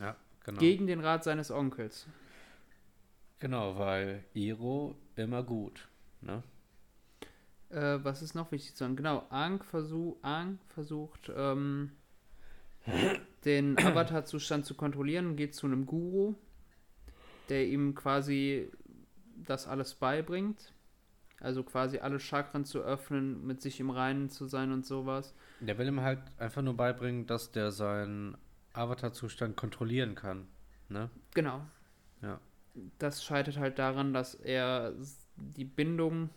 Ja, 0.00 0.16
genau. 0.44 0.60
Gegen 0.60 0.86
den 0.86 1.00
Rat 1.00 1.24
seines 1.24 1.50
Onkels. 1.50 2.06
Genau, 3.40 3.78
weil 3.78 4.24
Iro 4.32 4.94
immer 5.16 5.42
gut. 5.42 5.88
Ne? 6.20 6.42
Äh, 7.70 7.98
was 8.02 8.22
ist 8.22 8.34
noch 8.34 8.52
wichtig 8.52 8.72
zu 8.72 8.84
sagen? 8.84 8.96
Genau, 8.96 9.26
Aang, 9.30 9.62
versuch, 9.62 10.16
Aang 10.22 10.58
versucht, 10.68 11.30
ähm, 11.34 11.90
den 13.44 13.78
Avatar-Zustand 13.78 14.64
zu 14.64 14.74
kontrollieren 14.74 15.26
und 15.26 15.36
geht 15.36 15.54
zu 15.54 15.66
einem 15.66 15.84
Guru, 15.84 16.34
der 17.48 17.66
ihm 17.66 17.94
quasi 17.94 18.70
das 19.36 19.66
alles 19.66 19.94
beibringt. 19.94 20.72
Also 21.40 21.62
quasi 21.62 21.98
alle 21.98 22.20
Chakren 22.20 22.64
zu 22.64 22.80
öffnen, 22.80 23.46
mit 23.46 23.60
sich 23.60 23.80
im 23.80 23.90
Reinen 23.90 24.30
zu 24.30 24.46
sein 24.46 24.72
und 24.72 24.86
sowas. 24.86 25.34
Der 25.60 25.76
will 25.76 25.88
ihm 25.88 26.00
halt 26.00 26.20
einfach 26.38 26.62
nur 26.62 26.74
beibringen, 26.74 27.26
dass 27.26 27.52
der 27.52 27.70
seinen 27.70 28.36
Avatar-Zustand 28.74 29.56
kontrollieren 29.56 30.14
kann. 30.14 30.46
Ne? 30.88 31.08
Genau. 31.32 31.64
Ja. 32.22 32.40
Das 32.98 33.24
scheitert 33.24 33.56
halt 33.56 33.78
daran, 33.78 34.12
dass 34.12 34.34
er 34.34 34.92
die 35.36 35.64
Bindung 35.64 36.28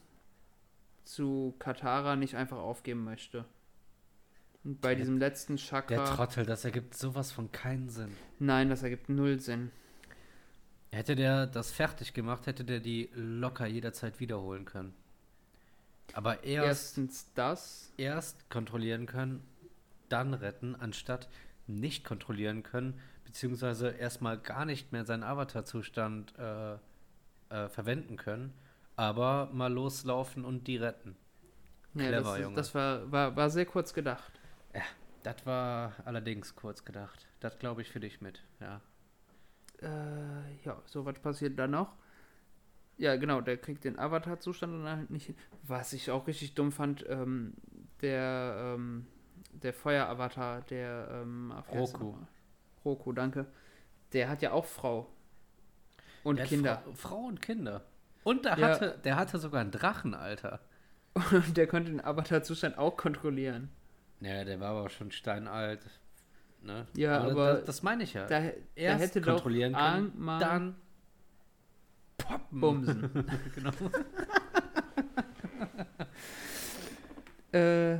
zu 1.03 1.55
Katara 1.59 2.15
nicht 2.15 2.35
einfach 2.35 2.57
aufgeben 2.57 3.03
möchte. 3.03 3.45
Und 4.63 4.81
bei 4.81 4.89
Der- 4.89 4.97
diesem 4.97 5.17
letzten 5.17 5.55
Der 5.55 5.63
Chakra. 5.65 6.15
Trottel, 6.15 6.45
das 6.45 6.65
ergibt 6.65 6.95
sowas 6.95 7.31
von 7.31 7.51
keinen 7.51 7.89
Sinn. 7.89 8.11
Nein, 8.39 8.69
das 8.69 8.83
ergibt 8.83 9.09
null 9.09 9.39
Sinn. 9.39 9.71
Hätte 10.91 11.15
der 11.15 11.47
das 11.47 11.71
fertig 11.71 12.13
gemacht, 12.13 12.45
hätte 12.47 12.63
der 12.63 12.79
die 12.79 13.09
locker 13.13 13.65
jederzeit 13.67 14.19
wiederholen 14.19 14.65
können. 14.65 14.93
Aber 16.13 16.43
erst, 16.43 16.67
Erstens 16.97 17.33
das. 17.33 17.91
erst 17.97 18.49
kontrollieren 18.49 19.05
können, 19.05 19.43
dann 20.09 20.33
retten, 20.33 20.75
anstatt 20.75 21.27
nicht 21.67 22.03
kontrollieren 22.05 22.63
können, 22.63 22.99
beziehungsweise 23.25 23.89
erstmal 23.89 24.37
gar 24.37 24.65
nicht 24.65 24.91
mehr 24.91 25.05
seinen 25.05 25.23
Avatar-Zustand 25.23 26.33
äh, 26.37 26.73
äh, 27.49 27.69
verwenden 27.69 28.17
können, 28.17 28.53
aber 28.95 29.49
mal 29.53 29.71
loslaufen 29.71 30.45
und 30.45 30.67
die 30.67 30.77
retten. 30.77 31.15
Ja, 31.93 32.07
Clever, 32.07 32.21
das, 32.23 32.33
ist- 32.37 32.43
Junge. 32.43 32.55
das 32.55 32.75
war, 32.75 33.11
war, 33.11 33.35
war 33.35 33.49
sehr 33.49 33.65
kurz 33.65 33.93
gedacht. 33.93 34.31
Das 35.23 35.45
war 35.45 35.93
allerdings 36.05 36.55
kurz 36.55 36.85
gedacht. 36.85 37.27
Das 37.41 37.59
glaube 37.59 37.81
ich 37.81 37.89
für 37.89 37.99
dich 37.99 38.21
mit, 38.21 38.43
ja. 38.61 38.79
Äh, 39.81 40.55
ja, 40.63 40.81
so 40.85 41.05
was 41.05 41.19
passiert 41.19 41.59
dann 41.59 41.71
noch. 41.71 41.95
Ja, 42.97 43.15
genau, 43.15 43.41
der 43.41 43.57
kriegt 43.57 43.83
den 43.83 43.99
Avatar-Zustand 43.99 44.73
und 44.73 44.85
dann 44.85 44.97
halt 44.99 45.09
nicht 45.11 45.27
hin. 45.27 45.35
Was 45.63 45.93
ich 45.93 46.09
auch 46.11 46.25
richtig 46.27 46.55
dumm 46.55 46.71
fand, 46.71 47.05
ähm, 47.09 47.53
der, 48.01 48.75
ähm, 48.75 49.05
der 49.63 49.73
Feuer-Avatar, 49.73 50.61
der, 50.61 51.07
ähm, 51.11 51.51
er 51.55 51.79
Roku. 51.79 52.15
Roku, 52.85 53.11
danke. 53.13 53.45
Der 54.13 54.29
hat 54.29 54.41
ja 54.41 54.51
auch 54.51 54.65
Frau. 54.65 55.07
Und 56.23 56.37
Der 56.39 56.45
Kinder. 56.45 56.81
Frau, 56.83 56.93
Frau 56.93 57.17
und 57.25 57.41
Kinder. 57.41 57.83
Und 58.23 58.45
der 58.45 58.57
Ja. 58.57 58.67
hatte, 58.67 58.99
der 59.03 59.15
hatte 59.15 59.37
sogar 59.37 59.61
einen 59.61 59.71
Drachen, 59.71 60.13
Alter. 60.13 60.59
Und 61.13 61.55
der 61.57 61.67
konnte 61.67 61.91
den 61.91 62.03
Avatar-Zustand 62.03 62.77
auch 62.77 62.95
kontrollieren. 62.97 63.69
Ja, 64.19 64.43
der 64.43 64.59
war 64.59 64.71
aber 64.71 64.89
schon 64.89 65.11
steinalt. 65.11 65.81
Ne? 66.61 66.87
Ja, 66.95 67.21
aber 67.21 67.53
das, 67.55 67.65
das 67.65 67.83
meine 67.83 68.03
ich 68.03 68.13
ja. 68.13 68.25
Da, 68.25 68.39
da 68.41 68.51
Erst 68.75 69.03
hätte 69.03 69.21
doch 69.21 69.33
kontrollieren 69.33 69.75
Aang 69.75 70.11
können, 70.11 70.19
mal 70.23 70.39
dann 70.39 70.75
poppen. 72.17 72.59
bumsen. 72.59 73.11
genau. 73.55 73.71
Äh, 77.51 77.99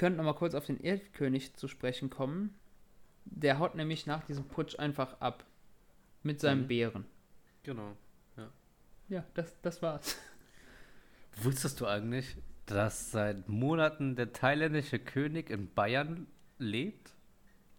könnten 0.00 0.16
noch 0.16 0.24
mal 0.24 0.32
kurz 0.34 0.54
auf 0.54 0.64
den 0.66 0.80
Erdkönig 0.80 1.54
zu 1.54 1.68
sprechen 1.68 2.08
kommen. 2.10 2.58
Der 3.26 3.58
haut 3.58 3.74
nämlich 3.74 4.06
nach 4.06 4.24
diesem 4.24 4.44
Putsch 4.48 4.78
einfach 4.78 5.20
ab. 5.20 5.44
Mit 6.22 6.40
seinem 6.40 6.62
Mhm. 6.62 6.68
Bären. 6.68 7.04
genau. 7.62 7.96
Ja, 9.08 9.24
das, 9.34 9.60
das 9.60 9.82
war's. 9.82 10.16
Wusstest 11.42 11.80
du 11.80 11.86
eigentlich, 11.86 12.36
dass 12.66 13.10
seit 13.10 13.48
Monaten 13.48 14.14
der 14.14 14.32
thailändische 14.32 15.00
König 15.00 15.50
in 15.50 15.72
Bayern 15.74 16.28
lebt? 16.58 17.12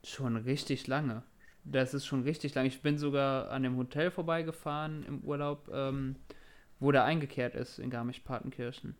Schon 0.03 0.35
richtig 0.35 0.87
lange. 0.87 1.23
Das 1.63 1.93
ist 1.93 2.05
schon 2.05 2.23
richtig 2.23 2.53
lange. 2.53 2.67
Ich 2.67 2.81
bin 2.81 2.97
sogar 2.97 3.49
an 3.49 3.63
dem 3.63 3.77
Hotel 3.77 4.11
vorbeigefahren 4.11 5.03
im 5.03 5.21
Urlaub, 5.21 5.69
ähm, 5.73 6.17
wo 6.79 6.91
der 6.91 7.05
eingekehrt 7.05 7.55
ist 7.55 7.79
in 7.79 7.89
Garmisch-Partenkirchen. 7.89 8.97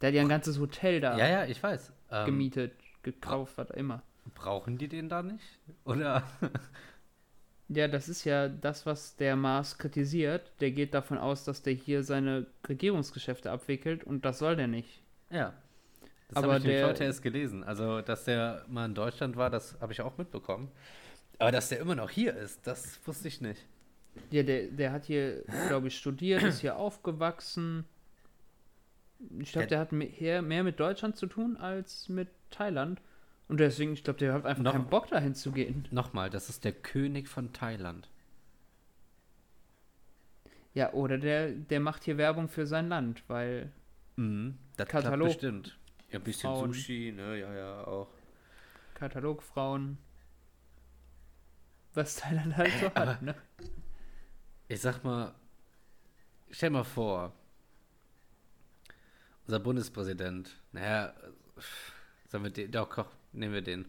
Der 0.00 0.08
hat 0.08 0.14
ja 0.14 0.22
ein 0.22 0.28
ganzes 0.28 0.58
Hotel 0.58 1.00
da 1.00 1.16
Ja, 1.18 1.28
ja, 1.28 1.44
ich 1.44 1.62
weiß. 1.62 1.92
Ähm, 2.10 2.26
gemietet, 2.26 2.72
gekauft, 3.02 3.54
was 3.56 3.70
immer. 3.70 4.02
brauchen 4.34 4.78
die 4.78 4.88
den 4.88 5.08
da 5.08 5.22
nicht? 5.22 5.58
Oder? 5.84 6.22
Ja, 7.72 7.86
das 7.86 8.08
ist 8.08 8.24
ja 8.24 8.48
das, 8.48 8.84
was 8.84 9.14
der 9.14 9.36
Mars 9.36 9.78
kritisiert. 9.78 10.50
Der 10.60 10.72
geht 10.72 10.92
davon 10.92 11.18
aus, 11.18 11.44
dass 11.44 11.62
der 11.62 11.72
hier 11.72 12.02
seine 12.02 12.46
Regierungsgeschäfte 12.68 13.48
abwickelt 13.48 14.02
und 14.02 14.24
das 14.24 14.40
soll 14.40 14.56
der 14.56 14.66
nicht. 14.66 15.00
Ja. 15.30 15.52
Das 16.26 16.38
Aber 16.42 16.54
habe 16.54 16.58
ich 16.58 16.64
der- 16.64 16.88
heute 16.88 17.04
erst 17.04 17.22
gelesen. 17.22 17.62
Also, 17.62 18.00
dass 18.00 18.24
der 18.24 18.64
mal 18.68 18.86
in 18.86 18.94
Deutschland 18.96 19.36
war, 19.36 19.50
das 19.50 19.80
habe 19.80 19.92
ich 19.92 20.00
auch 20.00 20.18
mitbekommen. 20.18 20.68
Aber 21.38 21.52
dass 21.52 21.68
der 21.68 21.78
immer 21.78 21.94
noch 21.94 22.10
hier 22.10 22.34
ist, 22.36 22.66
das 22.66 22.98
wusste 23.06 23.28
ich 23.28 23.40
nicht. 23.40 23.64
Ja, 24.32 24.42
der, 24.42 24.66
der 24.66 24.90
hat 24.90 25.04
hier, 25.04 25.44
glaube 25.68 25.86
ich, 25.88 25.96
studiert, 25.96 26.42
ist 26.42 26.60
hier 26.62 26.74
aufgewachsen. 26.76 27.84
Ich 29.38 29.52
glaube, 29.52 29.66
Der- 29.66 29.78
der 29.78 29.80
hat 29.80 29.92
mehr, 29.92 30.42
mehr 30.42 30.64
mit 30.64 30.80
Deutschland 30.80 31.16
zu 31.16 31.26
tun 31.26 31.56
als 31.56 32.08
mit 32.08 32.28
Thailand. 32.50 33.00
Und 33.48 33.58
deswegen, 33.60 33.92
ich 33.92 34.04
glaube, 34.04 34.18
der 34.18 34.32
hat 34.32 34.46
einfach 34.46 34.62
Noch- 34.62 34.72
keinen 34.72 34.86
Bock 34.86 35.08
dahin 35.08 35.34
zu 35.34 35.52
gehen. 35.52 35.86
Nochmal, 35.90 36.30
das 36.30 36.48
ist 36.48 36.64
der 36.64 36.72
König 36.72 37.28
von 37.28 37.52
Thailand. 37.52 38.08
Ja, 40.72 40.92
oder 40.92 41.18
der, 41.18 41.50
der 41.50 41.80
macht 41.80 42.04
hier 42.04 42.16
Werbung 42.16 42.48
für 42.48 42.66
sein 42.66 42.88
Land, 42.88 43.24
weil 43.28 43.72
Mhm. 44.16 44.56
Das 44.76 44.88
Katalog. 44.88 45.28
klappt 45.28 45.40
bestimmt. 45.40 45.78
Ja, 46.10 46.18
ein 46.18 46.24
bisschen 46.24 46.50
Frauen. 46.50 46.72
Sushi, 46.72 47.12
ne, 47.12 47.38
ja, 47.38 47.52
ja, 47.52 47.84
auch. 47.86 48.08
Katalogfrauen, 48.94 49.98
was 51.94 52.16
Thailand 52.16 52.56
halt 52.56 52.72
so 52.80 52.86
Aber- 52.86 53.06
hat, 53.06 53.22
ne? 53.22 53.34
Ich 54.68 54.80
sag 54.80 55.02
mal, 55.02 55.34
stell 56.50 56.70
mal 56.70 56.84
vor, 56.84 57.32
unser 59.50 59.58
Bundespräsident, 59.58 60.54
naja, 60.70 61.12
sagen 62.28 62.44
wir 62.44 62.52
den, 62.52 62.70
doch, 62.70 62.88
koch, 62.88 63.08
nehmen 63.32 63.52
wir 63.52 63.62
den. 63.62 63.84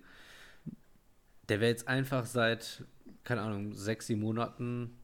Der 1.49 1.59
wäre 1.59 1.70
jetzt 1.70 1.88
einfach 1.88 2.26
seit, 2.26 2.84
keine 3.24 3.41
Ahnung, 3.41 3.76
sechs, 3.76 4.07
sieben 4.07 4.22
Monaten 4.22 4.97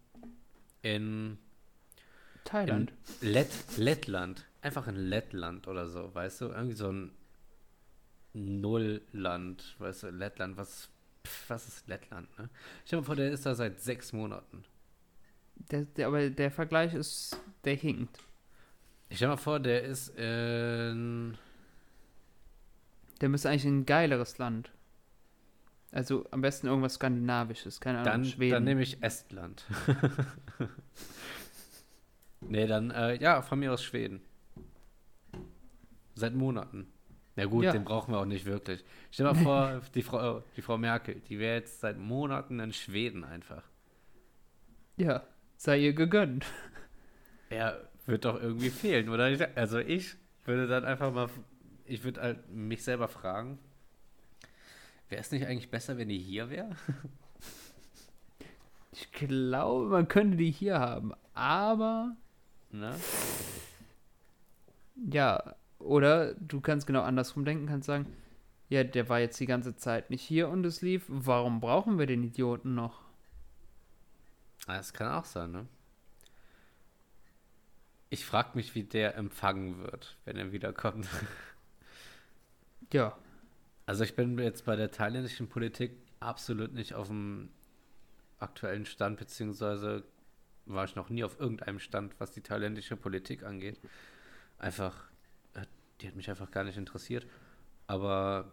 in, 0.82 1.38
Thailand. 2.44 2.92
Lett, 3.22 3.52
Lettland. 3.78 4.48
Einfach 4.62 4.88
in 4.88 4.96
Lettland 4.96 5.68
oder 5.68 5.88
so, 5.88 6.16
weißt 6.16 6.42
du? 6.42 6.46
Irgendwie 6.46 6.76
so 6.76 6.92
ein 6.92 7.12
Nullland, 8.34 9.76
weißt 9.78 10.04
du, 10.04 10.10
Lettland, 10.10 10.58
was, 10.58 10.90
pf, 11.24 11.50
was 11.52 11.68
ist 11.68 11.88
Lettland, 11.88 12.36
ne? 12.40 12.50
Dir 12.90 12.96
mal 12.96 13.04
vor, 13.04 13.16
der 13.16 13.30
ist 13.32 13.46
da 13.46 13.54
seit 13.54 13.80
sechs 13.80 14.12
Monaten. 14.12 14.64
Der, 15.70 15.84
der, 15.84 16.08
aber 16.08 16.32
der 16.32 16.50
Vergleich 16.50 16.96
ist, 16.96 17.40
der 17.64 17.76
hinkt. 17.76 18.27
Ich 19.10 19.18
stell 19.18 19.30
mal 19.30 19.38
vor, 19.38 19.60
der 19.60 19.84
ist 19.84 20.10
in. 20.18 21.38
Der 23.22 23.30
müsste 23.30 23.50
eigentlich 23.50 23.66
in 23.66 23.80
ein 23.80 23.86
geileres 23.86 24.38
Land. 24.38 24.72
Also 25.92 26.26
am 26.32 26.42
besten 26.42 26.68
irgendwas 26.68 26.96
Skandinavisches, 26.96 27.80
keine 27.80 28.00
Ahnung, 28.00 28.12
Dann, 28.12 28.26
Schweden. 28.26 28.52
dann 28.54 28.64
nehme 28.66 28.82
ich 28.84 29.02
Estland. 29.02 29.66
nee, 32.42 32.68
dann, 32.68 32.92
äh, 32.92 33.16
ja, 33.22 33.42
von 33.42 33.60
mir 33.60 33.72
aus 33.74 33.84
Schweden. 33.84 34.22
Seit 36.16 36.34
Monaten. 36.36 36.88
Na 37.36 37.46
gut, 37.46 37.64
Ja. 37.66 37.72
den 37.72 37.84
brauchen 37.86 38.14
wir 38.14 38.20
auch 38.20 38.26
nicht 38.26 38.46
wirklich. 38.46 38.84
Stell 39.12 39.26
mal 39.28 39.36
vor, 39.44 39.82
die 39.96 40.04
Frau, 40.04 40.44
die 40.56 40.62
Frau 40.62 40.78
Merkel, 40.78 41.22
die 41.30 41.40
wäre 41.40 41.56
jetzt 41.56 41.80
seit 41.80 41.98
Monaten 41.98 42.60
in 42.60 42.74
Schweden 42.74 43.24
einfach. 43.24 43.64
ja, 44.98 45.24
sei 45.56 45.80
ihr 45.80 45.94
gegönnt. 45.94 46.46
Er 47.50 47.90
wird 48.08 48.26
doch 48.26 48.42
irgendwie 48.42 48.70
fehlen, 48.70 49.10
oder? 49.10 49.26
Also 49.56 49.80
ich 49.80 50.16
würde 50.46 50.68
dann 50.68 50.86
einfach 50.86 51.14
mal, 51.14 51.30
ich 51.86 52.04
würde 52.04 52.22
halt 52.22 52.50
mich 52.50 52.84
selber 52.84 53.08
fragen, 53.08 53.60
wäre 55.10 55.22
es 55.22 55.32
nicht 55.32 55.46
eigentlich 55.46 55.70
besser, 55.72 55.98
wenn 55.98 56.10
die 56.10 56.20
hier 56.20 56.50
wäre? 56.50 56.76
Ich 58.92 59.12
glaube, 59.12 59.86
man 59.90 60.08
könnte 60.08 60.38
die 60.38 60.50
hier 60.50 60.80
haben, 60.80 61.14
aber 61.36 62.16
Ne? 62.72 62.96
ja, 65.12 65.56
oder 65.80 66.34
du 66.36 66.60
kannst 66.62 66.88
genau 66.88 67.02
andersrum 67.02 67.46
denken, 67.46 67.68
kannst 67.68 67.88
sagen, 67.88 68.08
ja, 68.70 68.84
der 68.84 69.08
war 69.08 69.20
jetzt 69.20 69.40
die 69.40 69.46
ganze 69.46 69.76
Zeit 69.78 70.10
nicht 70.10 70.22
hier 70.22 70.50
und 70.50 70.66
es 70.66 70.82
lief, 70.82 71.06
warum 71.08 71.62
brauchen 71.62 71.98
wir 72.00 72.06
den 72.08 72.24
Idioten 72.24 72.76
noch? 72.76 73.02
Das 74.66 74.92
kann 74.94 75.12
auch 75.12 75.26
sein, 75.26 75.52
ne? 75.52 75.68
Ich 78.10 78.26
frage 78.26 78.52
mich, 78.56 78.74
wie 78.76 78.84
der 78.84 79.16
empfangen 79.18 79.80
wird, 79.80 80.18
wenn 80.26 80.38
er 80.38 80.52
wiederkommt. 80.52 81.08
Ja, 82.94 83.18
Also 83.86 84.04
ich 84.04 84.16
bin 84.16 84.38
jetzt 84.40 84.66
bei 84.66 84.76
der 84.76 84.92
thailändischen 84.92 85.50
Politik 85.50 85.94
absolut 86.20 86.74
nicht 86.74 86.94
auf 86.96 87.08
dem 87.08 87.50
aktuellen 88.40 88.86
Stand, 88.86 89.18
beziehungsweise 89.20 90.04
war 90.66 90.86
ich 90.86 90.96
noch 90.96 91.10
nie 91.10 91.24
auf 91.24 91.40
irgendeinem 91.40 91.80
Stand, 91.80 92.20
was 92.20 92.32
die 92.32 92.42
thailändische 92.42 92.98
Politik 92.98 93.44
angeht. 93.44 93.80
Einfach, 94.60 95.10
äh, 95.54 95.66
die 96.02 96.08
hat 96.08 96.16
mich 96.16 96.30
einfach 96.30 96.52
gar 96.52 96.64
nicht 96.66 96.78
interessiert. 96.78 97.28
Aber 97.88 98.52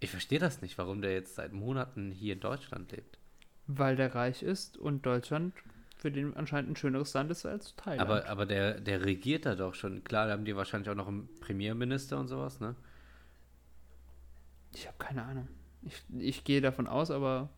ich 0.00 0.10
verstehe 0.10 0.38
das 0.38 0.62
nicht, 0.62 0.78
warum 0.78 1.02
der 1.02 1.12
jetzt 1.12 1.34
seit 1.36 1.52
Monaten 1.52 2.10
hier 2.12 2.34
in 2.34 2.40
Deutschland 2.40 2.92
lebt. 2.92 3.18
weil 3.66 3.96
der 3.96 4.14
reich 4.14 4.42
ist 4.42 4.76
und 4.78 5.04
Deutschland 5.06 5.54
für 5.98 6.10
den 6.12 6.36
anscheinend 6.36 6.70
ein 6.70 6.76
schöneres 6.76 7.12
Land 7.14 7.30
ist 7.30 7.44
als 7.44 7.74
Thailand. 7.76 8.00
Aber, 8.00 8.26
aber 8.28 8.46
der, 8.46 8.80
der 8.80 9.04
regiert 9.04 9.44
da 9.46 9.54
doch 9.56 9.74
schon. 9.74 10.02
Klar, 10.04 10.26
da 10.26 10.32
haben 10.32 10.44
die 10.44 10.54
wahrscheinlich 10.56 10.88
auch 10.88 10.94
noch 10.94 11.08
einen 11.08 11.28
Premierminister 11.40 12.18
und 12.18 12.28
sowas, 12.28 12.60
ne? 12.60 12.74
ich 14.74 14.86
habe 14.86 14.96
keine 14.98 15.24
Ahnung. 15.24 15.48
Ich, 15.82 16.02
ich 16.16 16.44
gehe 16.44 16.60
davon 16.60 16.86
aus, 16.86 17.10
aber 17.10 17.48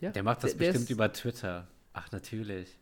ja, 0.00 0.10
Der 0.12 0.22
macht 0.22 0.44
das 0.44 0.52
der- 0.52 0.58
der 0.58 0.66
bestimmt 0.68 0.84
ist- 0.84 0.90
über 0.90 1.12
Twitter. 1.12 1.66
Ach, 1.92 2.10
natürlich. 2.12 2.78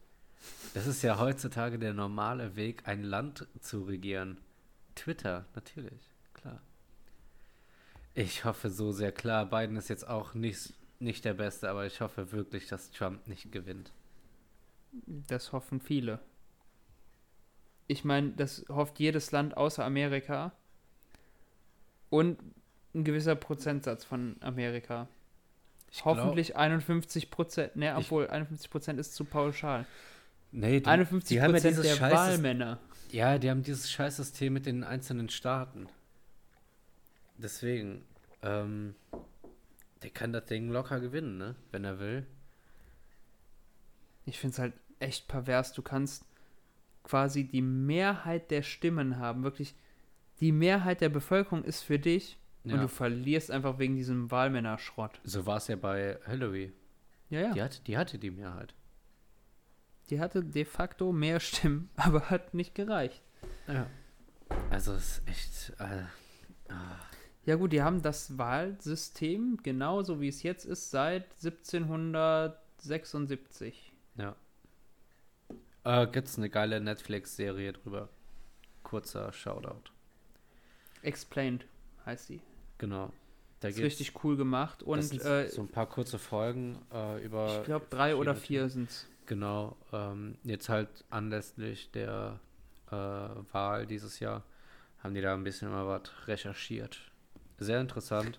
Das 0.75 0.87
ist 0.87 1.03
ja 1.03 1.19
heutzutage 1.19 1.79
der 1.79 1.95
normale 1.95 2.55
Weg, 2.57 2.87
ein 2.87 3.03
Land 3.03 3.47
zu 3.61 3.85
regieren. 3.85 4.39
Twitter, 4.95 5.47
natürlich, 5.55 6.09
klar. 6.35 6.61
Ich 8.15 8.45
hoffe 8.45 8.71
so 8.71 8.93
sehr, 8.93 9.11
klar, 9.11 9.47
Biden 9.47 9.77
ist 9.77 9.89
jetzt 9.89 10.07
auch 10.07 10.35
nicht, 10.35 10.75
nicht 11.05 11.25
der 11.25 11.35
Beste, 11.35 11.69
aber 11.71 11.87
ich 11.87 12.01
hoffe 12.01 12.33
wirklich, 12.33 12.67
dass 12.67 12.91
Trump 12.91 13.27
nicht 13.29 13.53
gewinnt. 13.53 13.93
Das 15.07 15.53
hoffen 15.53 15.81
viele. 15.81 16.19
Ich 17.87 18.05
meine, 18.05 18.31
das 18.31 18.65
hofft 18.69 18.99
jedes 18.99 19.31
Land 19.33 19.57
außer 19.57 19.85
Amerika. 19.85 20.53
Und 22.11 22.39
ein 22.95 23.05
gewisser 23.05 23.35
Prozentsatz 23.35 24.05
von 24.05 24.37
Amerika. 24.41 25.09
Ich 25.91 26.03
glaub- 26.03 26.17
Hoffentlich 26.17 26.57
51 26.57 27.31
Prozent. 27.31 27.77
Ne, 27.77 27.91
Ich- 27.99 28.07
obwohl 28.07 28.29
51 28.29 28.71
Prozent 28.71 28.99
ist 29.01 29.15
zu 29.15 29.25
pauschal. 29.25 29.85
nee, 30.53 30.81
die, 30.81 30.87
51 30.87 31.29
die 31.37 31.43
haben 31.43 31.51
ja 31.51 31.55
Prozent 31.57 31.77
dieses 31.79 31.87
der 31.87 31.97
scheiß, 31.97 32.13
Wahlmänner. 32.13 32.79
Ja, 33.11 33.39
die 33.39 33.51
haben 33.51 33.63
dieses 33.63 33.91
Scheißsystem 33.91 34.53
mit 34.53 34.67
den 34.67 34.83
einzelnen 34.85 35.29
Staaten. 35.29 35.89
Deswegen, 37.39 38.05
ähm, 38.43 38.95
der 40.05 40.11
kann 40.11 40.35
das 40.35 40.45
Ding 40.45 40.69
locker 40.69 41.01
gewinnen, 41.01 41.39
ne? 41.39 41.57
Wenn 41.73 41.83
er 41.85 41.99
will. 41.99 42.27
Ich 44.27 44.39
finde 44.39 44.53
es 44.53 44.59
halt 44.59 44.75
echt 45.01 45.29
pervers. 45.29 45.73
Du 45.73 45.81
kannst 45.81 46.27
quasi 47.05 47.45
die 47.45 47.63
Mehrheit 47.63 48.51
der 48.51 48.63
Stimmen 48.63 49.19
haben. 49.19 49.45
Wirklich, 49.45 49.75
die 50.41 50.53
Mehrheit 50.53 51.01
der 51.01 51.09
Bevölkerung 51.09 51.65
ist 51.65 51.83
für 51.83 51.99
dich. 51.99 52.39
Ja. 52.65 52.75
Und 52.75 52.83
du 52.83 52.89
verlierst 52.89 53.51
einfach 53.51 53.79
wegen 53.79 53.97
diesem 53.97 54.31
Wahlmännerschrott. 54.31 55.21
So 55.25 55.47
war 55.47 55.57
es 55.57 55.69
ja 55.69 55.77
bei 55.77 56.19
Hillary. 56.27 56.75
Ja, 57.31 57.41
ja. 57.41 57.53
Die, 57.55 57.63
hat, 57.63 57.87
die 57.87 57.97
hatte 57.97 58.19
die 58.19 58.31
Mehrheit. 58.31 58.75
Die 60.11 60.21
hatte 60.21 60.45
de 60.45 60.67
facto 60.67 61.13
mehr 61.13 61.41
Stimmen, 61.41 61.89
aber 61.97 62.29
hat 62.29 62.53
nicht 62.53 62.75
gereicht. 62.75 63.23
Ja. 63.67 63.87
Also 64.69 64.93
es 64.93 65.23
ist 65.27 65.29
echt. 65.29 65.81
Äh, 65.81 66.03
ah. 66.71 67.01
Ja 67.47 67.57
gut, 67.57 67.73
die 67.73 67.83
haben 67.83 68.03
das 68.03 68.39
Wahlsystem 68.39 69.59
genauso 69.63 70.21
wie 70.21 70.29
es 70.29 70.43
jetzt 70.43 70.65
ist 70.65 70.91
seit 70.91 71.25
1776. 71.45 73.93
ja. 74.17 74.35
Äh, 75.85 76.07
gibt's 76.07 76.39
eine 76.39 76.49
geile 76.49 76.81
Netflix-Serie 76.81 77.75
drüber. 77.75 78.09
Kurzer 78.83 79.31
Shoutout. 79.35 79.91
Explained 81.03 81.67
heißt 82.07 82.31
die. 82.31 82.41
Genau. 82.79 83.13
Da 83.61 83.69
ist 83.69 83.79
richtig 83.79 84.25
cool 84.25 84.37
gemacht 84.37 84.83
und 84.83 85.01
sind 85.03 85.25
äh, 85.25 85.49
so 85.49 85.63
ein 85.63 85.69
paar 85.69 85.87
kurze 85.87 86.19
Folgen 86.19 86.81
äh, 86.93 87.25
über. 87.25 87.61
ich 87.61 87.65
glaube 87.65 87.87
drei 87.91 88.17
oder 88.17 88.35
vier 88.35 88.69
sind's. 88.69 89.07
Genau, 89.27 89.77
ähm, 89.93 90.37
jetzt 90.43 90.69
halt 90.69 90.89
anlässlich 91.09 91.91
der 91.91 92.41
äh, 92.91 92.93
Wahl 92.93 93.87
dieses 93.87 94.21
Jahr 94.21 94.43
haben 95.03 95.15
die 95.15 95.23
da 95.23 95.33
ein 95.35 95.45
bisschen 95.45 95.71
mal 95.71 95.87
was 95.87 96.11
recherchiert. 96.27 97.01
Sehr 97.65 97.81
interessant. 97.81 98.39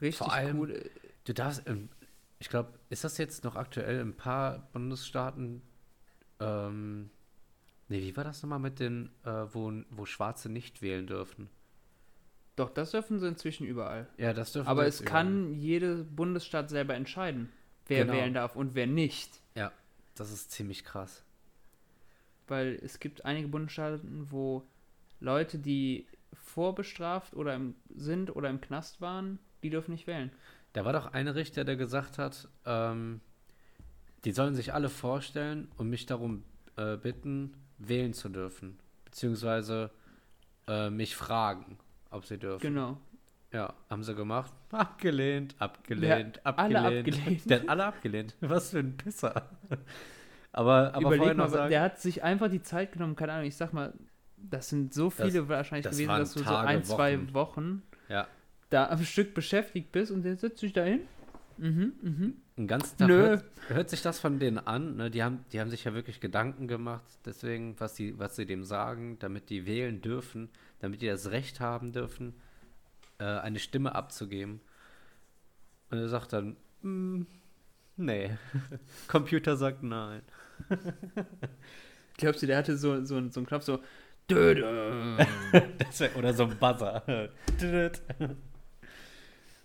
Richtig 0.00 0.18
Vor 0.18 0.32
allem- 0.32 0.58
cool. 0.58 0.90
Du 1.24 1.34
darfst, 1.34 1.62
ähm, 1.66 1.88
ich 2.38 2.48
glaube, 2.48 2.72
ist 2.88 3.04
das 3.04 3.18
jetzt 3.18 3.44
noch 3.44 3.56
aktuell 3.56 4.00
in 4.00 4.08
ein 4.10 4.16
paar 4.16 4.68
Bundesstaaten? 4.72 5.62
Ähm, 6.40 7.10
nee, 7.88 8.00
wie 8.00 8.16
war 8.16 8.24
das 8.24 8.42
nochmal 8.42 8.58
mit 8.58 8.80
den, 8.80 9.10
äh, 9.24 9.30
wo, 9.52 9.72
wo 9.90 10.06
Schwarze 10.06 10.48
nicht 10.48 10.80
wählen 10.82 11.06
dürfen? 11.06 11.48
Doch, 12.56 12.70
das 12.70 12.90
dürfen 12.90 13.18
sie 13.20 13.28
inzwischen 13.28 13.66
überall. 13.66 14.08
Ja, 14.18 14.32
das 14.32 14.52
dürfen 14.52 14.68
Aber 14.68 14.86
es 14.86 15.02
kann 15.04 15.54
jeder 15.54 15.96
Bundesstaat 16.04 16.68
selber 16.70 16.94
entscheiden, 16.94 17.50
wer 17.86 18.04
Genau. 18.04 18.14
wählen 18.18 18.34
darf 18.34 18.56
und 18.56 18.74
wer 18.74 18.86
nicht. 18.86 19.40
Ja, 19.54 19.72
das 20.14 20.30
ist 20.32 20.50
ziemlich 20.50 20.84
krass. 20.84 21.22
Weil 22.48 22.78
es 22.82 22.98
gibt 22.98 23.24
einige 23.24 23.48
Bundesstaaten, 23.48 24.30
wo 24.30 24.66
Leute, 25.20 25.58
die 25.58 26.06
vorbestraft 26.32 27.34
oder 27.34 27.54
im, 27.54 27.74
sind 27.94 28.34
oder 28.34 28.50
im 28.50 28.60
Knast 28.60 29.00
waren, 29.00 29.38
die 29.62 29.70
dürfen 29.70 29.92
nicht 29.92 30.06
wählen. 30.06 30.30
Da 30.72 30.84
war 30.84 30.92
doch 30.92 31.12
ein 31.12 31.28
Richter, 31.28 31.64
der 31.64 31.76
gesagt 31.76 32.18
hat, 32.18 32.48
ähm, 32.64 33.20
die 34.24 34.32
sollen 34.32 34.54
sich 34.54 34.72
alle 34.72 34.88
vorstellen 34.88 35.68
und 35.76 35.88
mich 35.88 36.06
darum 36.06 36.44
äh, 36.76 36.96
bitten, 36.96 37.54
wählen 37.78 38.12
zu 38.12 38.28
dürfen. 38.28 38.78
Beziehungsweise 39.04 39.90
äh, 40.68 40.90
mich 40.90 41.16
fragen, 41.16 41.78
ob 42.10 42.24
sie 42.26 42.38
dürfen. 42.38 42.62
Genau. 42.62 42.98
Ja, 43.52 43.74
haben 43.88 44.04
sie 44.04 44.14
gemacht. 44.14 44.52
Abgelehnt, 44.70 45.56
abgelehnt, 45.58 46.40
Ja, 46.44 46.52
alle 46.54 46.78
abgelehnt. 46.80 47.08
abgelehnt. 47.08 47.50
Der 47.50 47.60
hat 47.60 47.68
alle 47.68 47.84
abgelehnt. 47.84 48.36
Was 48.40 48.70
für 48.70 48.78
ein 48.78 48.96
Pisser. 48.96 49.50
Aber, 50.52 50.94
aber 50.94 51.00
Überleg 51.00 51.18
vorher 51.18 51.34
mal, 51.34 51.44
noch 51.44 51.50
sagen, 51.52 51.70
der 51.70 51.82
hat 51.82 52.00
sich 52.00 52.22
einfach 52.22 52.48
die 52.48 52.62
Zeit 52.62 52.92
genommen, 52.92 53.16
keine 53.16 53.32
Ahnung, 53.32 53.46
ich 53.46 53.56
sag 53.56 53.72
mal, 53.72 53.92
das 54.50 54.68
sind 54.68 54.94
so 54.94 55.10
Das- 55.16 55.26
viele 55.28 55.48
wahrscheinlich 55.48 55.84
das 55.84 55.96
gewesen, 55.96 56.08
dass 56.18 56.32
du 56.34 56.38
so 56.40 56.44
Tage, 56.44 56.68
ein, 56.68 56.84
zwei 56.84 57.18
Wochen. 57.18 57.34
Wochen 57.34 57.82
ja, 58.08 58.26
da 58.70 58.88
am 58.88 59.02
Stück 59.04 59.34
beschäftigt 59.34 59.92
bist 59.92 60.10
und 60.12 60.22
der 60.22 60.36
setzt 60.36 60.58
sich 60.60 60.72
da 60.72 60.84
hin. 60.84 61.00
Mhm, 61.58 61.92
mhm. 62.00 62.34
einen 62.56 62.66
ganzen 62.68 62.96
Tag 62.96 63.08
Nö. 63.08 63.14
hört, 63.18 63.44
hört 63.68 63.90
sich 63.90 64.00
das 64.00 64.18
von 64.18 64.38
denen 64.38 64.58
an. 64.58 64.96
Ne? 64.96 65.10
Die, 65.10 65.22
haben, 65.22 65.44
die 65.52 65.60
haben 65.60 65.68
sich 65.68 65.84
ja 65.84 65.92
wirklich 65.92 66.18
Gedanken 66.20 66.68
gemacht, 66.68 67.04
deswegen, 67.26 67.78
was, 67.78 67.94
die, 67.94 68.18
was 68.18 68.36
sie 68.36 68.46
dem 68.46 68.64
sagen, 68.64 69.18
damit 69.18 69.50
die 69.50 69.66
wählen 69.66 70.00
dürfen, 70.00 70.48
damit 70.78 71.02
die 71.02 71.06
das 71.06 71.30
Recht 71.30 71.60
haben 71.60 71.92
dürfen, 71.92 72.32
äh, 73.18 73.24
eine 73.24 73.58
Stimme 73.58 73.94
abzugeben. 73.94 74.60
Und 75.90 75.98
er 75.98 76.08
sagt 76.08 76.32
dann, 76.32 76.56
"Mm, 76.80 77.22
nee, 77.96 78.30
Computer 79.08 79.56
sagt 79.56 79.82
nein. 79.82 80.22
Glaubst 82.16 82.42
du, 82.42 82.46
der 82.46 82.58
hatte 82.58 82.76
so, 82.76 83.04
so, 83.04 83.28
so 83.28 83.40
einen 83.40 83.46
Knopf 83.46 83.64
so. 83.64 83.80
Wär, 84.28 86.16
oder 86.16 86.34
so 86.34 86.44
ein 86.44 86.56
Buzzer. 86.58 87.02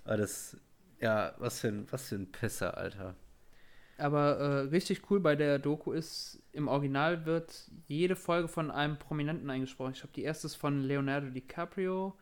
Aber 0.06 0.18
das, 0.18 0.58
ja, 1.00 1.34
was 1.38 1.60
für 1.60 1.68
ein, 1.70 1.86
was 1.92 2.10
für 2.10 2.16
ein 2.16 2.32
Pisser, 2.32 2.78
Alter. 2.78 3.16
Aber 3.98 4.38
äh, 4.38 4.60
richtig 4.70 5.10
cool 5.10 5.20
bei 5.20 5.36
der 5.36 5.60
Doku 5.60 5.92
ist, 5.92 6.42
im 6.52 6.68
Original 6.68 7.26
wird 7.26 7.70
jede 7.88 8.16
Folge 8.16 8.48
von 8.48 8.70
einem 8.70 9.00
Prominenten 9.00 9.50
eingesprochen. 9.50 9.94
Ich 9.94 10.00
glaube, 10.00 10.14
die 10.14 10.24
erste 10.24 10.48
ist 10.48 10.56
von 10.56 10.82
Leonardo 10.82 11.30
DiCaprio, 11.30 12.14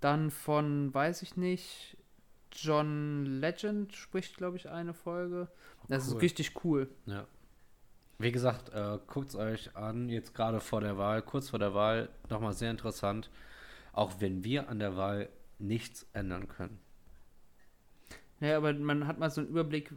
dann 0.00 0.30
von, 0.30 0.92
weiß 0.94 1.22
ich 1.22 1.36
nicht, 1.36 1.96
John 2.52 3.24
Legend 3.26 3.94
spricht, 3.94 4.36
glaube 4.36 4.56
ich, 4.56 4.68
eine 4.68 4.94
Folge. 4.94 5.48
Das 5.88 6.08
cool. 6.08 6.16
ist 6.16 6.22
richtig 6.22 6.64
cool. 6.64 6.88
Ja. 7.06 7.26
Wie 8.22 8.30
gesagt, 8.30 8.68
äh, 8.68 8.98
guckt 9.08 9.30
es 9.30 9.34
euch 9.34 9.76
an, 9.76 10.08
jetzt 10.08 10.32
gerade 10.32 10.60
vor 10.60 10.80
der 10.80 10.96
Wahl, 10.96 11.22
kurz 11.22 11.50
vor 11.50 11.58
der 11.58 11.74
Wahl, 11.74 12.08
nochmal 12.30 12.52
sehr 12.52 12.70
interessant, 12.70 13.30
auch 13.92 14.20
wenn 14.20 14.44
wir 14.44 14.68
an 14.68 14.78
der 14.78 14.96
Wahl 14.96 15.28
nichts 15.58 16.06
ändern 16.12 16.46
können. 16.46 16.78
Ja, 18.38 18.56
aber 18.56 18.72
man 18.74 19.08
hat 19.08 19.18
mal 19.18 19.28
so 19.30 19.40
einen 19.40 19.50
Überblick, 19.50 19.92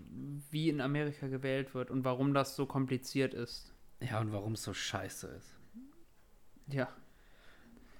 wie 0.50 0.70
in 0.70 0.82
Amerika 0.82 1.28
gewählt 1.28 1.76
wird 1.76 1.92
und 1.92 2.04
warum 2.04 2.34
das 2.34 2.56
so 2.56 2.66
kompliziert 2.66 3.36
ist. 3.36 3.74
Ja, 4.00 4.20
und 4.20 4.32
warum 4.32 4.54
es 4.54 4.64
so 4.64 4.74
scheiße 4.74 5.28
ist. 5.28 5.54
Ja. 6.68 6.90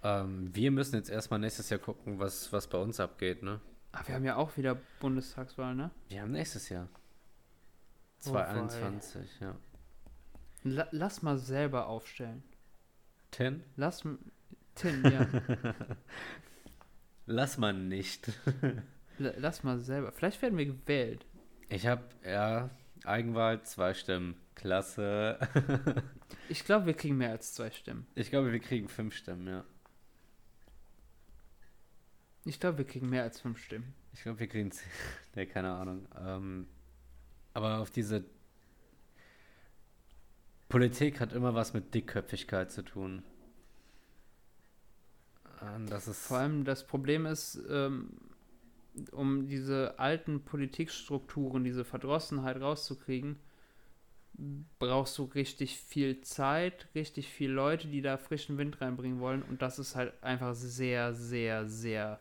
Ähm, 0.02 0.56
wir 0.56 0.72
müssen 0.72 0.96
jetzt 0.96 1.10
erstmal 1.10 1.40
nächstes 1.40 1.70
Jahr 1.70 1.80
gucken, 1.80 2.18
was, 2.18 2.52
was 2.52 2.68
bei 2.68 2.80
uns 2.80 3.00
abgeht, 3.00 3.44
ne? 3.44 3.62
Aber 3.92 4.08
wir 4.08 4.16
haben 4.16 4.26
ja 4.26 4.36
auch 4.38 4.58
wieder 4.58 4.76
Bundestagswahl, 5.00 5.76
ne? 5.76 5.92
Wir 6.10 6.24
haben 6.24 6.32
nächstes 6.32 6.70
Jahr. 6.70 6.90
Oh, 8.28 8.34
wei. 8.34 8.44
2021, 8.44 9.40
ja. 9.40 9.56
La 10.66 10.88
lass 10.90 11.22
mal 11.22 11.38
selber 11.38 11.86
aufstellen. 11.86 12.42
Ten? 13.30 13.64
Lass 13.76 14.04
Tin, 14.74 15.04
ja. 15.04 15.28
Lass 17.28 17.60
mal 17.60 17.74
nicht. 17.74 18.32
Lass 19.20 19.64
mal 19.64 19.80
selber. 19.80 20.12
Vielleicht 20.12 20.42
werden 20.42 20.58
wir 20.58 20.66
gewählt. 20.66 21.24
Ich 21.70 21.86
habe, 21.86 22.04
ja, 22.26 22.72
Eigenwahl, 23.04 23.62
zwei 23.62 23.94
Stimmen. 23.94 24.36
Klasse. 24.56 25.40
Ich 26.50 26.64
glaube, 26.64 26.86
wir 26.86 26.94
kriegen 26.94 27.18
mehr 27.18 27.32
als 27.32 27.54
zwei 27.54 27.72
Stimmen. 27.72 28.06
Ich 28.14 28.30
glaube, 28.30 28.52
wir 28.52 28.60
kriegen 28.60 28.88
fünf 28.88 29.16
Stimmen, 29.16 29.48
ja. 29.48 29.64
Ich 32.44 32.60
glaube, 32.60 32.80
wir 32.80 32.86
kriegen 32.86 33.10
mehr 33.10 33.24
als 33.24 33.42
fünf 33.42 33.60
Stimmen. 33.60 33.96
Ich 34.14 34.22
glaube, 34.22 34.40
wir 34.40 34.48
kriegen 34.48 34.72
zehn. 34.72 34.90
Nee, 35.36 35.46
keine 35.48 35.72
Ahnung. 35.74 36.08
Ähm, 36.20 36.68
aber 37.54 37.80
auf 37.80 37.90
diese 37.90 38.26
Politik 40.70 41.20
hat 41.20 41.34
immer 41.34 41.54
was 41.54 41.74
mit 41.74 41.94
Dickköpfigkeit 41.94 42.72
zu 42.72 42.84
tun. 42.84 43.24
Und 45.76 45.90
das 45.90 46.08
ist. 46.08 46.28
Vor 46.28 46.38
allem 46.38 46.66
das 46.66 46.86
Problem 46.86 47.26
ist, 47.26 47.62
ähm, 47.70 48.12
um 49.12 49.48
diese 49.48 50.00
alten 50.00 50.44
Politikstrukturen, 50.44 51.64
diese 51.64 51.86
Verdrossenheit 51.86 52.60
rauszukriegen, 52.60 53.38
brauchst 54.80 55.18
du 55.18 55.24
richtig 55.24 55.78
viel 55.80 56.22
Zeit, 56.22 56.88
richtig 56.96 57.30
viele 57.30 57.54
Leute, 57.54 57.88
die 57.88 58.02
da 58.02 58.18
frischen 58.18 58.58
Wind 58.58 58.82
reinbringen 58.82 59.20
wollen. 59.20 59.44
Und 59.44 59.62
das 59.62 59.80
ist 59.80 59.96
halt 59.96 60.14
einfach 60.24 60.54
sehr, 60.56 61.14
sehr, 61.14 61.68
sehr 61.68 62.20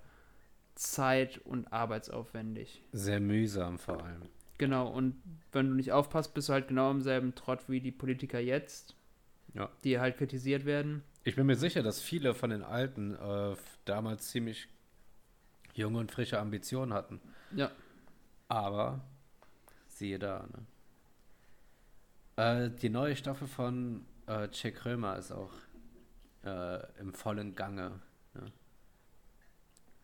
zeit- 0.74 1.38
und 1.38 1.72
arbeitsaufwendig. 1.72 2.82
sehr 2.92 3.20
mühsam 3.20 3.78
vor 3.78 4.02
allem. 4.02 4.22
Genau, 4.58 4.88
und 4.88 5.20
wenn 5.52 5.68
du 5.68 5.74
nicht 5.74 5.92
aufpasst, 5.92 6.34
bist 6.34 6.48
du 6.48 6.52
halt 6.52 6.68
genau 6.68 6.90
im 6.90 7.00
selben 7.00 7.34
Trott 7.34 7.68
wie 7.68 7.80
die 7.80 7.90
Politiker 7.92 8.38
jetzt, 8.38 8.94
Ja. 9.52 9.68
die 9.82 9.98
halt 9.98 10.16
kritisiert 10.16 10.64
werden. 10.64 11.02
Ich 11.24 11.36
bin 11.36 11.46
mir 11.46 11.56
sicher, 11.56 11.82
dass 11.82 12.00
viele 12.00 12.34
von 12.34 12.50
den 12.50 12.62
Alten 12.62 13.14
äh, 13.16 13.56
damals 13.84 14.28
ziemlich 14.28 14.68
junge 15.74 15.98
und 15.98 16.12
frische 16.12 16.38
Ambitionen 16.38 16.92
hatten. 16.92 17.20
Ja. 17.56 17.70
Aber 18.48 19.00
siehe 19.88 20.18
da, 20.18 20.46
ne? 20.52 20.66
Äh, 22.36 22.70
die 22.70 22.90
neue 22.90 23.16
Staffel 23.16 23.46
von 23.48 24.04
äh, 24.26 24.48
Jack 24.52 24.76
Krömer 24.76 25.16
ist 25.16 25.30
auch 25.32 25.52
äh, 26.44 26.80
im 27.00 27.14
vollen 27.14 27.54
Gange. 27.54 28.00
Ne? 28.34 28.52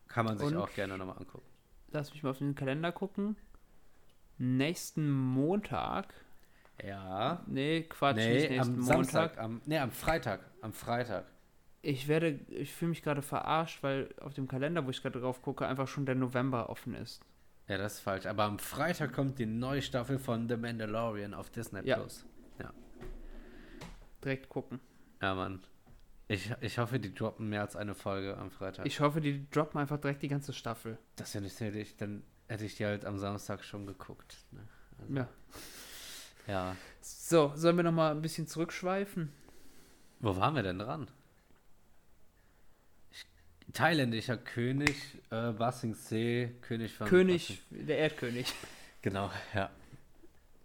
Kann 0.09 0.27
man 0.27 0.39
sich 0.39 0.49
Und? 0.49 0.57
auch 0.57 0.73
gerne 0.73 0.97
nochmal 0.97 1.19
angucken. 1.19 1.47
Lass 1.93 2.13
mich 2.13 2.23
mal 2.23 2.31
auf 2.31 2.39
den 2.39 2.55
Kalender 2.55 2.93
gucken. 2.93 3.37
Nächsten 4.41 5.11
Montag. 5.11 6.15
Ja. 6.83 7.45
Nee, 7.47 7.83
Quatsch, 7.83 8.17
nee, 8.17 8.35
nicht 8.35 8.51
nächsten 8.51 8.75
am 8.75 8.81
Montag. 8.81 8.95
Samstag, 8.95 9.39
am, 9.39 9.61
nee, 9.67 9.79
am 9.79 9.91
Freitag. 9.91 10.41
Am 10.63 10.73
Freitag. 10.73 11.27
Ich 11.83 12.09
werde, 12.09 12.41
ich 12.49 12.73
fühle 12.73 12.91
mich 12.91 13.03
gerade 13.03 13.21
verarscht, 13.21 13.83
weil 13.83 14.15
auf 14.19 14.33
dem 14.33 14.49
Kalender, 14.49 14.87
wo 14.87 14.91
ich 14.91 15.03
gerade 15.03 15.21
drauf 15.21 15.43
gucke, 15.43 15.67
einfach 15.67 15.89
schon 15.89 16.07
der 16.07 16.15
November 16.15 16.71
offen 16.71 16.95
ist. 16.95 17.21
Ja, 17.69 17.77
das 17.77 17.95
ist 17.95 18.01
falsch. 18.01 18.25
Aber 18.25 18.45
am 18.45 18.59
Freitag 18.59 19.13
kommt 19.13 19.39
die 19.39 19.47
neue 19.47 19.83
Staffel 19.83 20.19
von 20.19 20.49
The 20.49 20.57
Mandalorian 20.57 21.35
auf 21.35 21.51
Disney 21.51 21.87
Ja. 21.87 21.97
Plus. 21.97 22.25
Direkt 24.25 24.49
gucken. 24.49 24.81
Ja, 25.23 25.35
Mann. 25.35 25.61
Ich, 26.29 26.53
ich 26.61 26.79
hoffe, 26.79 26.99
die 26.99 27.15
droppen 27.15 27.49
mehr 27.49 27.63
als 27.63 27.75
eine 27.75 27.95
Folge 27.95 28.37
am 28.37 28.51
Freitag. 28.51 28.87
Ich 28.87 29.01
hoffe, 29.01 29.21
die 29.21 29.51
droppen 29.51 29.81
einfach 29.81 29.99
direkt 29.99 30.23
die 30.23 30.29
ganze 30.29 30.53
Staffel. 30.53 30.99
das 31.17 31.33
ja 31.35 31.41
nicht 31.41 31.61
ich, 31.61 31.97
dann 31.97 32.23
hätte 32.51 32.65
ich 32.65 32.77
die 32.77 32.85
halt 32.85 33.05
am 33.05 33.17
Samstag 33.19 33.65
schon 33.65 33.87
geguckt. 33.87 34.37
Ne? 34.51 34.61
Also, 34.99 35.15
Ja. 35.15 35.29
ja. 36.49 36.77
So, 37.01 37.53
sollen 37.55 37.77
wir 37.77 37.85
nochmal 37.85 38.11
ein 38.13 38.23
bisschen 38.23 38.47
zurückschweifen? 38.49 39.33
Wo 40.19 40.37
waren 40.37 40.55
wir 40.57 40.63
denn 40.65 40.79
dran? 40.81 41.09
Ich, 43.13 43.25
thailändischer 43.73 44.37
König, 44.37 44.97
äh, 45.31 45.53
Basing 45.53 45.95
See, 45.95 46.53
König 46.63 46.93
von. 46.95 47.07
König, 47.07 47.63
der 47.71 47.99
Erdkönig, 47.99 48.53
Genau, 49.03 49.31
ja. 49.55 49.71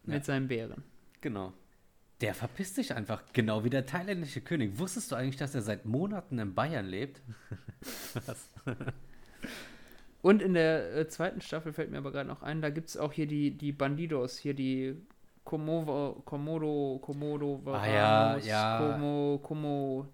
mit 0.04 0.26
seinen 0.26 0.48
Bären. 0.48 0.84
Genau. 1.22 1.54
Der 2.22 2.34
verpisst 2.34 2.76
sich 2.76 2.94
einfach, 2.96 3.22
genau 3.34 3.64
wie 3.64 3.70
der 3.70 3.86
thailändische 3.86 4.42
König. 4.42 4.80
Wusstest 4.80 5.12
du 5.12 5.16
eigentlich, 5.16 5.38
dass 5.38 5.54
er 5.54 5.62
seit 5.62 5.86
Monaten 5.86 6.40
in 6.40 6.56
Bayern 6.56 6.86
lebt? 6.88 7.22
Was? 8.26 8.50
Und 10.26 10.42
in 10.42 10.56
der 10.56 10.96
äh, 10.96 11.08
zweiten 11.08 11.40
Staffel 11.40 11.72
fällt 11.72 11.92
mir 11.92 12.00
aber 12.00 12.12
gerade 12.12 12.28
noch 12.28 12.42
ein, 12.42 12.60
da 12.60 12.72
gibt 12.72 12.90
es 12.90 12.98
auch 12.98 13.14
hier 13.14 13.28
die, 13.28 13.52
die 13.52 13.72
Bandidos, 13.72 14.40
hier 14.40 14.56
die 14.56 14.96
Komodo, 15.44 16.24
Komodo, 16.26 16.98
Komodo, 17.00 17.62
Ah, 17.68 17.86
ja, 17.86 18.38
ja. 18.38 18.80
Komo, 18.80 19.38
Komo, 19.44 20.08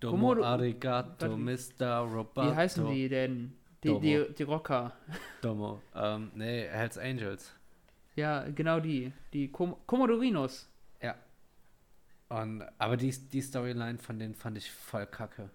Domo 0.00 0.16
Komodo- 0.34 0.42
arigato, 0.44 1.36
Mr. 1.36 1.98
Roboto. 1.98 2.50
wie 2.50 2.56
heißen 2.56 2.90
die 2.90 3.08
denn? 3.08 3.52
Die, 3.84 3.88
Domo. 3.88 4.00
die, 4.00 4.34
die 4.36 4.42
Rocker. 4.42 4.92
Domo. 5.42 5.80
Ähm, 5.94 6.32
nee, 6.34 6.66
Hells 6.68 6.98
Angels. 6.98 7.54
Ja, 8.16 8.44
genau 8.50 8.80
die. 8.80 9.12
Die 9.32 9.46
Kom 9.52 9.76
Komodorinos. 9.86 10.68
Ja. 11.00 11.14
Und, 12.30 12.64
aber 12.78 12.96
die, 12.96 13.12
die 13.12 13.40
Storyline 13.40 13.98
von 13.98 14.18
denen 14.18 14.34
fand 14.34 14.58
ich 14.58 14.68
voll 14.72 15.06
kacke. 15.06 15.50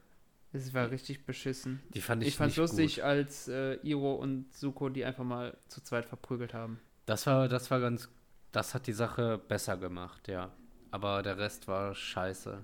Es 0.53 0.73
war 0.73 0.89
richtig 0.89 1.25
beschissen. 1.25 1.81
Die 1.93 2.01
fand 2.01 2.21
ich, 2.23 2.29
Ich 2.29 2.35
fand's 2.37 2.53
nicht 2.55 2.57
lustig, 2.57 2.95
Gut. 2.95 3.03
als 3.03 3.47
äh, 3.47 3.75
Iro 3.83 4.15
und 4.15 4.51
Suko 4.53 4.89
die 4.89 5.03
einfach 5.05 5.23
mal 5.23 5.55
zu 5.67 5.81
zweit 5.81 6.05
verprügelt 6.05 6.53
haben. 6.53 6.79
Das 7.05 7.25
war, 7.27 7.47
das 7.47 7.69
war 7.69 7.79
ganz, 7.79 8.09
das 8.51 8.73
hat 8.73 8.87
die 8.87 8.93
Sache 8.93 9.37
besser 9.37 9.77
gemacht, 9.77 10.27
ja. 10.27 10.51
Aber 10.91 11.21
der 11.21 11.37
Rest 11.37 11.67
war 11.67 11.93
scheiße. 11.93 12.63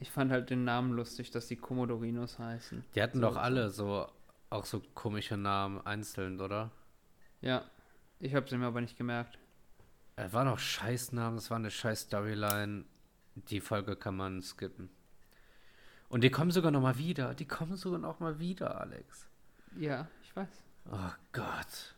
Ich 0.00 0.10
fand 0.10 0.32
halt 0.32 0.50
den 0.50 0.64
Namen 0.64 0.92
lustig, 0.92 1.30
dass 1.30 1.46
die 1.46 1.56
Komodorinos 1.56 2.38
heißen. 2.38 2.84
Die 2.94 3.02
hatten 3.02 3.20
So- 3.20 3.28
doch 3.28 3.36
alle 3.36 3.70
so, 3.70 4.06
auch 4.50 4.66
so 4.66 4.82
komische 4.94 5.36
Namen 5.36 5.80
einzeln, 5.86 6.40
oder? 6.40 6.70
Ja, 7.40 7.64
ich 8.18 8.34
habe 8.34 8.48
sie 8.48 8.56
mir 8.58 8.66
aber 8.66 8.80
nicht 8.80 8.98
gemerkt. 8.98 9.38
Es 10.16 10.32
waren 10.32 10.48
auch 10.48 10.58
Scheißnamen, 10.58 11.38
es 11.38 11.48
war 11.50 11.56
eine 11.58 11.70
scheiß 11.70 12.02
Storyline. 12.02 12.84
Die 13.34 13.60
Folge 13.60 13.96
kann 13.96 14.16
man 14.16 14.42
skippen. 14.42 14.90
Und 16.08 16.22
die 16.22 16.30
kommen 16.30 16.50
sogar 16.50 16.70
noch 16.70 16.80
mal 16.80 16.98
wieder. 16.98 17.34
Die 17.34 17.46
kommen 17.46 17.76
sogar 17.76 17.98
noch 17.98 18.20
mal 18.20 18.38
wieder, 18.38 18.80
Alex. 18.80 19.28
Ja, 19.76 20.06
ich 20.22 20.34
weiß. 20.36 20.48
Oh 20.92 21.12
Gott. 21.32 21.94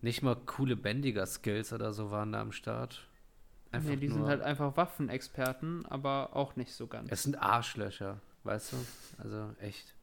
Nicht 0.00 0.22
mal 0.22 0.36
coole 0.36 0.76
Bändiger-Skills 0.76 1.72
oder 1.72 1.92
so 1.92 2.10
waren 2.10 2.32
da 2.32 2.40
am 2.40 2.52
Start. 2.52 3.06
Einfach 3.72 3.90
nee, 3.90 3.96
die 3.96 4.08
sind 4.08 4.26
halt 4.26 4.42
einfach 4.42 4.76
Waffenexperten, 4.76 5.84
aber 5.86 6.34
auch 6.34 6.56
nicht 6.56 6.72
so 6.72 6.86
ganz. 6.86 7.10
Es 7.10 7.22
sind 7.22 7.40
Arschlöcher, 7.40 8.20
weißt 8.44 8.72
du? 8.72 8.76
Also 9.18 9.54
echt. 9.60 9.94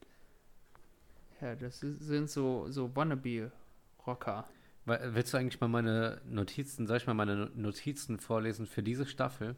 Ja, 1.41 1.55
das 1.55 1.79
sind 1.79 2.29
so, 2.29 2.69
so 2.69 2.95
Wannabe-Rocker. 2.95 4.47
Willst 4.85 5.33
du 5.33 5.37
eigentlich 5.37 5.61
mal 5.61 5.69
meine 5.69 6.21
Notizen, 6.25 6.87
soll 6.87 6.97
ich 6.97 7.07
mal 7.07 7.13
meine 7.13 7.49
Notizen 7.55 8.19
vorlesen 8.19 8.67
für 8.67 8.83
diese 8.83 9.05
Staffel? 9.05 9.55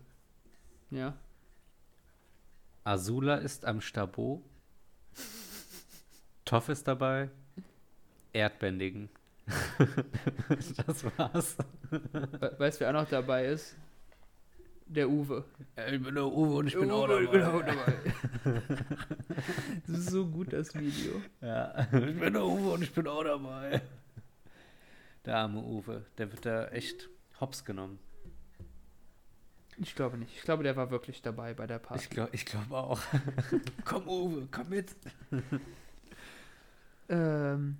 Ja. 0.91 1.17
Azula 2.85 3.37
ist 3.37 3.65
am 3.65 3.81
Stabot. 3.81 4.43
Toff 6.45 6.69
ist 6.69 6.87
dabei. 6.87 7.31
Erdbändigen. 8.31 9.09
das 10.85 11.03
war's. 11.17 11.57
We 11.89 12.55
weißt 12.59 12.79
du, 12.79 12.85
wer 12.85 12.89
auch 12.89 13.01
noch 13.01 13.09
dabei 13.09 13.47
ist? 13.47 13.75
Der 14.85 15.09
Uwe. 15.09 15.45
Ich 15.75 16.03
bin 16.03 16.13
der 16.13 16.27
Uwe 16.27 16.57
und 16.57 16.67
ich 16.67 16.75
bin 16.75 16.91
auch 16.91 17.07
Uwe, 17.09 17.23
ich 17.23 17.31
bin 17.31 17.41
auch 17.41 17.63
dabei. 17.63 17.93
dabei. 18.43 18.61
das 19.87 19.97
ist 19.97 20.11
so 20.11 20.27
gut, 20.27 20.53
das 20.53 20.75
Video. 20.75 21.23
Ja, 21.41 21.87
ich 21.91 22.19
bin 22.19 22.33
der 22.33 22.45
Uwe 22.45 22.73
und 22.73 22.83
ich 22.83 22.93
bin 22.93 23.07
auch 23.07 23.23
dabei. 23.23 23.81
Der 25.25 25.37
arme 25.37 25.59
Uwe, 25.63 26.05
der 26.19 26.31
wird 26.31 26.45
da 26.45 26.67
echt 26.67 27.09
hops 27.39 27.65
genommen. 27.65 27.97
Ich 29.77 29.95
glaube 29.95 30.17
nicht. 30.17 30.35
Ich 30.35 30.43
glaube, 30.43 30.63
der 30.63 30.75
war 30.75 30.89
wirklich 30.89 31.21
dabei 31.21 31.53
bei 31.53 31.67
der 31.67 31.79
Party. 31.79 32.03
Ich 32.03 32.09
glaube 32.09 32.29
ich 32.33 32.45
glaub 32.45 32.71
auch. 32.71 32.99
komm 33.85 34.07
Uwe, 34.07 34.47
komm 34.51 34.69
mit. 34.69 34.95
Ähm, 37.09 37.77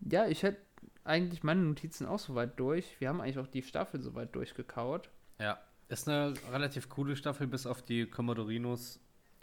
ja, 0.00 0.26
ich 0.26 0.42
hätte 0.42 0.60
eigentlich 1.04 1.42
meine 1.42 1.62
Notizen 1.62 2.06
auch 2.06 2.18
soweit 2.18 2.58
durch. 2.58 3.00
Wir 3.00 3.08
haben 3.08 3.20
eigentlich 3.20 3.38
auch 3.38 3.46
die 3.46 3.62
Staffel 3.62 4.00
soweit 4.00 4.34
durchgekaut. 4.34 5.08
Ja, 5.38 5.58
ist 5.88 6.08
eine 6.08 6.34
relativ 6.50 6.88
coole 6.88 7.16
Staffel, 7.16 7.46
bis 7.46 7.66
auf 7.66 7.82
die 7.82 8.06
Commodorinos 8.06 8.98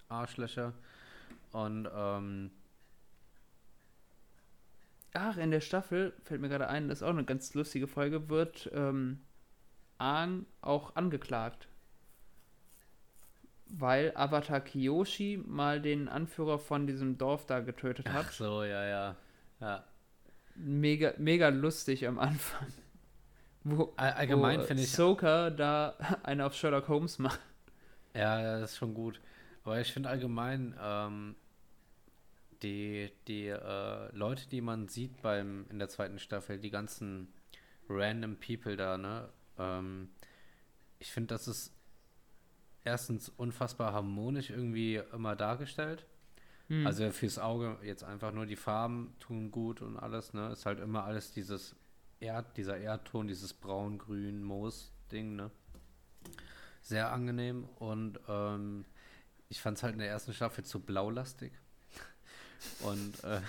Arschlöcher. 0.09 0.73
Und 1.51 1.87
ähm, 1.95 2.51
Ach, 5.13 5.37
in 5.37 5.51
der 5.51 5.61
Staffel, 5.61 6.13
fällt 6.23 6.41
mir 6.41 6.49
gerade 6.49 6.67
ein, 6.67 6.89
das 6.89 6.99
ist 6.99 7.03
auch 7.03 7.09
eine 7.09 7.23
ganz 7.23 7.53
lustige 7.53 7.87
Folge, 7.87 8.29
wird 8.29 8.69
ähm, 8.73 9.21
Aang 9.99 10.47
auch 10.61 10.95
angeklagt. 10.95 11.67
Weil 13.67 14.11
Avatar 14.15 14.61
Kiyoshi 14.61 15.41
mal 15.45 15.81
den 15.81 16.07
Anführer 16.07 16.59
von 16.59 16.85
diesem 16.85 17.17
Dorf 17.17 17.45
da 17.45 17.59
getötet 17.59 18.07
ach 18.09 18.13
hat. 18.13 18.31
so, 18.33 18.63
ja, 18.63 18.85
ja. 18.85 19.15
ja. 19.61 19.83
Mega, 20.55 21.13
mega 21.17 21.49
lustig 21.49 22.07
am 22.07 22.19
Anfang. 22.19 22.67
Wo, 23.63 23.93
All- 23.95 24.13
allgemein 24.13 24.61
finde 24.61 24.83
ich- 24.83 24.91
Soka 24.91 25.49
da 25.49 25.95
einen 26.23 26.41
auf 26.41 26.53
Sherlock 26.53 26.87
Holmes 26.87 27.17
macht. 27.19 27.39
Ja, 28.13 28.39
ja, 28.41 28.59
das 28.59 28.71
ist 28.73 28.77
schon 28.77 28.93
gut. 28.93 29.19
Aber 29.63 29.79
ich 29.79 29.91
finde 29.91 30.09
allgemein, 30.09 30.75
ähm, 30.79 31.35
die, 32.61 33.11
die 33.27 33.47
äh, 33.47 34.15
Leute, 34.15 34.47
die 34.49 34.61
man 34.61 34.87
sieht 34.87 35.21
beim 35.21 35.65
in 35.69 35.79
der 35.79 35.89
zweiten 35.89 36.19
Staffel, 36.19 36.59
die 36.59 36.69
ganzen 36.69 37.33
random 37.89 38.37
People 38.37 38.75
da, 38.77 38.97
ne? 38.97 39.29
Ähm, 39.57 40.09
ich 40.99 41.11
finde, 41.11 41.33
das 41.33 41.47
ist 41.47 41.73
erstens 42.83 43.29
unfassbar 43.29 43.93
harmonisch 43.93 44.49
irgendwie 44.49 45.01
immer 45.13 45.35
dargestellt. 45.35 46.05
Hm. 46.67 46.87
Also 46.87 47.11
fürs 47.11 47.39
Auge 47.39 47.77
jetzt 47.83 48.03
einfach 48.03 48.31
nur 48.31 48.45
die 48.45 48.55
Farben 48.55 49.15
tun 49.19 49.51
gut 49.51 49.81
und 49.81 49.97
alles, 49.97 50.33
ne? 50.33 50.51
Ist 50.51 50.65
halt 50.65 50.79
immer 50.79 51.03
alles 51.03 51.31
dieses 51.31 51.75
Erd, 52.19 52.57
dieser 52.57 52.77
Erdton, 52.77 53.27
dieses 53.27 53.53
braun-grün 53.53 54.43
Moos-Ding, 54.43 55.35
ne? 55.35 55.51
Sehr 56.81 57.11
angenehm 57.11 57.65
und 57.79 58.19
ähm, 58.27 58.85
ich 59.49 59.61
fand 59.61 59.77
es 59.77 59.83
halt 59.83 59.93
in 59.93 59.99
der 59.99 60.09
ersten 60.09 60.33
Staffel 60.33 60.63
zu 60.65 60.79
blaulastig. 60.79 61.53
Und 62.81 63.23
äh, 63.23 63.39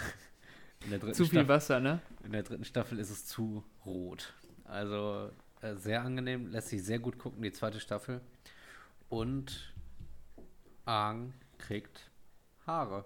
in, 0.84 0.90
der 0.90 0.98
dritten 0.98 1.14
Zu 1.14 1.24
viel 1.24 1.38
Staffel, 1.40 1.48
Wasser, 1.48 1.80
ne? 1.80 2.00
in 2.24 2.32
der 2.32 2.42
dritten 2.42 2.64
Staffel 2.64 2.98
ist 2.98 3.10
es 3.10 3.24
zu 3.26 3.64
rot. 3.86 4.34
Also 4.64 5.30
äh, 5.62 5.76
sehr 5.76 6.02
angenehm, 6.02 6.48
lässt 6.48 6.68
sich 6.68 6.84
sehr 6.84 6.98
gut 6.98 7.18
gucken, 7.18 7.42
die 7.42 7.52
zweite 7.52 7.80
Staffel. 7.80 8.20
Und 9.08 9.74
Aang 10.84 11.32
kriegt 11.58 12.10
Haare. 12.66 13.04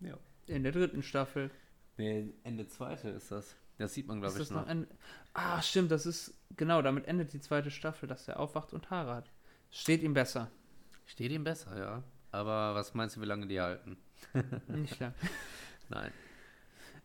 Ja. 0.00 0.18
In 0.46 0.62
der 0.62 0.72
dritten 0.72 1.02
Staffel. 1.02 1.50
Nee, 1.96 2.32
Ende 2.44 2.66
zweite 2.66 3.08
ist 3.08 3.30
das. 3.30 3.56
Das 3.78 3.94
sieht 3.94 4.06
man, 4.08 4.20
glaube 4.20 4.40
ich, 4.40 4.50
noch 4.50 4.62
noch. 4.62 4.66
ein. 4.66 4.86
Ah, 5.34 5.62
stimmt, 5.62 5.90
das 5.90 6.06
ist. 6.06 6.34
Genau, 6.56 6.82
damit 6.82 7.06
endet 7.06 7.32
die 7.32 7.40
zweite 7.40 7.70
Staffel, 7.70 8.08
dass 8.08 8.26
er 8.26 8.40
aufwacht 8.40 8.72
und 8.72 8.90
Haare 8.90 9.14
hat. 9.14 9.30
Steht 9.70 10.02
ihm 10.02 10.14
besser. 10.14 10.50
Steht 11.06 11.30
ihm 11.30 11.44
besser, 11.44 11.78
ja. 11.78 12.02
Aber 12.32 12.74
was 12.74 12.94
meinst 12.94 13.16
du, 13.16 13.20
wie 13.20 13.26
lange 13.26 13.46
die 13.46 13.60
halten? 13.60 13.96
Nicht 14.68 14.98
lang. 14.98 15.14
Nein. 15.88 16.12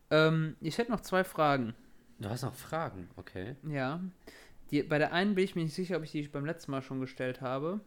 ähm, 0.10 0.56
ich 0.60 0.78
hätte 0.78 0.92
noch 0.92 1.02
zwei 1.02 1.24
Fragen. 1.24 1.76
Du 2.20 2.30
hast 2.30 2.44
noch 2.44 2.56
Fragen, 2.56 3.10
okay. 3.16 3.56
Ja. 3.64 4.00
Die, 4.74 4.82
bei 4.82 4.98
der 4.98 5.14
einen 5.14 5.36
bin 5.36 5.44
ich 5.44 5.54
mir 5.54 5.62
nicht 5.62 5.76
sicher, 5.76 5.98
ob 5.98 6.04
ich 6.04 6.10
die 6.10 6.28
beim 6.28 6.48
letzten 6.48 6.72
Mal 6.72 6.82
schon 6.82 7.00
gestellt 7.00 7.42
habe. 7.42 7.80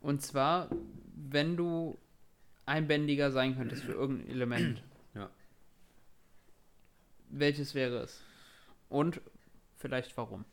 Und 0.00 0.22
zwar, 0.22 0.70
wenn 1.14 1.54
du 1.54 1.98
einbändiger 2.64 3.30
sein 3.30 3.58
könntest 3.58 3.82
für 3.82 3.92
irgendein 3.92 4.30
Element. 4.30 4.82
Ja. 5.14 5.28
Welches 7.28 7.74
wäre 7.74 7.98
es? 7.98 8.22
Und 8.88 9.20
vielleicht 9.76 10.16
warum? 10.16 10.46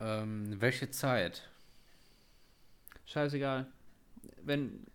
Ähm, 0.00 0.58
welche 0.58 0.90
Zeit? 0.90 1.50
Scheißegal. 3.04 3.66
Wenn 4.42 4.86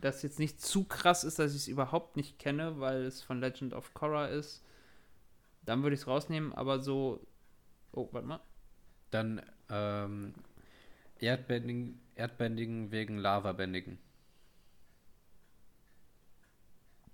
das 0.00 0.22
jetzt 0.22 0.38
nicht 0.38 0.60
zu 0.60 0.84
krass 0.84 1.24
ist, 1.24 1.38
dass 1.38 1.52
ich 1.52 1.62
es 1.62 1.68
überhaupt 1.68 2.16
nicht 2.16 2.38
kenne, 2.38 2.80
weil 2.80 3.04
es 3.04 3.22
von 3.22 3.40
Legend 3.40 3.74
of 3.74 3.94
Korra 3.94 4.26
ist, 4.26 4.64
dann 5.62 5.82
würde 5.82 5.94
ich 5.94 6.00
es 6.00 6.06
rausnehmen, 6.06 6.52
aber 6.52 6.80
so. 6.80 7.26
Oh, 7.92 8.08
warte 8.12 8.26
mal. 8.26 8.40
Dann 9.10 9.42
ähm, 9.68 10.34
Erdbändigen, 11.18 12.00
Erdbändigen 12.14 12.90
wegen 12.90 13.18
Lavabändigen. 13.18 13.98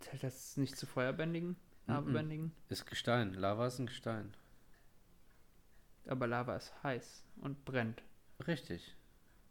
Zählt 0.00 0.22
das 0.22 0.56
nicht 0.56 0.76
zu 0.76 0.86
Feuerbändigen? 0.86 1.56
Lavabändigen? 1.86 2.52
Ist 2.68 2.86
Gestein. 2.86 3.34
Lava 3.34 3.66
ist 3.66 3.78
ein 3.78 3.86
Gestein. 3.86 4.34
Aber 6.06 6.26
Lava 6.26 6.56
ist 6.56 6.72
heiß 6.82 7.24
und 7.40 7.64
brennt. 7.64 8.02
Richtig. 8.46 8.94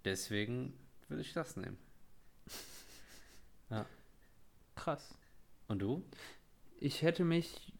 Deswegen 0.05 0.73
würde 1.09 1.21
ich 1.21 1.33
das 1.33 1.57
nehmen. 1.57 1.77
Krass. 4.75 5.17
Und 5.67 5.79
du? 5.79 6.03
Ich 6.79 7.01
hätte 7.01 7.23
mich. 7.23 7.73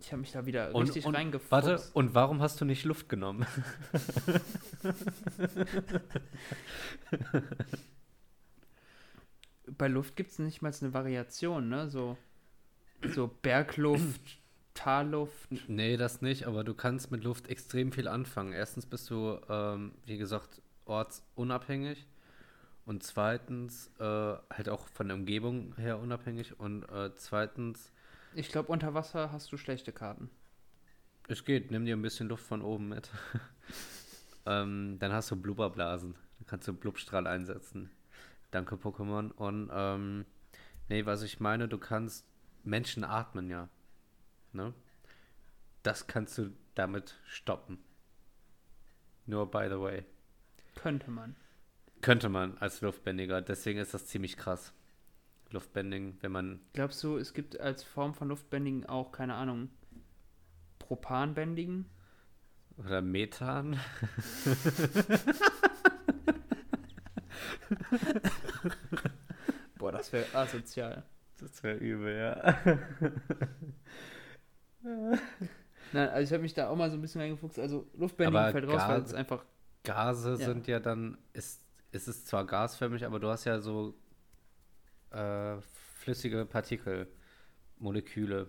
Ich 0.00 0.10
habe 0.12 0.20
mich 0.22 0.32
da 0.32 0.46
wieder 0.46 0.74
Und- 0.74 0.84
richtig 0.84 1.04
und- 1.04 1.14
reingefuchst. 1.14 1.52
Warte, 1.52 1.82
und 1.92 2.14
warum 2.14 2.40
hast 2.40 2.60
du 2.60 2.64
nicht 2.64 2.84
Luft 2.84 3.08
genommen? 3.10 3.46
Bei 9.66 9.88
Luft 9.88 10.16
gibt 10.16 10.30
es 10.30 10.38
nicht 10.38 10.62
mal 10.62 10.72
eine 10.80 10.92
Variation, 10.94 11.68
ne? 11.68 11.88
So, 11.90 12.16
so 13.14 13.28
Bergluft, 13.42 14.38
Talluft. 14.74 15.48
Nee, 15.68 15.96
das 15.96 16.22
nicht, 16.22 16.46
aber 16.46 16.64
du 16.64 16.74
kannst 16.74 17.10
mit 17.10 17.22
Luft 17.24 17.48
extrem 17.48 17.92
viel 17.92 18.08
anfangen. 18.08 18.52
Erstens 18.52 18.86
bist 18.86 19.10
du, 19.10 19.38
ähm, 19.48 19.92
wie 20.06 20.18
gesagt, 20.18 20.60
ortsunabhängig 20.86 22.06
und 22.86 23.02
zweitens 23.02 23.90
äh, 23.98 24.02
halt 24.04 24.68
auch 24.68 24.88
von 24.88 25.08
der 25.08 25.16
Umgebung 25.16 25.74
her 25.76 25.98
unabhängig 25.98 26.58
und 26.58 26.84
äh, 26.90 27.14
zweitens, 27.16 27.92
Ich 28.34 28.48
glaube, 28.50 28.70
unter 28.72 28.94
Wasser 28.94 29.32
hast 29.32 29.50
du 29.52 29.56
schlechte 29.56 29.92
Karten. 29.92 30.30
es 31.28 31.44
geht, 31.44 31.70
nimm 31.70 31.84
dir 31.84 31.96
ein 31.96 32.02
bisschen 32.02 32.28
Luft 32.28 32.44
von 32.46 32.62
oben 32.62 32.88
mit. 32.88 33.10
Ähm, 34.46 34.96
dann 34.98 35.12
hast 35.12 35.30
du 35.30 35.36
Blubberblasen. 35.36 36.14
Da 36.38 36.44
kannst 36.46 36.66
du 36.66 36.72
Blubstrahl 36.72 37.26
einsetzen. 37.26 37.90
Danke, 38.50 38.76
Pokémon. 38.76 39.30
Und, 39.32 39.70
ähm, 39.70 40.24
nee, 40.88 41.04
was 41.04 41.22
ich 41.22 41.40
meine, 41.40 41.68
du 41.68 41.76
kannst 41.76 42.26
Menschen 42.64 43.04
atmen, 43.04 43.50
ja. 43.50 43.68
Ne? 44.52 44.72
Das 45.82 46.06
kannst 46.06 46.38
du 46.38 46.52
damit 46.74 47.20
stoppen. 47.24 47.78
Nur 49.26 49.50
by 49.50 49.66
the 49.68 49.78
way. 49.78 50.04
Könnte 50.74 51.10
man. 51.10 51.36
Könnte 52.02 52.28
man 52.28 52.56
als 52.58 52.80
Luftbändiger. 52.80 53.42
Deswegen 53.42 53.78
ist 53.78 53.92
das 53.94 54.06
ziemlich 54.06 54.36
krass. 54.36 54.72
Luftbending, 55.50 56.16
wenn 56.20 56.32
man. 56.32 56.60
Glaubst 56.72 57.02
du, 57.02 57.16
es 57.16 57.34
gibt 57.34 57.58
als 57.60 57.82
Form 57.82 58.14
von 58.14 58.28
Luftbändigen 58.28 58.86
auch, 58.86 59.10
keine 59.12 59.34
Ahnung, 59.34 59.68
Propanbändigen? 60.78 61.86
Oder 62.78 63.02
Methan? 63.02 63.78
Boah, 69.78 69.92
das 69.92 70.12
wäre 70.12 70.26
asozial. 70.34 71.02
Das 71.38 71.62
wäre 71.62 71.76
übel, 71.78 72.16
ja. 72.16 72.58
Nein, 75.92 76.08
also 76.10 76.22
ich 76.22 76.32
habe 76.32 76.42
mich 76.42 76.54
da 76.54 76.68
auch 76.68 76.76
mal 76.76 76.90
so 76.90 76.96
ein 76.96 77.00
bisschen 77.00 77.20
reingefuchst. 77.22 77.58
Also 77.58 77.86
Luftbändigen 77.94 78.36
Aber 78.42 78.52
fällt 78.52 78.68
raus, 78.68 78.82
weil 78.88 79.00
Gase- 79.00 79.04
es 79.06 79.14
einfach. 79.14 79.44
Gase 79.84 80.30
Ja. 80.32 80.36
sind 80.36 80.66
ja 80.66 80.78
dann, 80.80 81.16
ist, 81.32 81.62
ist 81.92 82.08
es 82.08 82.24
zwar 82.24 82.46
gasförmig, 82.46 83.04
aber 83.04 83.18
du 83.18 83.28
hast 83.28 83.44
ja 83.44 83.60
so 83.60 83.94
äh, 85.10 85.56
flüssige 85.94 86.46
Partikel, 86.46 87.08
Moleküle. 87.78 88.48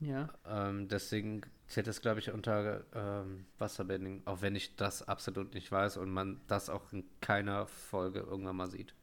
Ja. 0.00 0.30
Ähm, 0.46 0.88
deswegen 0.88 1.42
zählt 1.66 1.86
es, 1.86 2.00
glaube 2.00 2.20
ich, 2.20 2.30
unter 2.30 2.84
ähm, 2.94 3.46
Wasserbending, 3.58 4.22
auch 4.24 4.40
wenn 4.40 4.56
ich 4.56 4.76
das 4.76 5.06
absolut 5.06 5.54
nicht 5.54 5.70
weiß 5.70 5.98
und 5.98 6.10
man 6.10 6.40
das 6.46 6.70
auch 6.70 6.92
in 6.92 7.04
keiner 7.20 7.66
Folge 7.66 8.20
irgendwann 8.20 8.56
mal 8.56 8.70
sieht. 8.70 8.94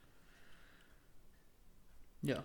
Ja. 2.22 2.44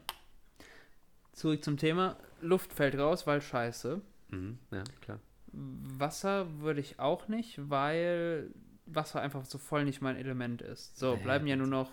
Zurück 1.33 1.65
zum 1.65 1.79
Thema. 1.79 2.19
Luft 2.43 2.73
fällt 2.73 2.97
raus, 2.99 3.27
weil 3.27 3.41
scheiße. 3.41 4.03
Mhm, 4.29 4.59
ja, 4.71 4.85
klar. 5.01 5.19
Wasser 5.53 6.61
würde 6.61 6.81
ich 6.81 6.99
auch 6.99 7.29
nicht, 7.29 7.71
weil 7.71 8.53
Wasser 8.95 9.21
einfach 9.21 9.45
so 9.45 9.59
voll 9.59 9.85
nicht 9.85 10.01
mein 10.01 10.17
Element 10.17 10.63
ist. 10.63 10.97
So, 10.97 11.17
Nee, 11.17 11.23
bleiben 11.23 11.47
ja 11.47 11.57
nur 11.57 11.67
noch 11.67 11.91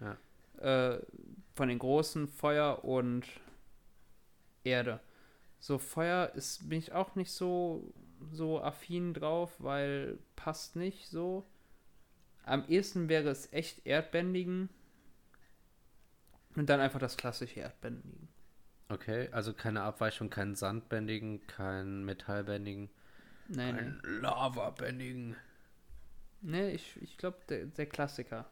Ja. 0.00 0.16
äh, 0.94 1.00
von 1.54 1.68
den 1.68 1.78
großen 1.78 2.28
Feuer 2.28 2.84
und 2.84 3.24
Erde. 4.64 5.00
So, 5.60 5.78
Feuer 5.78 6.32
ist, 6.34 6.68
bin 6.68 6.78
ich 6.78 6.92
auch 6.92 7.14
nicht 7.16 7.30
so, 7.32 7.92
so 8.32 8.60
affin 8.62 9.14
drauf, 9.14 9.52
weil 9.58 10.18
passt 10.36 10.76
nicht 10.76 11.08
so. 11.08 11.46
Am 12.44 12.66
ehesten 12.68 13.08
wäre 13.08 13.28
es 13.30 13.52
echt 13.52 13.86
Erdbändigen. 13.86 14.68
Und 16.56 16.68
dann 16.68 16.80
einfach 16.80 17.00
das 17.00 17.16
klassische 17.16 17.60
Erdbändigen. 17.60 18.28
Okay, 18.88 19.28
also 19.32 19.52
keine 19.54 19.82
Abweichung, 19.82 20.28
kein 20.30 20.54
Sandbändigen, 20.54 21.46
kein 21.46 22.04
Metallbändigen, 22.04 22.90
Nein, 23.48 23.76
ein 23.78 24.00
Lavabändigen. 24.20 25.36
Nee, 26.44 26.70
ich, 26.70 26.96
ich 27.02 27.16
glaube, 27.18 27.38
der, 27.48 27.66
der 27.66 27.86
Klassiker. 27.86 28.46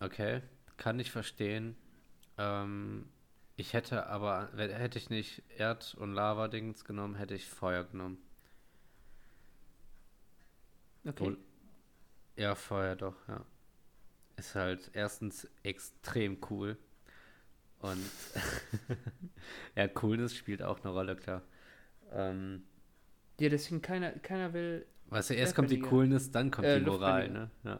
Okay, 0.00 0.42
kann 0.76 0.98
ich 1.00 1.10
verstehen. 1.10 1.76
Ähm, 2.38 3.08
ich 3.56 3.72
hätte 3.74 4.06
aber, 4.08 4.50
hätte 4.56 4.98
ich 4.98 5.10
nicht 5.10 5.42
Erd- 5.58 5.94
und 5.94 6.14
Lava-Dings 6.14 6.84
genommen, 6.84 7.14
hätte 7.16 7.34
ich 7.34 7.46
Feuer 7.48 7.84
genommen. 7.84 8.18
Okay. 11.06 11.24
Wohl- 11.24 11.38
Ja, 12.36 12.54
Feuer 12.54 12.96
doch, 12.96 13.16
ja. 13.28 13.44
Ist 14.36 14.54
halt 14.56 14.90
erstens 14.94 15.48
extrem 15.62 16.38
cool. 16.50 16.78
Und 17.80 18.10
ja, 19.76 19.88
Coolness 19.88 20.36
spielt 20.36 20.62
auch 20.62 20.80
eine 20.80 20.90
Rolle, 20.92 21.16
klar. 21.16 21.42
Ähm, 22.12 22.64
Ja, 23.40 23.48
deswegen 23.48 23.82
keiner, 23.82 24.12
keiner 24.12 24.52
will, 24.52 24.86
weißt 25.12 25.30
du, 25.30 25.34
erst 25.34 25.54
kommt 25.54 25.70
die. 25.70 25.80
Coolness, 25.80 26.30
dann 26.30 26.50
kommt 26.50 26.66
Äh, 26.66 26.80
die 26.80 26.86
Moral, 26.86 27.28
ne? 27.30 27.50
Ja. 27.64 27.78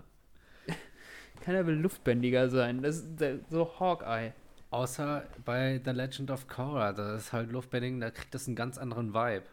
keiner 1.40 1.66
will 1.66 1.74
luftbändiger 1.74 2.48
sein. 2.48 2.82
Das 2.82 2.96
ist 2.98 3.16
der, 3.20 3.40
so 3.50 3.78
Hawkeye. 3.80 4.32
Außer 4.70 5.26
bei 5.44 5.80
The 5.84 5.90
Legend 5.90 6.30
of 6.30 6.48
Korra, 6.48 6.92
da 6.92 7.16
ist 7.16 7.32
halt 7.32 7.50
Luftbending, 7.52 8.00
da 8.00 8.10
kriegt 8.10 8.34
das 8.34 8.46
einen 8.46 8.56
ganz 8.56 8.78
anderen 8.78 9.12
Vibe. 9.12 9.44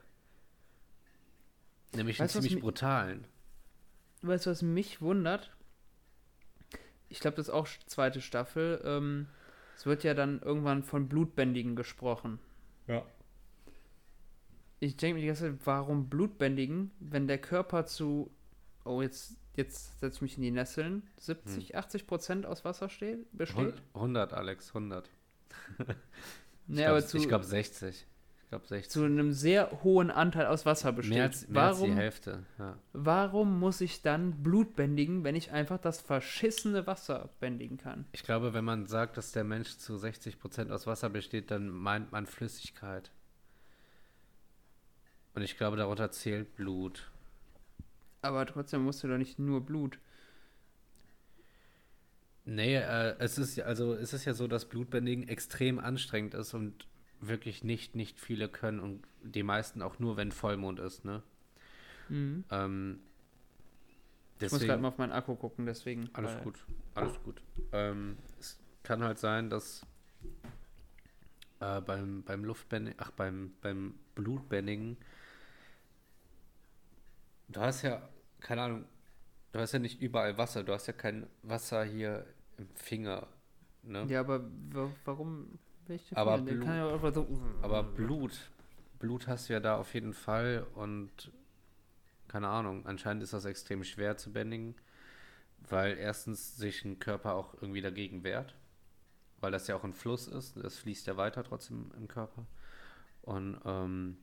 Nämlich 1.95 2.19
Weißt 2.19 2.35
einen 2.35 2.43
ziemlich 2.43 2.59
mi- 2.59 2.61
brutalen. 2.61 3.25
Weißt 4.21 4.45
du, 4.45 4.51
was 4.51 4.61
mich 4.61 5.01
wundert? 5.01 5.51
Ich 7.09 7.19
glaube, 7.19 7.37
das 7.37 7.47
ist 7.47 7.53
auch 7.53 7.67
zweite 7.87 8.21
Staffel. 8.21 8.81
Ähm, 8.85 9.27
es 9.75 9.85
wird 9.85 10.03
ja 10.03 10.13
dann 10.13 10.41
irgendwann 10.41 10.83
von 10.83 11.07
Blutbändigen 11.09 11.75
gesprochen. 11.75 12.39
Ja. 12.87 13.03
Ich 14.79 14.97
denke 14.97 15.15
mir 15.15 15.21
die 15.21 15.27
ganze 15.27 15.51
Zeit, 15.51 15.59
warum 15.65 16.09
Blutbändigen, 16.09 16.91
wenn 16.99 17.27
der 17.27 17.37
Körper 17.37 17.85
zu, 17.85 18.31
oh, 18.85 19.01
jetzt, 19.01 19.35
jetzt 19.55 19.99
setze 19.99 20.15
ich 20.17 20.21
mich 20.21 20.37
in 20.37 20.43
die 20.43 20.51
Nesseln, 20.51 21.03
70, 21.17 21.75
80 21.75 22.07
Prozent 22.07 22.45
aus 22.45 22.63
Wasser 22.63 22.89
steht, 22.89 23.25
besteht? 23.35 23.75
100, 23.93 24.33
Alex, 24.33 24.69
100. 24.69 25.09
Nee, 26.69 26.81
ich 26.81 26.87
aber 26.87 27.01
glaube 27.01 27.27
glaub 27.27 27.43
60. 27.43 28.05
Ich 28.43 28.49
glaube 28.49 28.67
60. 28.67 28.91
zu 28.91 29.03
einem 29.03 29.31
sehr 29.31 29.83
hohen 29.83 30.11
Anteil 30.11 30.45
aus 30.45 30.65
Wasser 30.65 30.91
besteht. 30.91 31.15
mehr 31.15 31.23
als, 31.23 31.47
mehr 31.47 31.63
als 31.63 31.77
warum, 31.77 31.91
die 31.91 31.95
Hälfte. 31.95 32.45
Ja. 32.57 32.77
warum 32.93 33.59
muss 33.59 33.81
ich 33.81 34.01
dann 34.01 34.43
Blut 34.43 34.75
bändigen, 34.75 35.23
wenn 35.23 35.35
ich 35.35 35.51
einfach 35.51 35.79
das 35.79 35.99
verschissene 35.99 36.85
Wasser 36.85 37.29
bändigen 37.39 37.77
kann? 37.77 38.05
Ich 38.11 38.23
glaube, 38.23 38.53
wenn 38.53 38.65
man 38.65 38.85
sagt, 38.85 39.17
dass 39.17 39.31
der 39.31 39.43
Mensch 39.43 39.77
zu 39.77 39.95
60% 39.95 40.69
aus 40.71 40.85
Wasser 40.85 41.09
besteht, 41.09 41.49
dann 41.51 41.69
meint 41.69 42.11
man 42.11 42.27
Flüssigkeit. 42.27 43.11
Und 45.35 45.41
ich 45.43 45.57
glaube, 45.57 45.77
darunter 45.77 46.11
zählt 46.11 46.55
Blut. 46.55 47.09
Aber 48.21 48.45
trotzdem 48.45 48.83
musst 48.83 49.03
du 49.03 49.07
doch 49.07 49.17
nicht 49.17 49.39
nur 49.39 49.61
Blut. 49.65 49.99
Nee, 52.45 52.75
äh, 52.77 53.15
es 53.19 53.37
ist 53.37 53.55
ja, 53.57 53.65
also 53.65 53.93
es 53.93 54.13
ist 54.13 54.25
ja 54.25 54.33
so, 54.33 54.47
dass 54.47 54.65
Blutbändigen 54.65 55.27
extrem 55.27 55.79
anstrengend 55.79 56.33
ist 56.33 56.53
und 56.53 56.87
wirklich 57.21 57.63
nicht, 57.63 57.95
nicht 57.95 58.19
viele 58.19 58.49
können 58.49 58.79
und 58.79 59.03
die 59.21 59.43
meisten 59.43 59.81
auch 59.81 59.99
nur, 59.99 60.17
wenn 60.17 60.31
Vollmond 60.31 60.79
ist, 60.79 61.05
ne? 61.05 61.21
Mhm. 62.07 62.43
Ähm, 62.49 62.99
Ich 64.41 64.51
muss 64.51 64.61
gerade 64.61 64.81
mal 64.81 64.87
auf 64.87 64.97
meinen 64.97 65.11
Akku 65.11 65.35
gucken, 65.35 65.65
deswegen. 65.65 66.09
Alles 66.13 66.33
weil- 66.35 66.43
gut, 66.43 66.65
alles 66.95 67.21
gut. 67.23 67.41
Ähm, 67.71 68.17
es 68.39 68.57
kann 68.83 69.03
halt 69.03 69.19
sein, 69.19 69.49
dass 69.49 69.85
äh, 71.59 71.81
beim, 71.81 72.23
beim 72.23 72.43
Luftbändigen, 72.45 72.97
ach, 72.99 73.11
beim, 73.11 73.51
beim 73.61 73.93
Blutbändigen, 74.15 74.97
du 77.49 77.59
hast 77.61 77.81
ja, 77.83 78.07
keine 78.39 78.61
Ahnung, 78.63 78.85
du 79.51 79.59
hast 79.59 79.71
ja 79.73 79.79
nicht 79.79 80.01
überall 80.01 80.37
Wasser, 80.37 80.63
du 80.63 80.73
hast 80.73 80.87
ja 80.87 80.93
kein 80.93 81.27
Wasser 81.43 81.83
hier 81.83 82.25
im 82.57 82.67
Finger, 82.75 83.27
ne? 83.83 84.05
Ja, 84.09 84.21
aber 84.21 84.43
wa- 84.71 84.91
warum 85.05 85.59
will 85.87 85.95
ich 85.95 86.07
den 86.09 86.17
Aber 86.17 86.37
Finger? 86.37 86.51
Blut- 86.53 86.65
kann 86.65 86.75
ja 86.77 86.87
auch 86.87 86.93
einfach 86.93 87.13
so. 87.13 87.27
Aber 87.61 87.83
Blut, 87.83 88.49
Blut 88.99 89.27
hast 89.27 89.49
du 89.49 89.53
ja 89.53 89.59
da 89.59 89.77
auf 89.77 89.93
jeden 89.93 90.13
Fall 90.13 90.65
und 90.75 91.31
keine 92.27 92.47
Ahnung, 92.47 92.85
anscheinend 92.85 93.23
ist 93.23 93.33
das 93.33 93.45
extrem 93.45 93.83
schwer 93.83 94.15
zu 94.17 94.31
bändigen, 94.31 94.75
weil 95.67 95.97
erstens 95.97 96.57
sich 96.57 96.85
ein 96.85 96.99
Körper 96.99 97.33
auch 97.33 97.55
irgendwie 97.55 97.81
dagegen 97.81 98.23
wehrt, 98.23 98.53
weil 99.39 99.51
das 99.51 99.67
ja 99.67 99.75
auch 99.75 99.83
ein 99.83 99.93
Fluss 99.93 100.27
ist, 100.27 100.55
das 100.57 100.77
fließt 100.77 101.07
ja 101.07 101.17
weiter 101.17 101.43
trotzdem 101.43 101.91
im 101.97 102.07
Körper 102.07 102.45
und 103.23 103.59
ähm, 103.65 104.17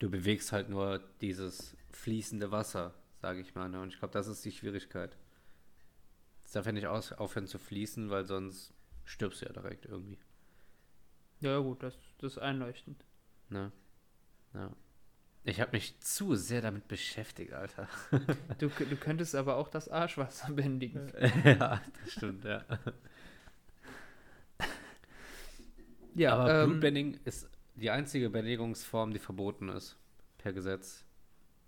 du 0.00 0.10
bewegst 0.10 0.50
halt 0.50 0.68
nur 0.68 1.00
dieses 1.20 1.76
fließende 1.90 2.50
Wasser, 2.50 2.94
sage 3.22 3.40
ich 3.40 3.54
mal, 3.54 3.68
ne? 3.68 3.80
und 3.80 3.92
ich 3.92 3.98
glaube, 3.98 4.12
das 4.12 4.26
ist 4.26 4.44
die 4.44 4.50
Schwierigkeit. 4.50 5.16
Es 6.44 6.52
darf 6.52 6.66
ja 6.66 6.72
nicht 6.72 6.88
aus, 6.88 7.12
aufhören 7.12 7.46
zu 7.46 7.58
fließen, 7.58 8.10
weil 8.10 8.26
sonst 8.26 8.74
stirbst 9.04 9.42
du 9.42 9.46
ja 9.46 9.52
direkt 9.52 9.86
irgendwie. 9.86 10.18
Ja, 11.40 11.58
gut, 11.58 11.82
das, 11.82 11.94
das 12.18 12.32
ist 12.32 12.38
einleuchtend. 12.38 13.04
Ne? 13.50 13.70
Ja. 14.54 14.72
Ich 15.44 15.60
habe 15.60 15.72
mich 15.72 15.98
zu 16.00 16.34
sehr 16.34 16.60
damit 16.60 16.86
beschäftigt, 16.88 17.52
Alter. 17.52 17.88
Du, 18.58 18.68
du 18.68 18.96
könntest 18.96 19.34
aber 19.34 19.56
auch 19.56 19.68
das 19.68 19.88
Arschwasser 19.88 20.52
bändigen. 20.52 21.10
ja, 21.44 21.80
das 22.02 22.12
stimmt, 22.12 22.44
ja. 22.44 22.64
Ja, 26.14 26.36
Aber 26.36 26.62
ähm, 26.62 26.70
Blutbending 26.70 27.20
ist 27.24 27.48
die 27.80 27.90
einzige 27.90 28.30
Bändigungsform, 28.30 29.12
die 29.12 29.18
verboten 29.18 29.68
ist. 29.68 29.96
Per 30.38 30.52
Gesetz. 30.52 31.04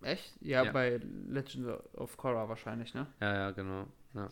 Echt? 0.02 0.36
Ja, 0.40 0.64
Ja. 0.64 0.72
bei 0.72 1.00
Legend 1.28 1.66
of 1.94 2.16
Korra 2.16 2.48
wahrscheinlich, 2.48 2.94
ne? 2.94 3.06
Ja, 3.20 3.34
ja, 3.34 3.50
genau. 3.52 3.86
Ja. 4.14 4.28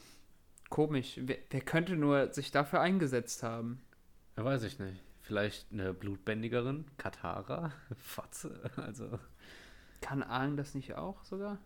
Komisch. 0.69 1.19
Wer, 1.23 1.39
wer 1.51 1.61
könnte 1.61 1.97
nur 1.97 2.33
sich 2.33 2.51
dafür 2.51 2.81
eingesetzt 2.81 3.43
haben? 3.43 3.83
Ja, 4.37 4.45
weiß 4.45 4.63
ich 4.65 4.79
nicht. 4.79 5.03
Vielleicht 5.21 5.71
eine 5.73 5.93
Blutbändigerin? 5.95 6.87
Katara? 6.97 7.73
Fotze? 7.97 8.71
Also. 8.77 9.19
Kann 10.01 10.23
Aang 10.23 10.57
das 10.57 10.75
nicht 10.75 10.95
auch 10.95 11.23
sogar? 11.25 11.59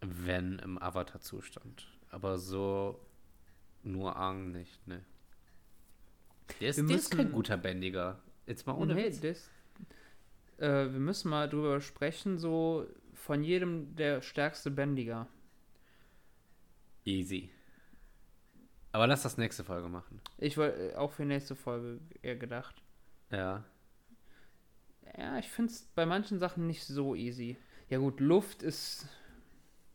Wenn 0.00 0.58
im 0.58 0.80
Avatar-Zustand. 0.82 1.86
Aber 2.10 2.38
so 2.38 3.00
nur 3.82 4.16
Aang 4.16 4.50
nicht, 4.52 4.86
ne. 4.86 5.04
Der 6.60 6.70
ist, 6.70 6.78
der 6.78 6.96
ist 6.96 7.10
kein 7.10 7.30
guter 7.32 7.56
Bändiger. 7.56 8.20
Jetzt 8.50 8.66
mal 8.66 8.72
ohne 8.74 8.96
nee, 8.96 9.04
Witz. 9.04 9.20
das, 9.20 9.48
äh, 10.58 10.90
wir 10.92 10.98
müssen 10.98 11.30
mal 11.30 11.48
drüber 11.48 11.80
sprechen, 11.80 12.36
so 12.36 12.84
von 13.14 13.44
jedem 13.44 13.94
der 13.94 14.22
stärkste 14.22 14.72
Bändiger. 14.72 15.28
Easy. 17.04 17.48
Aber 18.90 19.06
lass 19.06 19.22
das 19.22 19.36
nächste 19.38 19.62
Folge 19.62 19.88
machen. 19.88 20.20
Ich 20.36 20.56
wollte 20.56 20.94
äh, 20.94 20.96
auch 20.96 21.12
für 21.12 21.24
nächste 21.24 21.54
Folge 21.54 22.00
eher 22.22 22.34
gedacht. 22.34 22.82
Ja. 23.30 23.62
Ja, 25.16 25.38
ich 25.38 25.48
finde 25.48 25.70
es 25.70 25.82
bei 25.94 26.04
manchen 26.04 26.40
Sachen 26.40 26.66
nicht 26.66 26.84
so 26.84 27.14
easy. 27.14 27.56
Ja 27.88 27.98
gut, 27.98 28.18
Luft 28.18 28.64
ist, 28.64 29.06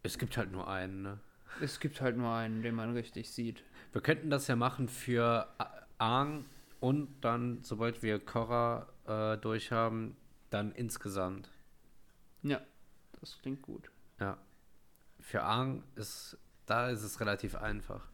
Es 0.01 0.18
gibt 0.18 0.38
halt 0.38 0.53
nur 0.53 0.70
einen, 0.70 1.01
ne? 1.01 1.20
es 1.60 1.82
gibt 1.82 1.99
halt 1.99 2.16
nur 2.16 2.32
einen, 2.34 2.62
den 2.62 2.76
man 2.76 2.93
richtig 2.93 3.30
sieht. 3.32 3.66
Wir 3.91 3.99
könnten 3.99 4.30
das 4.30 4.47
ja 4.47 4.56
machen 4.56 4.88
für 4.88 5.49
Aang 5.97 6.45
und 6.86 7.22
dann, 7.22 7.64
sobald 7.64 8.04
wir 8.04 8.20
Korra 8.20 8.88
äh, 9.08 9.38
durchhaben, 9.40 10.16
dann 10.52 10.72
insgesamt. 10.72 11.50
Ja, 12.44 12.62
das 13.20 13.40
klingt 13.42 13.64
gut. 13.64 13.90
Ja. 14.20 14.38
Für 15.20 15.42
Aang 15.44 15.82
ist, 15.96 16.38
da 16.68 16.90
ist 16.90 17.02
es 17.02 17.20
relativ 17.20 17.56
einfach. 17.56 18.08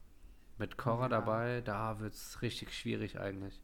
Mit 0.57 0.77
Korra 0.77 1.03
Ja. 1.03 1.09
dabei, 1.09 1.61
da 1.61 1.99
wird 1.99 2.13
es 2.13 2.41
richtig 2.41 2.73
schwierig 2.73 3.19
eigentlich. 3.19 3.61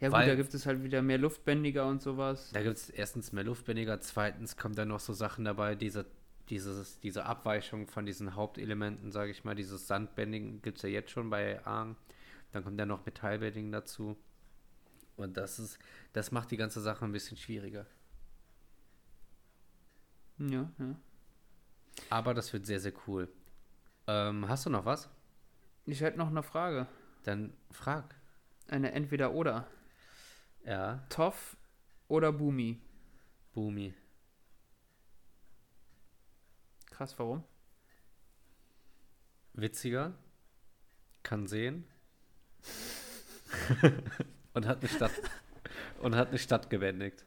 Ja 0.00 0.08
gut, 0.08 0.16
Weil- 0.18 0.28
da 0.28 0.34
gibt 0.34 0.52
es 0.54 0.66
halt 0.66 0.82
wieder 0.82 1.00
mehr 1.00 1.18
Luftbändiger 1.18 1.86
und 1.86 2.02
sowas. 2.02 2.50
Da 2.52 2.62
gibt 2.62 2.76
es 2.76 2.90
erstens 2.90 3.30
mehr 3.32 3.44
Luftbändiger, 3.44 4.00
zweitens 4.00 4.56
kommt 4.56 4.76
dann 4.78 4.88
noch 4.88 4.98
so 5.00 5.12
Sachen 5.12 5.44
dabei, 5.44 5.76
diese, 5.76 6.06
dieses, 6.48 6.98
diese 6.98 7.24
Abweichung 7.26 7.86
von 7.86 8.04
diesen 8.04 8.34
Hauptelementen, 8.34 9.12
sage 9.12 9.30
ich 9.30 9.44
mal, 9.44 9.54
dieses 9.54 9.86
Sandbändigen 9.86 10.60
gibt 10.60 10.78
es 10.78 10.82
ja 10.82 10.88
jetzt 10.88 11.12
schon 11.12 11.30
bei 11.30 11.64
Aang. 11.64 11.94
Dann 12.52 12.64
kommt 12.64 12.78
dann 12.78 12.88
noch 12.88 13.04
Metallbändigen 13.04 13.72
dazu. 13.72 14.16
Und 15.16 15.36
das 15.36 15.58
ist, 15.58 15.78
das 16.12 16.30
macht 16.30 16.50
die 16.50 16.56
ganze 16.56 16.80
Sache 16.80 17.04
ein 17.04 17.12
bisschen 17.12 17.36
schwieriger. 17.36 17.86
Ja, 20.38 20.70
ja. 20.78 20.96
Aber 22.10 22.34
das 22.34 22.52
wird 22.52 22.66
sehr, 22.66 22.80
sehr 22.80 22.92
cool. 23.06 23.28
Ähm, 24.06 24.48
hast 24.48 24.66
du 24.66 24.70
noch 24.70 24.84
was? 24.84 25.08
Ich 25.84 26.00
hätte 26.00 26.18
noch 26.18 26.28
eine 26.28 26.42
Frage. 26.42 26.86
Dann 27.24 27.52
frag. 27.70 28.14
Eine 28.68 28.92
Entweder-Oder. 28.92 29.66
Ja, 30.64 31.04
Toff 31.08 31.56
oder 32.08 32.32
Bumi? 32.32 32.80
Boomy. 33.52 33.94
Krass, 36.90 37.18
warum? 37.18 37.44
Witziger, 39.54 40.14
kann 41.22 41.46
sehen 41.46 41.84
und 44.54 44.66
hat 44.66 44.80
eine 44.80 44.88
Stadt 44.88 45.12
und 46.00 46.16
hat 46.16 46.28
eine 46.28 46.38
Stadt 46.38 46.70
gebändigt. 46.70 47.24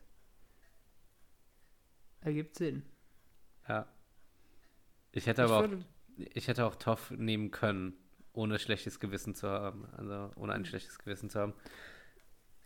Ergibt 2.22 2.56
Sinn. 2.56 2.84
Ja. 3.68 3.88
Ich 5.12 5.28
hätte 5.28 5.44
Ich 5.44 5.52
aber 5.52 5.66
auch, 5.66 5.70
ich 6.18 6.48
hätte 6.48 6.66
auch 6.66 6.76
Toff 6.76 7.12
nehmen 7.12 7.52
können, 7.52 7.94
ohne 8.34 8.60
schlechtes 8.60 9.00
Gewissen 9.00 9.36
zu 9.36 9.48
haben. 9.50 9.86
Also 9.96 10.32
ohne 10.36 10.54
ein 10.54 10.66
schlechtes 10.66 10.98
Gewissen 11.00 11.30
zu 11.30 11.40
haben. 11.40 11.54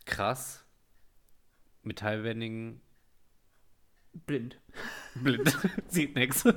Krass. 0.06 0.66
Metallbändigen. 1.84 2.82
Blind. 4.26 4.60
Blind. 5.16 5.58
Sieht 5.88 6.16
nix. 6.16 6.44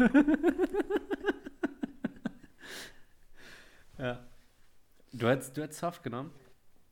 ja. 3.98 4.26
Du 5.12 5.28
hättest, 5.28 5.56
du 5.56 5.62
hättest 5.62 5.80
Toff 5.80 6.02
genommen? 6.02 6.32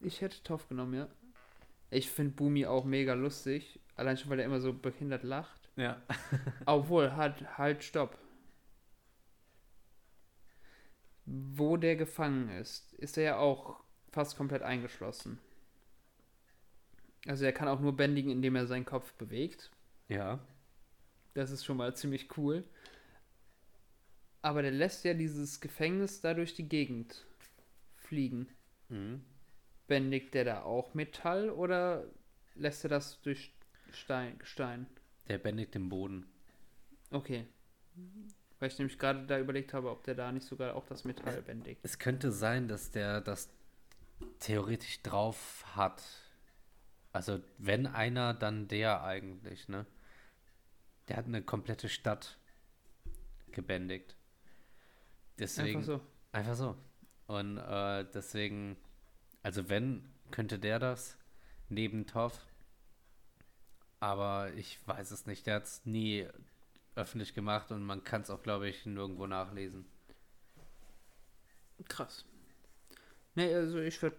Ich 0.00 0.20
hätte 0.20 0.42
Toff 0.42 0.68
genommen, 0.68 0.94
ja. 0.94 1.08
Ich 1.90 2.10
finde 2.10 2.34
Bumi 2.34 2.66
auch 2.66 2.84
mega 2.84 3.14
lustig. 3.14 3.80
Allein 3.96 4.16
schon, 4.16 4.30
weil 4.30 4.38
er 4.38 4.44
immer 4.44 4.60
so 4.60 4.72
behindert 4.72 5.22
lacht. 5.22 5.70
Ja. 5.76 6.02
Obwohl, 6.66 7.16
halt, 7.16 7.58
halt, 7.58 7.82
stopp. 7.82 8.18
Wo 11.24 11.76
der 11.76 11.96
gefangen 11.96 12.48
ist, 12.50 12.92
ist 12.94 13.16
er 13.16 13.24
ja 13.24 13.38
auch 13.38 13.82
fast 14.12 14.36
komplett 14.36 14.62
eingeschlossen. 14.62 15.38
Also 17.26 17.44
er 17.44 17.52
kann 17.52 17.68
auch 17.68 17.80
nur 17.80 17.96
bändigen, 17.96 18.32
indem 18.32 18.56
er 18.56 18.66
seinen 18.66 18.84
Kopf 18.84 19.12
bewegt. 19.14 19.70
Ja. 20.08 20.40
Das 21.34 21.50
ist 21.50 21.64
schon 21.64 21.76
mal 21.76 21.94
ziemlich 21.94 22.36
cool. 22.36 22.64
Aber 24.42 24.62
der 24.62 24.72
lässt 24.72 25.04
ja 25.04 25.14
dieses 25.14 25.60
Gefängnis 25.60 26.20
da 26.20 26.34
durch 26.34 26.54
die 26.54 26.68
Gegend 26.68 27.26
fliegen. 28.10 28.48
Mhm. 28.88 29.22
Bändigt 29.86 30.34
der 30.34 30.44
da 30.44 30.62
auch 30.62 30.94
Metall 30.94 31.48
oder 31.48 32.04
lässt 32.56 32.84
er 32.84 32.90
das 32.90 33.20
durch 33.22 33.54
Stein, 33.92 34.36
Gestein? 34.38 34.86
Der 35.28 35.38
bändigt 35.38 35.74
den 35.76 35.88
Boden. 35.88 36.26
Okay. 37.12 37.46
Weil 38.58 38.68
ich 38.68 38.78
nämlich 38.78 38.98
gerade 38.98 39.26
da 39.26 39.38
überlegt 39.38 39.72
habe, 39.72 39.90
ob 39.90 40.02
der 40.02 40.16
da 40.16 40.32
nicht 40.32 40.44
sogar 40.44 40.74
auch 40.74 40.84
das 40.86 41.04
Metall 41.04 41.40
bändigt. 41.42 41.80
Es 41.84 41.98
könnte 42.00 42.32
sein, 42.32 42.66
dass 42.66 42.90
der 42.90 43.20
das 43.20 43.48
theoretisch 44.40 45.02
drauf 45.02 45.64
hat. 45.76 46.02
Also, 47.12 47.40
wenn 47.58 47.86
einer, 47.86 48.34
dann 48.34 48.66
der 48.68 49.02
eigentlich, 49.04 49.68
ne? 49.68 49.86
Der 51.08 51.16
hat 51.16 51.26
eine 51.26 51.42
komplette 51.42 51.88
Stadt 51.88 52.38
gebändigt. 53.52 54.16
Deswegen. 55.38 55.78
Einfach 55.78 55.86
so. 55.86 56.00
Einfach 56.32 56.54
so. 56.54 56.76
Und 57.30 57.58
äh, 57.58 58.04
deswegen, 58.12 58.76
also 59.44 59.68
wenn, 59.68 60.02
könnte 60.32 60.58
der 60.58 60.80
das 60.80 61.16
neben 61.68 62.08
Toff. 62.08 62.44
Aber 64.00 64.52
ich 64.54 64.80
weiß 64.88 65.12
es 65.12 65.26
nicht. 65.26 65.46
Der 65.46 65.54
hat 65.54 65.62
es 65.62 65.86
nie 65.86 66.26
öffentlich 66.96 67.32
gemacht 67.32 67.70
und 67.70 67.84
man 67.84 68.02
kann 68.02 68.22
es 68.22 68.30
auch, 68.30 68.42
glaube 68.42 68.68
ich, 68.68 68.84
nirgendwo 68.84 69.28
nachlesen. 69.28 69.84
Krass. 71.88 72.24
Nee, 73.36 73.54
also 73.54 73.78
ich 73.78 74.02
würde 74.02 74.18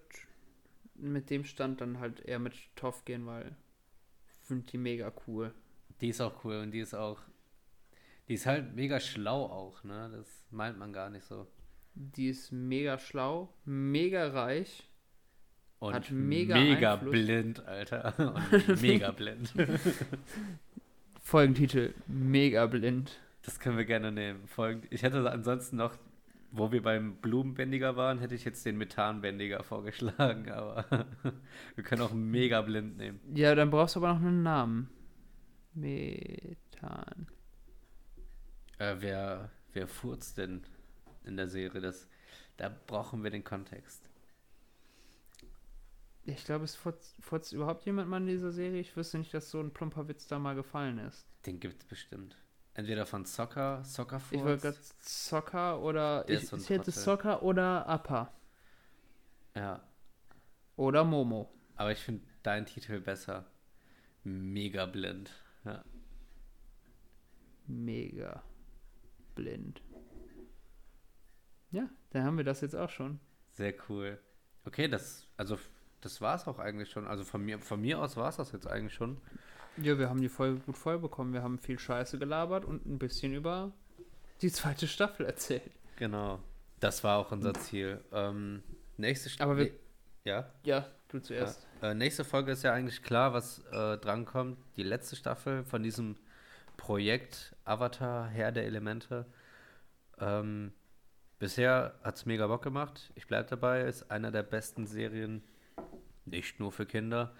mit 0.96 1.30
dem 1.30 1.44
Stand 1.44 1.82
dann 1.82 2.00
halt 2.00 2.22
eher 2.22 2.40
mit 2.40 2.56
Toff 2.78 3.04
gehen, 3.04 3.26
weil 3.26 3.58
ich 4.40 4.48
finde 4.48 4.68
die 4.68 4.78
mega 4.78 5.12
cool. 5.28 5.54
Die 6.00 6.08
ist 6.08 6.22
auch 6.22 6.46
cool 6.46 6.62
und 6.62 6.72
die 6.72 6.80
ist 6.80 6.94
auch. 6.94 7.20
Die 8.30 8.36
ist 8.36 8.46
halt 8.46 8.74
mega 8.74 9.02
schlau 9.02 9.48
auch, 9.48 9.84
ne? 9.84 10.10
Das 10.16 10.46
meint 10.50 10.78
man 10.78 10.94
gar 10.94 11.10
nicht 11.10 11.26
so. 11.26 11.46
Die 11.94 12.30
ist 12.30 12.52
mega 12.52 12.98
schlau, 12.98 13.54
mega 13.66 14.28
reich. 14.28 14.90
Und 15.80 15.94
Hat 15.96 16.12
mega 16.12 16.56
mega 16.56 16.94
Einfluss. 16.94 17.12
blind, 17.12 17.66
Alter. 17.66 18.14
Und 18.68 18.82
mega 18.82 19.12
blind. 19.12 19.54
Folgentitel, 21.22 21.94
mega 22.08 22.68
blind. 22.68 23.20
Das 23.44 23.60
können 23.60 23.78
wir 23.78 23.86
gerne 23.86 24.12
nehmen. 24.12 24.48
Folgend. 24.48 24.88
Ich 24.92 25.02
hätte 25.04 25.30
ansonsten 25.32 25.78
noch, 25.78 25.96
wo 26.52 26.72
wir 26.72 26.84
beim 26.84 27.16
Blumenbändiger 27.16 27.96
waren, 27.96 28.20
hätte 28.20 28.36
ich 28.36 28.46
jetzt 28.46 28.66
den 28.66 28.78
Methanbändiger 28.78 29.64
vorgeschlagen, 29.64 30.52
aber 30.52 30.86
wir 31.76 31.84
können 31.84 32.02
auch 32.04 32.14
mega 32.14 32.62
blind 32.62 32.98
nehmen. 32.98 33.20
Ja, 33.34 33.56
dann 33.56 33.72
brauchst 33.72 33.96
du 33.96 34.00
aber 34.00 34.14
noch 34.14 34.22
einen 34.22 34.44
Namen. 34.44 34.90
Methan. 35.74 37.28
Äh, 38.78 38.96
wer, 39.00 39.50
wer 39.74 39.88
furzt 39.88 40.38
denn 40.38 40.62
in 41.24 41.38
der 41.38 41.48
Serie? 41.48 41.82
Das, 41.82 42.08
da 42.58 42.70
brauchen 42.88 43.24
wir 43.24 43.32
den 43.32 43.44
Kontext. 43.44 44.10
Ich 46.24 46.46
glaube, 46.46 46.66
es 46.66 46.76
furzt, 46.76 47.52
überhaupt 47.52 47.84
jemand 47.86 48.10
mal 48.10 48.18
in 48.22 48.28
dieser 48.28 48.52
Serie. 48.52 48.80
Ich 48.80 48.96
wüsste 48.96 49.18
nicht, 49.18 49.34
dass 49.34 49.50
so 49.50 49.60
ein 49.60 49.72
plumper 49.74 50.08
Witz 50.08 50.28
da 50.28 50.38
mal 50.38 50.54
gefallen 50.56 51.00
ist. 51.00 51.26
Den 51.46 51.60
gibt 51.60 51.82
es 51.82 51.88
bestimmt. 51.88 52.38
Entweder 52.74 53.06
von 53.06 53.26
Soccer, 53.26 53.84
Soccerfurz. 53.84 54.32
Ich 54.40 54.44
wollte 54.46 54.62
gerade 54.62 54.78
Soccer 55.00 55.82
oder. 55.82 56.24
Der 56.26 56.38
Ich, 56.38 56.48
so 56.48 56.58
ich 56.58 56.70
hätte. 56.70 56.92
Soccer 56.92 57.44
oder 57.44 57.88
Appa. 57.88 58.32
Ja, 59.56 59.84
Oder 60.78 61.04
Momo. 61.04 61.52
aber 61.76 61.92
ich 61.92 62.00
finde 62.00 62.24
deinen 62.44 62.66
Titel 62.66 63.02
besser. 63.02 63.46
Mega 64.24 64.86
blind. 64.86 65.32
Ja. 65.66 65.84
Mega 67.68 68.44
blind. 69.36 69.82
Ja, 71.72 71.90
dann 72.12 72.24
haben 72.24 72.38
wir 72.38 72.44
das 72.44 72.62
jetzt 72.62 72.76
auch 72.76 72.90
schon. 72.90 73.20
Sehr 73.54 73.74
cool. 73.90 74.20
Okay, 74.66 74.88
das, 74.88 75.28
also 75.38 75.58
das 76.02 76.22
war 76.22 76.36
es 76.36 76.48
auch 76.48 76.60
eigentlich 76.60 76.90
schon. 76.90 77.08
Also 77.08 77.24
von 77.24 77.44
mir, 77.44 77.60
von 77.60 77.82
mir 77.82 78.00
aus 78.00 78.18
war 78.18 78.30
es 78.30 78.38
das 78.38 78.52
jetzt 78.52 78.68
eigentlich 78.68 78.94
schon. 78.94 79.18
Ja, 79.78 79.98
wir 79.98 80.10
haben 80.10 80.22
die 80.22 80.30
Folge 80.30 80.60
gut 80.60 80.78
voll 80.78 81.00
bekommen. 81.00 81.34
Wir 81.34 81.44
haben 81.44 81.58
viel 81.60 81.80
Scheiße 81.80 82.20
gelabert 82.20 82.66
und 82.66 82.86
ein 82.86 83.00
bisschen 83.00 83.34
über 83.34 83.72
die 84.42 84.52
zweite 84.52 84.88
Staffel 84.88 85.26
erzählt. 85.26 85.72
Genau. 85.98 86.40
Das 86.80 87.04
war 87.04 87.18
auch 87.20 87.32
unser 87.32 87.54
Ziel. 87.54 88.04
Ähm, 88.12 88.64
nächste 88.98 89.30
St- 89.30 89.42
Aber 89.42 89.58
wir- 89.58 89.72
ja, 90.26 90.52
Ja, 90.64 90.88
du 91.08 91.20
zuerst. 91.20 91.68
ja. 91.82 91.92
Äh, 91.92 91.94
nächste 91.94 92.24
Folge 92.26 92.52
ist 92.52 92.64
ja 92.64 92.74
eigentlich 92.74 93.02
klar, 93.04 93.34
was 93.34 93.60
äh, 93.72 93.98
drankommt. 93.98 94.58
Die 94.76 94.84
letzte 94.84 95.16
Staffel 95.16 95.64
von 95.64 95.84
diesem 95.84 96.16
Projekt 96.78 97.56
Avatar, 97.64 98.28
Herr 98.28 98.52
der 98.52 98.66
Elemente. 98.66 99.26
Ähm, 100.20 100.74
bisher 101.42 101.96
hat 102.04 102.18
es 102.18 102.28
mega 102.28 102.46
Bock 102.46 102.62
gemacht. 102.62 103.12
Ich 103.16 103.26
bleibe 103.26 103.50
dabei, 103.50 103.82
ist 103.82 104.12
einer 104.12 104.32
der 104.32 104.44
besten 104.44 104.86
Serien, 104.86 105.44
nicht 106.24 106.60
nur 106.60 106.72
für 106.72 106.86
Kinder, 106.86 107.36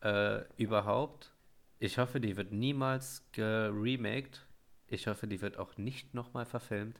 äh, 0.00 0.40
überhaupt. 0.56 1.34
Ich 1.78 1.98
hoffe, 1.98 2.18
die 2.18 2.38
wird 2.38 2.50
niemals 2.50 3.28
geremaked. 3.32 4.46
Ich 4.88 5.06
hoffe, 5.06 5.26
die 5.26 5.42
wird 5.42 5.58
auch 5.58 5.76
nicht 5.76 6.14
nochmal 6.14 6.46
verfilmt. 6.46 6.98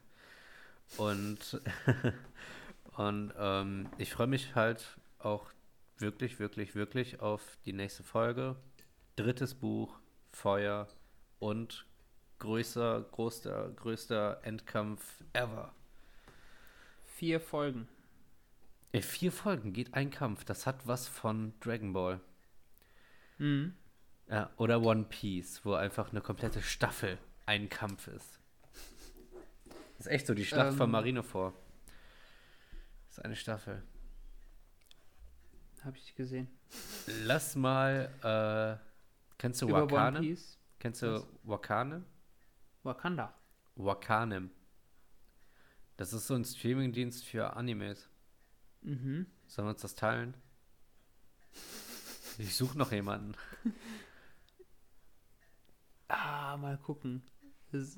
Und, 0.97 1.59
und 2.97 3.33
ähm, 3.35 3.89
ich 3.97 4.13
freue 4.13 4.27
mich 4.27 4.53
halt 4.53 4.99
auch 5.17 5.49
wirklich, 5.97 6.37
wirklich, 6.37 6.75
wirklich 6.75 7.19
auf 7.19 7.57
die 7.65 7.73
nächste 7.73 8.03
Folge. 8.03 8.57
Drittes 9.15 9.55
Buch, 9.55 9.97
Feuer 10.31 10.87
und 11.39 11.87
größter, 12.37 13.01
größter, 13.11 13.71
größter 13.71 14.41
Endkampf 14.43 15.23
ever. 15.33 15.73
Vier 17.15 17.39
Folgen. 17.39 17.87
In 18.91 19.01
vier 19.03 19.31
Folgen 19.31 19.71
geht 19.73 19.93
ein 19.93 20.09
Kampf. 20.09 20.45
Das 20.45 20.65
hat 20.65 20.87
was 20.87 21.07
von 21.07 21.53
Dragon 21.59 21.93
Ball. 21.93 22.19
Mhm. 23.37 23.75
Ja, 24.27 24.49
oder 24.57 24.81
One 24.81 25.03
Piece, 25.03 25.63
wo 25.63 25.73
einfach 25.73 26.09
eine 26.11 26.21
komplette 26.21 26.61
Staffel 26.61 27.17
ein 27.45 27.69
Kampf 27.69 28.07
ist. 28.07 28.39
Das 29.97 30.07
ist 30.07 30.11
echt 30.11 30.27
so 30.27 30.33
die 30.33 30.45
Schlacht 30.45 30.71
Ähm. 30.71 30.77
von 30.77 30.91
Marineford. 30.91 31.53
Das 33.07 33.17
ist 33.19 33.25
eine 33.25 33.35
Staffel. 33.35 33.83
Habe 35.83 35.97
ich 35.97 36.15
gesehen. 36.15 36.47
Lass 37.25 37.55
mal, 37.55 38.09
äh, 38.23 38.83
kennst 39.37 39.61
du 39.61 39.67
Über 39.69 39.89
Wakane? 39.89 40.35
Kennst 40.79 41.01
du 41.01 41.13
Was? 41.13 41.27
Wakane? 41.43 42.03
Wakanda. 42.83 43.33
Wakanem. 43.75 44.49
Das 46.03 46.11
ist 46.11 46.27
so 46.27 46.33
ein 46.33 46.43
Streamingdienst 46.43 47.23
für 47.23 47.55
Animes. 47.55 48.09
Mhm. 48.81 49.25
Sollen 49.47 49.67
wir 49.67 49.71
uns 49.71 49.83
das 49.83 49.95
teilen? 49.95 50.35
Ich 52.37 52.57
suche 52.57 52.77
noch 52.77 52.91
jemanden. 52.91 53.35
Ah, 56.09 56.57
mal 56.57 56.77
gucken. 56.77 57.23
Es 57.71 57.97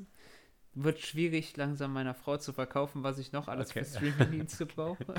wird 0.74 1.00
schwierig, 1.00 1.58
langsam 1.58 1.92
meiner 1.94 2.14
Frau 2.14 2.38
zu 2.38 2.54
verkaufen, 2.54 3.02
was 3.04 3.18
ich 3.18 3.32
noch 3.34 3.48
alles 3.50 3.72
Okay. 3.72 3.84
für 3.84 3.90
Streamingdienste 3.90 4.66
brauche. 4.68 5.16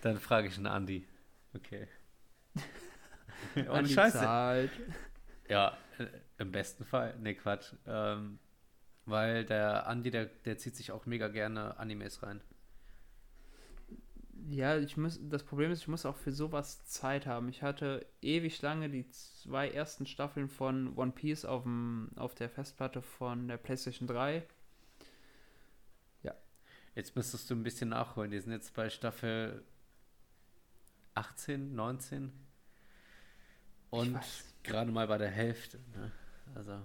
Dann 0.00 0.18
frage 0.18 0.46
ich 0.48 0.56
einen 0.56 0.68
Andi. 0.68 1.06
Okay. 1.54 1.86
Und 3.56 3.88
die 3.88 3.92
Scheiße. 3.92 4.18
Zahlt. 4.18 4.70
Ja, 5.48 5.76
äh, 5.98 6.06
im 6.38 6.50
besten 6.52 6.84
Fall. 6.84 7.14
Nee, 7.18 7.34
Quatsch. 7.34 7.74
Ähm, 7.86 8.38
weil 9.08 9.44
der 9.44 9.86
Andi, 9.86 10.10
der, 10.10 10.26
der 10.26 10.58
zieht 10.58 10.76
sich 10.76 10.92
auch 10.92 11.06
mega 11.06 11.28
gerne 11.28 11.78
Animes 11.78 12.22
rein. 12.22 12.40
Ja, 14.48 14.78
ich 14.78 14.96
muss, 14.96 15.18
das 15.22 15.42
Problem 15.42 15.70
ist, 15.70 15.82
ich 15.82 15.88
muss 15.88 16.06
auch 16.06 16.16
für 16.16 16.32
sowas 16.32 16.84
Zeit 16.86 17.26
haben. 17.26 17.48
Ich 17.48 17.62
hatte 17.62 18.06
ewig 18.22 18.62
lange 18.62 18.88
die 18.88 19.08
zwei 19.10 19.68
ersten 19.68 20.06
Staffeln 20.06 20.48
von 20.48 20.96
One 20.96 21.12
Piece 21.12 21.44
auf, 21.44 21.64
dem, 21.64 22.10
auf 22.16 22.34
der 22.34 22.48
Festplatte 22.48 23.02
von 23.02 23.48
der 23.48 23.56
PlayStation 23.58 24.08
3. 24.08 24.46
Jetzt 26.98 27.14
müsstest 27.14 27.48
du 27.48 27.54
ein 27.54 27.62
bisschen 27.62 27.90
nachholen. 27.90 28.32
Die 28.32 28.40
sind 28.40 28.50
jetzt 28.50 28.74
bei 28.74 28.90
Staffel 28.90 29.62
18, 31.14 31.72
19. 31.72 32.32
Und 33.90 34.18
gerade 34.64 34.90
mal 34.90 35.06
bei 35.06 35.16
der 35.16 35.30
Hälfte. 35.30 35.78
Ne? 35.94 36.10
Also, 36.56 36.84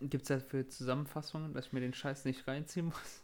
Gibt 0.00 0.22
es 0.22 0.28
dafür 0.28 0.68
Zusammenfassungen, 0.68 1.52
dass 1.52 1.66
ich 1.66 1.72
mir 1.72 1.80
den 1.80 1.94
Scheiß 1.94 2.24
nicht 2.24 2.46
reinziehen 2.48 2.86
muss? 2.86 3.22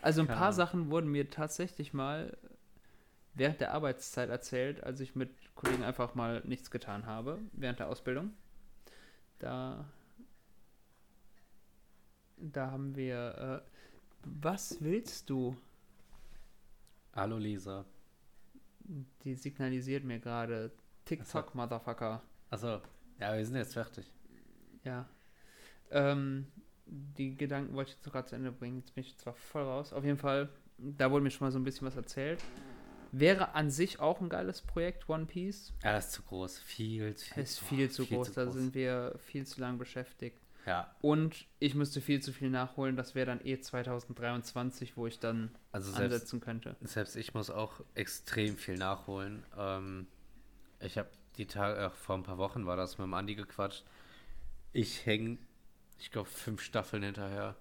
Also 0.00 0.20
ein 0.20 0.26
Keine 0.26 0.38
paar 0.38 0.48
Ahnung. 0.48 0.56
Sachen 0.56 0.90
wurden 0.90 1.10
mir 1.10 1.28
tatsächlich 1.30 1.92
mal 1.92 2.36
während 3.34 3.60
der 3.60 3.72
Arbeitszeit 3.72 4.28
erzählt, 4.30 4.82
als 4.82 5.00
ich 5.00 5.14
mit 5.14 5.30
Kollegen 5.54 5.82
einfach 5.82 6.14
mal 6.14 6.42
nichts 6.44 6.70
getan 6.70 7.06
habe, 7.06 7.38
während 7.52 7.78
der 7.78 7.88
Ausbildung. 7.88 8.32
Da, 9.38 9.84
da 12.36 12.70
haben 12.70 12.96
wir, 12.96 13.64
äh, 13.64 13.70
was 14.24 14.80
willst 14.80 15.30
du? 15.30 15.56
hallo 17.14 17.36
Lisa. 17.36 17.84
Die 19.24 19.34
signalisiert 19.34 20.04
mir 20.04 20.18
gerade, 20.18 20.70
TikTok, 21.04 21.54
Motherfucker. 21.54 22.22
Achso, 22.50 22.80
ja, 23.18 23.36
wir 23.36 23.44
sind 23.44 23.56
jetzt 23.56 23.74
fertig. 23.74 24.10
Ja. 24.84 25.06
Ähm, 25.90 26.46
die 26.86 27.36
Gedanken 27.36 27.74
wollte 27.74 27.90
ich 27.90 27.96
jetzt 27.96 28.12
gerade 28.12 28.26
zu 28.26 28.36
Ende 28.36 28.52
bringen. 28.52 28.78
Jetzt 28.78 28.94
bin 28.94 29.04
ich 29.04 29.16
zwar 29.16 29.34
voll 29.34 29.62
raus. 29.62 29.92
Auf 29.92 30.04
jeden 30.04 30.18
Fall, 30.18 30.48
da 30.78 31.10
wurde 31.10 31.22
mir 31.22 31.30
schon 31.30 31.46
mal 31.46 31.52
so 31.52 31.58
ein 31.58 31.64
bisschen 31.64 31.86
was 31.86 31.96
erzählt. 31.96 32.42
Wäre 33.10 33.54
an 33.54 33.70
sich 33.70 34.00
auch 34.00 34.20
ein 34.20 34.28
geiles 34.28 34.60
Projekt, 34.62 35.08
One 35.08 35.26
Piece. 35.26 35.72
Ja, 35.82 35.92
das 35.92 36.06
ist 36.06 36.12
zu 36.12 36.22
groß. 36.22 36.58
Viel, 36.58 37.14
viel, 37.14 37.42
ist 37.42 37.60
viel 37.60 37.90
zu 37.90 38.04
viel 38.04 38.18
groß. 38.18 38.32
Da 38.32 38.50
sind 38.50 38.74
wir 38.74 39.14
viel 39.18 39.46
zu 39.46 39.60
lang 39.60 39.78
beschäftigt. 39.78 40.38
Ja, 40.66 40.94
Und 41.00 41.46
ich 41.60 41.74
müsste 41.74 42.02
viel 42.02 42.20
zu 42.20 42.30
viel 42.30 42.50
nachholen. 42.50 42.94
Das 42.94 43.14
wäre 43.14 43.24
dann 43.24 43.40
eh 43.42 43.58
2023, 43.58 44.98
wo 44.98 45.06
ich 45.06 45.18
dann 45.18 45.50
also 45.72 45.90
selbst, 45.90 46.14
ansetzen 46.14 46.40
könnte. 46.40 46.76
selbst 46.82 47.16
ich 47.16 47.32
muss 47.32 47.48
auch 47.48 47.80
extrem 47.94 48.58
viel 48.58 48.76
nachholen. 48.76 49.44
Ähm, 49.56 50.06
ich 50.80 50.98
habe 50.98 51.08
die 51.38 51.46
Tage, 51.46 51.80
ach, 51.80 51.94
vor 51.94 52.16
ein 52.16 52.22
paar 52.22 52.36
Wochen 52.36 52.66
war 52.66 52.76
das 52.76 52.98
mit 52.98 53.06
dem 53.06 53.14
Andi 53.14 53.34
gequatscht. 53.34 53.84
Ich 54.74 55.06
hänge, 55.06 55.38
ich 55.98 56.10
glaube, 56.10 56.28
fünf 56.28 56.62
Staffeln 56.62 57.02
hinterher. 57.02 57.56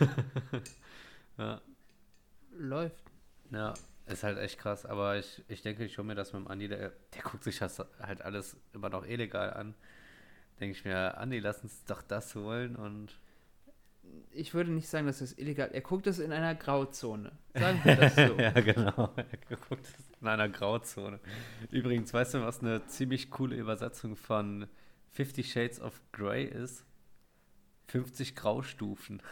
ja, 1.38 1.60
Läuft. 2.56 3.04
ja, 3.50 3.74
ist 4.06 4.22
halt 4.22 4.38
echt 4.38 4.58
krass. 4.58 4.86
Aber 4.86 5.18
ich, 5.18 5.42
ich 5.48 5.62
denke, 5.62 5.84
ich 5.84 5.98
hole 5.98 6.06
mir 6.06 6.14
das 6.14 6.32
mit 6.32 6.42
dem 6.42 6.48
Andi. 6.48 6.68
Der, 6.68 6.92
der 7.14 7.22
guckt 7.22 7.44
sich 7.44 7.58
das 7.58 7.82
halt 8.00 8.22
alles 8.22 8.56
immer 8.72 8.88
noch 8.90 9.04
illegal 9.06 9.52
an. 9.52 9.74
Denke 10.60 10.76
ich 10.76 10.84
mir, 10.84 11.18
Andi, 11.18 11.40
lass 11.40 11.62
uns 11.62 11.84
doch 11.84 12.02
das 12.02 12.34
holen 12.36 12.76
und 12.76 13.18
Ich 14.30 14.54
würde 14.54 14.70
nicht 14.70 14.88
sagen, 14.88 15.06
dass 15.06 15.18
das 15.18 15.32
illegal 15.36 15.70
Er 15.72 15.80
guckt 15.80 16.06
es 16.06 16.18
in 16.20 16.30
einer 16.32 16.54
Grauzone. 16.54 17.32
Sagen 17.54 17.80
wir 17.82 17.96
das 17.96 18.14
so. 18.14 18.38
ja, 18.38 18.50
genau. 18.52 19.12
Er 19.16 19.56
guckt 19.56 19.84
es 19.86 19.94
in 20.20 20.28
einer 20.28 20.48
Grauzone. 20.48 21.18
Übrigens, 21.70 22.12
weißt 22.14 22.34
du, 22.34 22.42
was 22.42 22.60
eine 22.60 22.86
ziemlich 22.86 23.30
coole 23.30 23.56
Übersetzung 23.56 24.14
von 24.16 24.68
Fifty 25.10 25.42
Shades 25.42 25.80
of 25.80 26.00
Grey 26.12 26.44
ist? 26.44 26.84
50 27.86 28.34
Graustufen. 28.34 29.22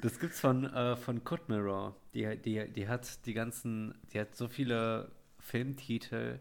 Das 0.00 0.18
gibt's 0.18 0.40
von, 0.40 0.64
äh, 0.64 0.96
von 0.96 1.24
Cut 1.24 1.48
Mirror. 1.48 1.94
Die, 2.14 2.36
die, 2.40 2.72
die 2.72 2.88
hat 2.88 3.26
die 3.26 3.34
ganzen, 3.34 3.94
die 4.12 4.20
hat 4.20 4.34
so 4.34 4.48
viele 4.48 5.12
Filmtitel 5.38 6.38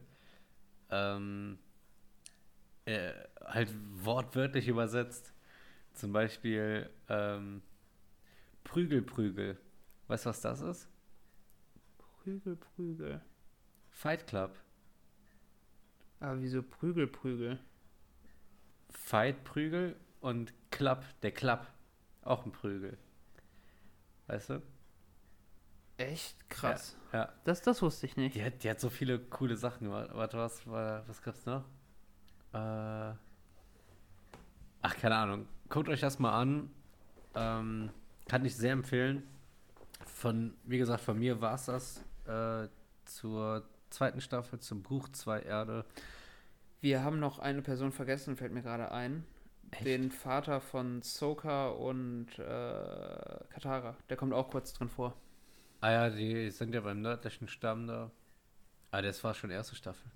ähm, 0.90 1.60
äh, 2.86 3.12
halt 3.44 3.74
wortwörtlich 3.92 4.68
übersetzt. 4.68 5.34
Zum 5.94 6.14
Beispiel 6.14 6.90
ähm, 7.10 7.62
Prügel, 8.64 9.02
Prügel. 9.02 9.58
Weißt 10.08 10.26
du, 10.26 10.30
was 10.30 10.42
das 10.42 10.62
ist? 10.62 10.88
Prügel, 11.98 12.56
Prügel. 12.56 13.22
Fight 13.90 14.26
Club. 14.26 14.58
Aber 16.20 16.42
wieso 16.42 16.64
Prügel, 16.64 17.08
Prügel? 17.08 17.60
Fight, 18.90 19.44
Prügel 19.44 19.96
und 20.20 20.54
Club, 20.72 21.04
der 21.22 21.32
Club. 21.32 21.66
Auch 22.22 22.46
ein 22.46 22.52
Prügel. 22.52 22.98
Weißt 24.28 24.50
du? 24.50 24.62
Echt 25.98 26.50
krass. 26.50 26.96
Ja. 27.12 27.34
Das, 27.44 27.62
das 27.62 27.82
wusste 27.82 28.06
ich 28.06 28.16
nicht. 28.16 28.36
Die 28.36 28.44
hat, 28.44 28.64
die 28.64 28.70
hat 28.70 28.80
so 28.80 28.90
viele 28.90 29.20
coole 29.20 29.58
Sachen 29.58 29.86
gemacht. 29.86 30.10
Warte, 30.14 30.38
was, 30.38 30.66
was 30.66 31.22
gab's 31.22 31.46
noch? 31.46 31.66
Äh, 32.54 33.14
ach, 34.82 34.96
keine 35.00 35.16
Ahnung. 35.16 35.48
Guckt 35.68 35.90
euch 35.90 36.00
das 36.00 36.20
mal 36.20 36.40
an. 36.40 36.72
Ähm, 37.36 37.90
kann 38.28 38.46
ich 38.46 38.56
sehr 38.56 38.74
empfehlen. 38.74 39.24
Von, 40.06 40.56
wie 40.64 40.78
gesagt, 40.78 41.02
von 41.02 41.20
mir 41.20 41.42
war 41.42 41.56
es 41.56 41.66
das 41.66 42.06
äh, 42.26 42.68
zur 43.06 43.68
zweiten 43.90 44.22
Staffel, 44.22 44.60
zum 44.60 44.84
Buch 44.84 45.10
Zwei 45.10 45.42
Erde. 45.42 45.86
Wir 46.82 47.04
haben 47.04 47.20
noch 47.20 47.40
eine 47.40 47.62
Person 47.62 47.92
vergessen, 47.92 48.38
fällt 48.38 48.54
mir 48.54 48.62
gerade 48.62 48.92
ein. 48.92 49.26
Echt? 49.72 49.86
Den 49.86 50.12
Vater 50.12 50.62
von 50.62 51.02
Soka 51.02 51.70
und 51.70 52.28
äh, 52.40 53.44
Katara. 53.50 53.98
Der 54.10 54.18
kommt 54.18 54.34
auch 54.34 54.50
kurz 54.50 54.74
drin 54.74 54.90
vor. 54.90 55.16
Ah 55.82 55.92
ja, 55.92 56.10
die 56.10 56.50
sind 56.52 56.74
ja 56.74 56.82
beim 56.82 57.02
nördlichen 57.02 57.48
Stamm 57.48 57.88
da. 57.88 58.12
Ah, 58.92 59.02
das 59.02 59.24
war 59.24 59.34
schon 59.34 59.52
erste 59.52 59.76
Staffel. 59.76 60.12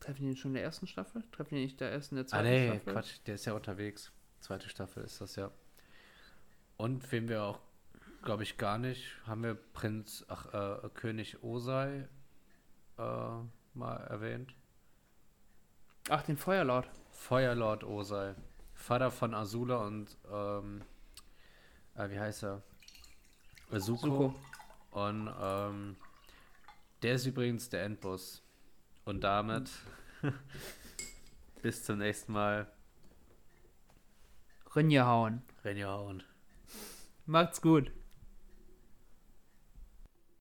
Treffen 0.00 0.22
die 0.22 0.30
ihn 0.30 0.36
schon 0.36 0.52
in 0.52 0.54
der 0.54 0.64
ersten 0.64 0.86
Staffel? 0.86 1.22
Treffen 1.30 1.54
die 1.54 1.62
nicht 1.62 1.80
der 1.80 1.92
ersten, 1.92 2.16
der 2.16 2.24
Ah 2.24 2.28
zweiten 2.28 2.48
nee, 2.48 2.68
Staffel? 2.68 2.92
Quatsch, 2.92 3.18
der 3.26 3.34
ist 3.34 3.44
ja 3.44 3.52
unterwegs. 3.52 4.12
Zweite 4.40 4.68
Staffel 4.68 5.04
ist 5.04 5.20
das 5.20 5.36
ja. 5.36 5.52
Und 6.76 7.12
wen 7.12 7.28
wir 7.28 7.44
auch, 7.44 7.60
glaube 8.22 8.44
ich, 8.44 8.56
gar 8.56 8.78
nicht, 8.78 9.16
haben 9.26 9.42
wir 9.42 9.54
Prinz, 9.54 10.24
ach, 10.28 10.52
äh, 10.54 10.88
König 10.94 11.42
Osei 11.42 12.08
äh, 12.98 13.02
mal 13.74 13.96
erwähnt. 14.08 14.54
Ach, 16.08 16.22
den 16.22 16.36
Feuerlord. 16.36 16.88
Feuerlord 17.10 17.84
Osei. 17.84 18.34
Vater 18.74 19.10
von 19.10 19.34
Azula 19.34 19.76
und, 19.76 20.16
ähm, 20.32 20.82
äh, 21.94 22.10
wie 22.10 22.18
heißt 22.18 22.44
er? 22.44 22.62
Zuko. 23.70 23.80
Zuko. 23.80 24.34
Und, 24.90 25.30
ähm, 25.40 25.96
der 27.02 27.14
ist 27.14 27.26
übrigens 27.26 27.68
der 27.68 27.84
Endboss. 27.84 28.42
Und 29.04 29.24
damit 29.24 29.70
bis 31.62 31.84
zum 31.84 31.98
nächsten 31.98 32.32
Mal. 32.32 32.70
Rinjehauen. 34.74 35.42
Renjahauen. 35.64 36.22
Macht's 37.26 37.60
gut. 37.60 37.92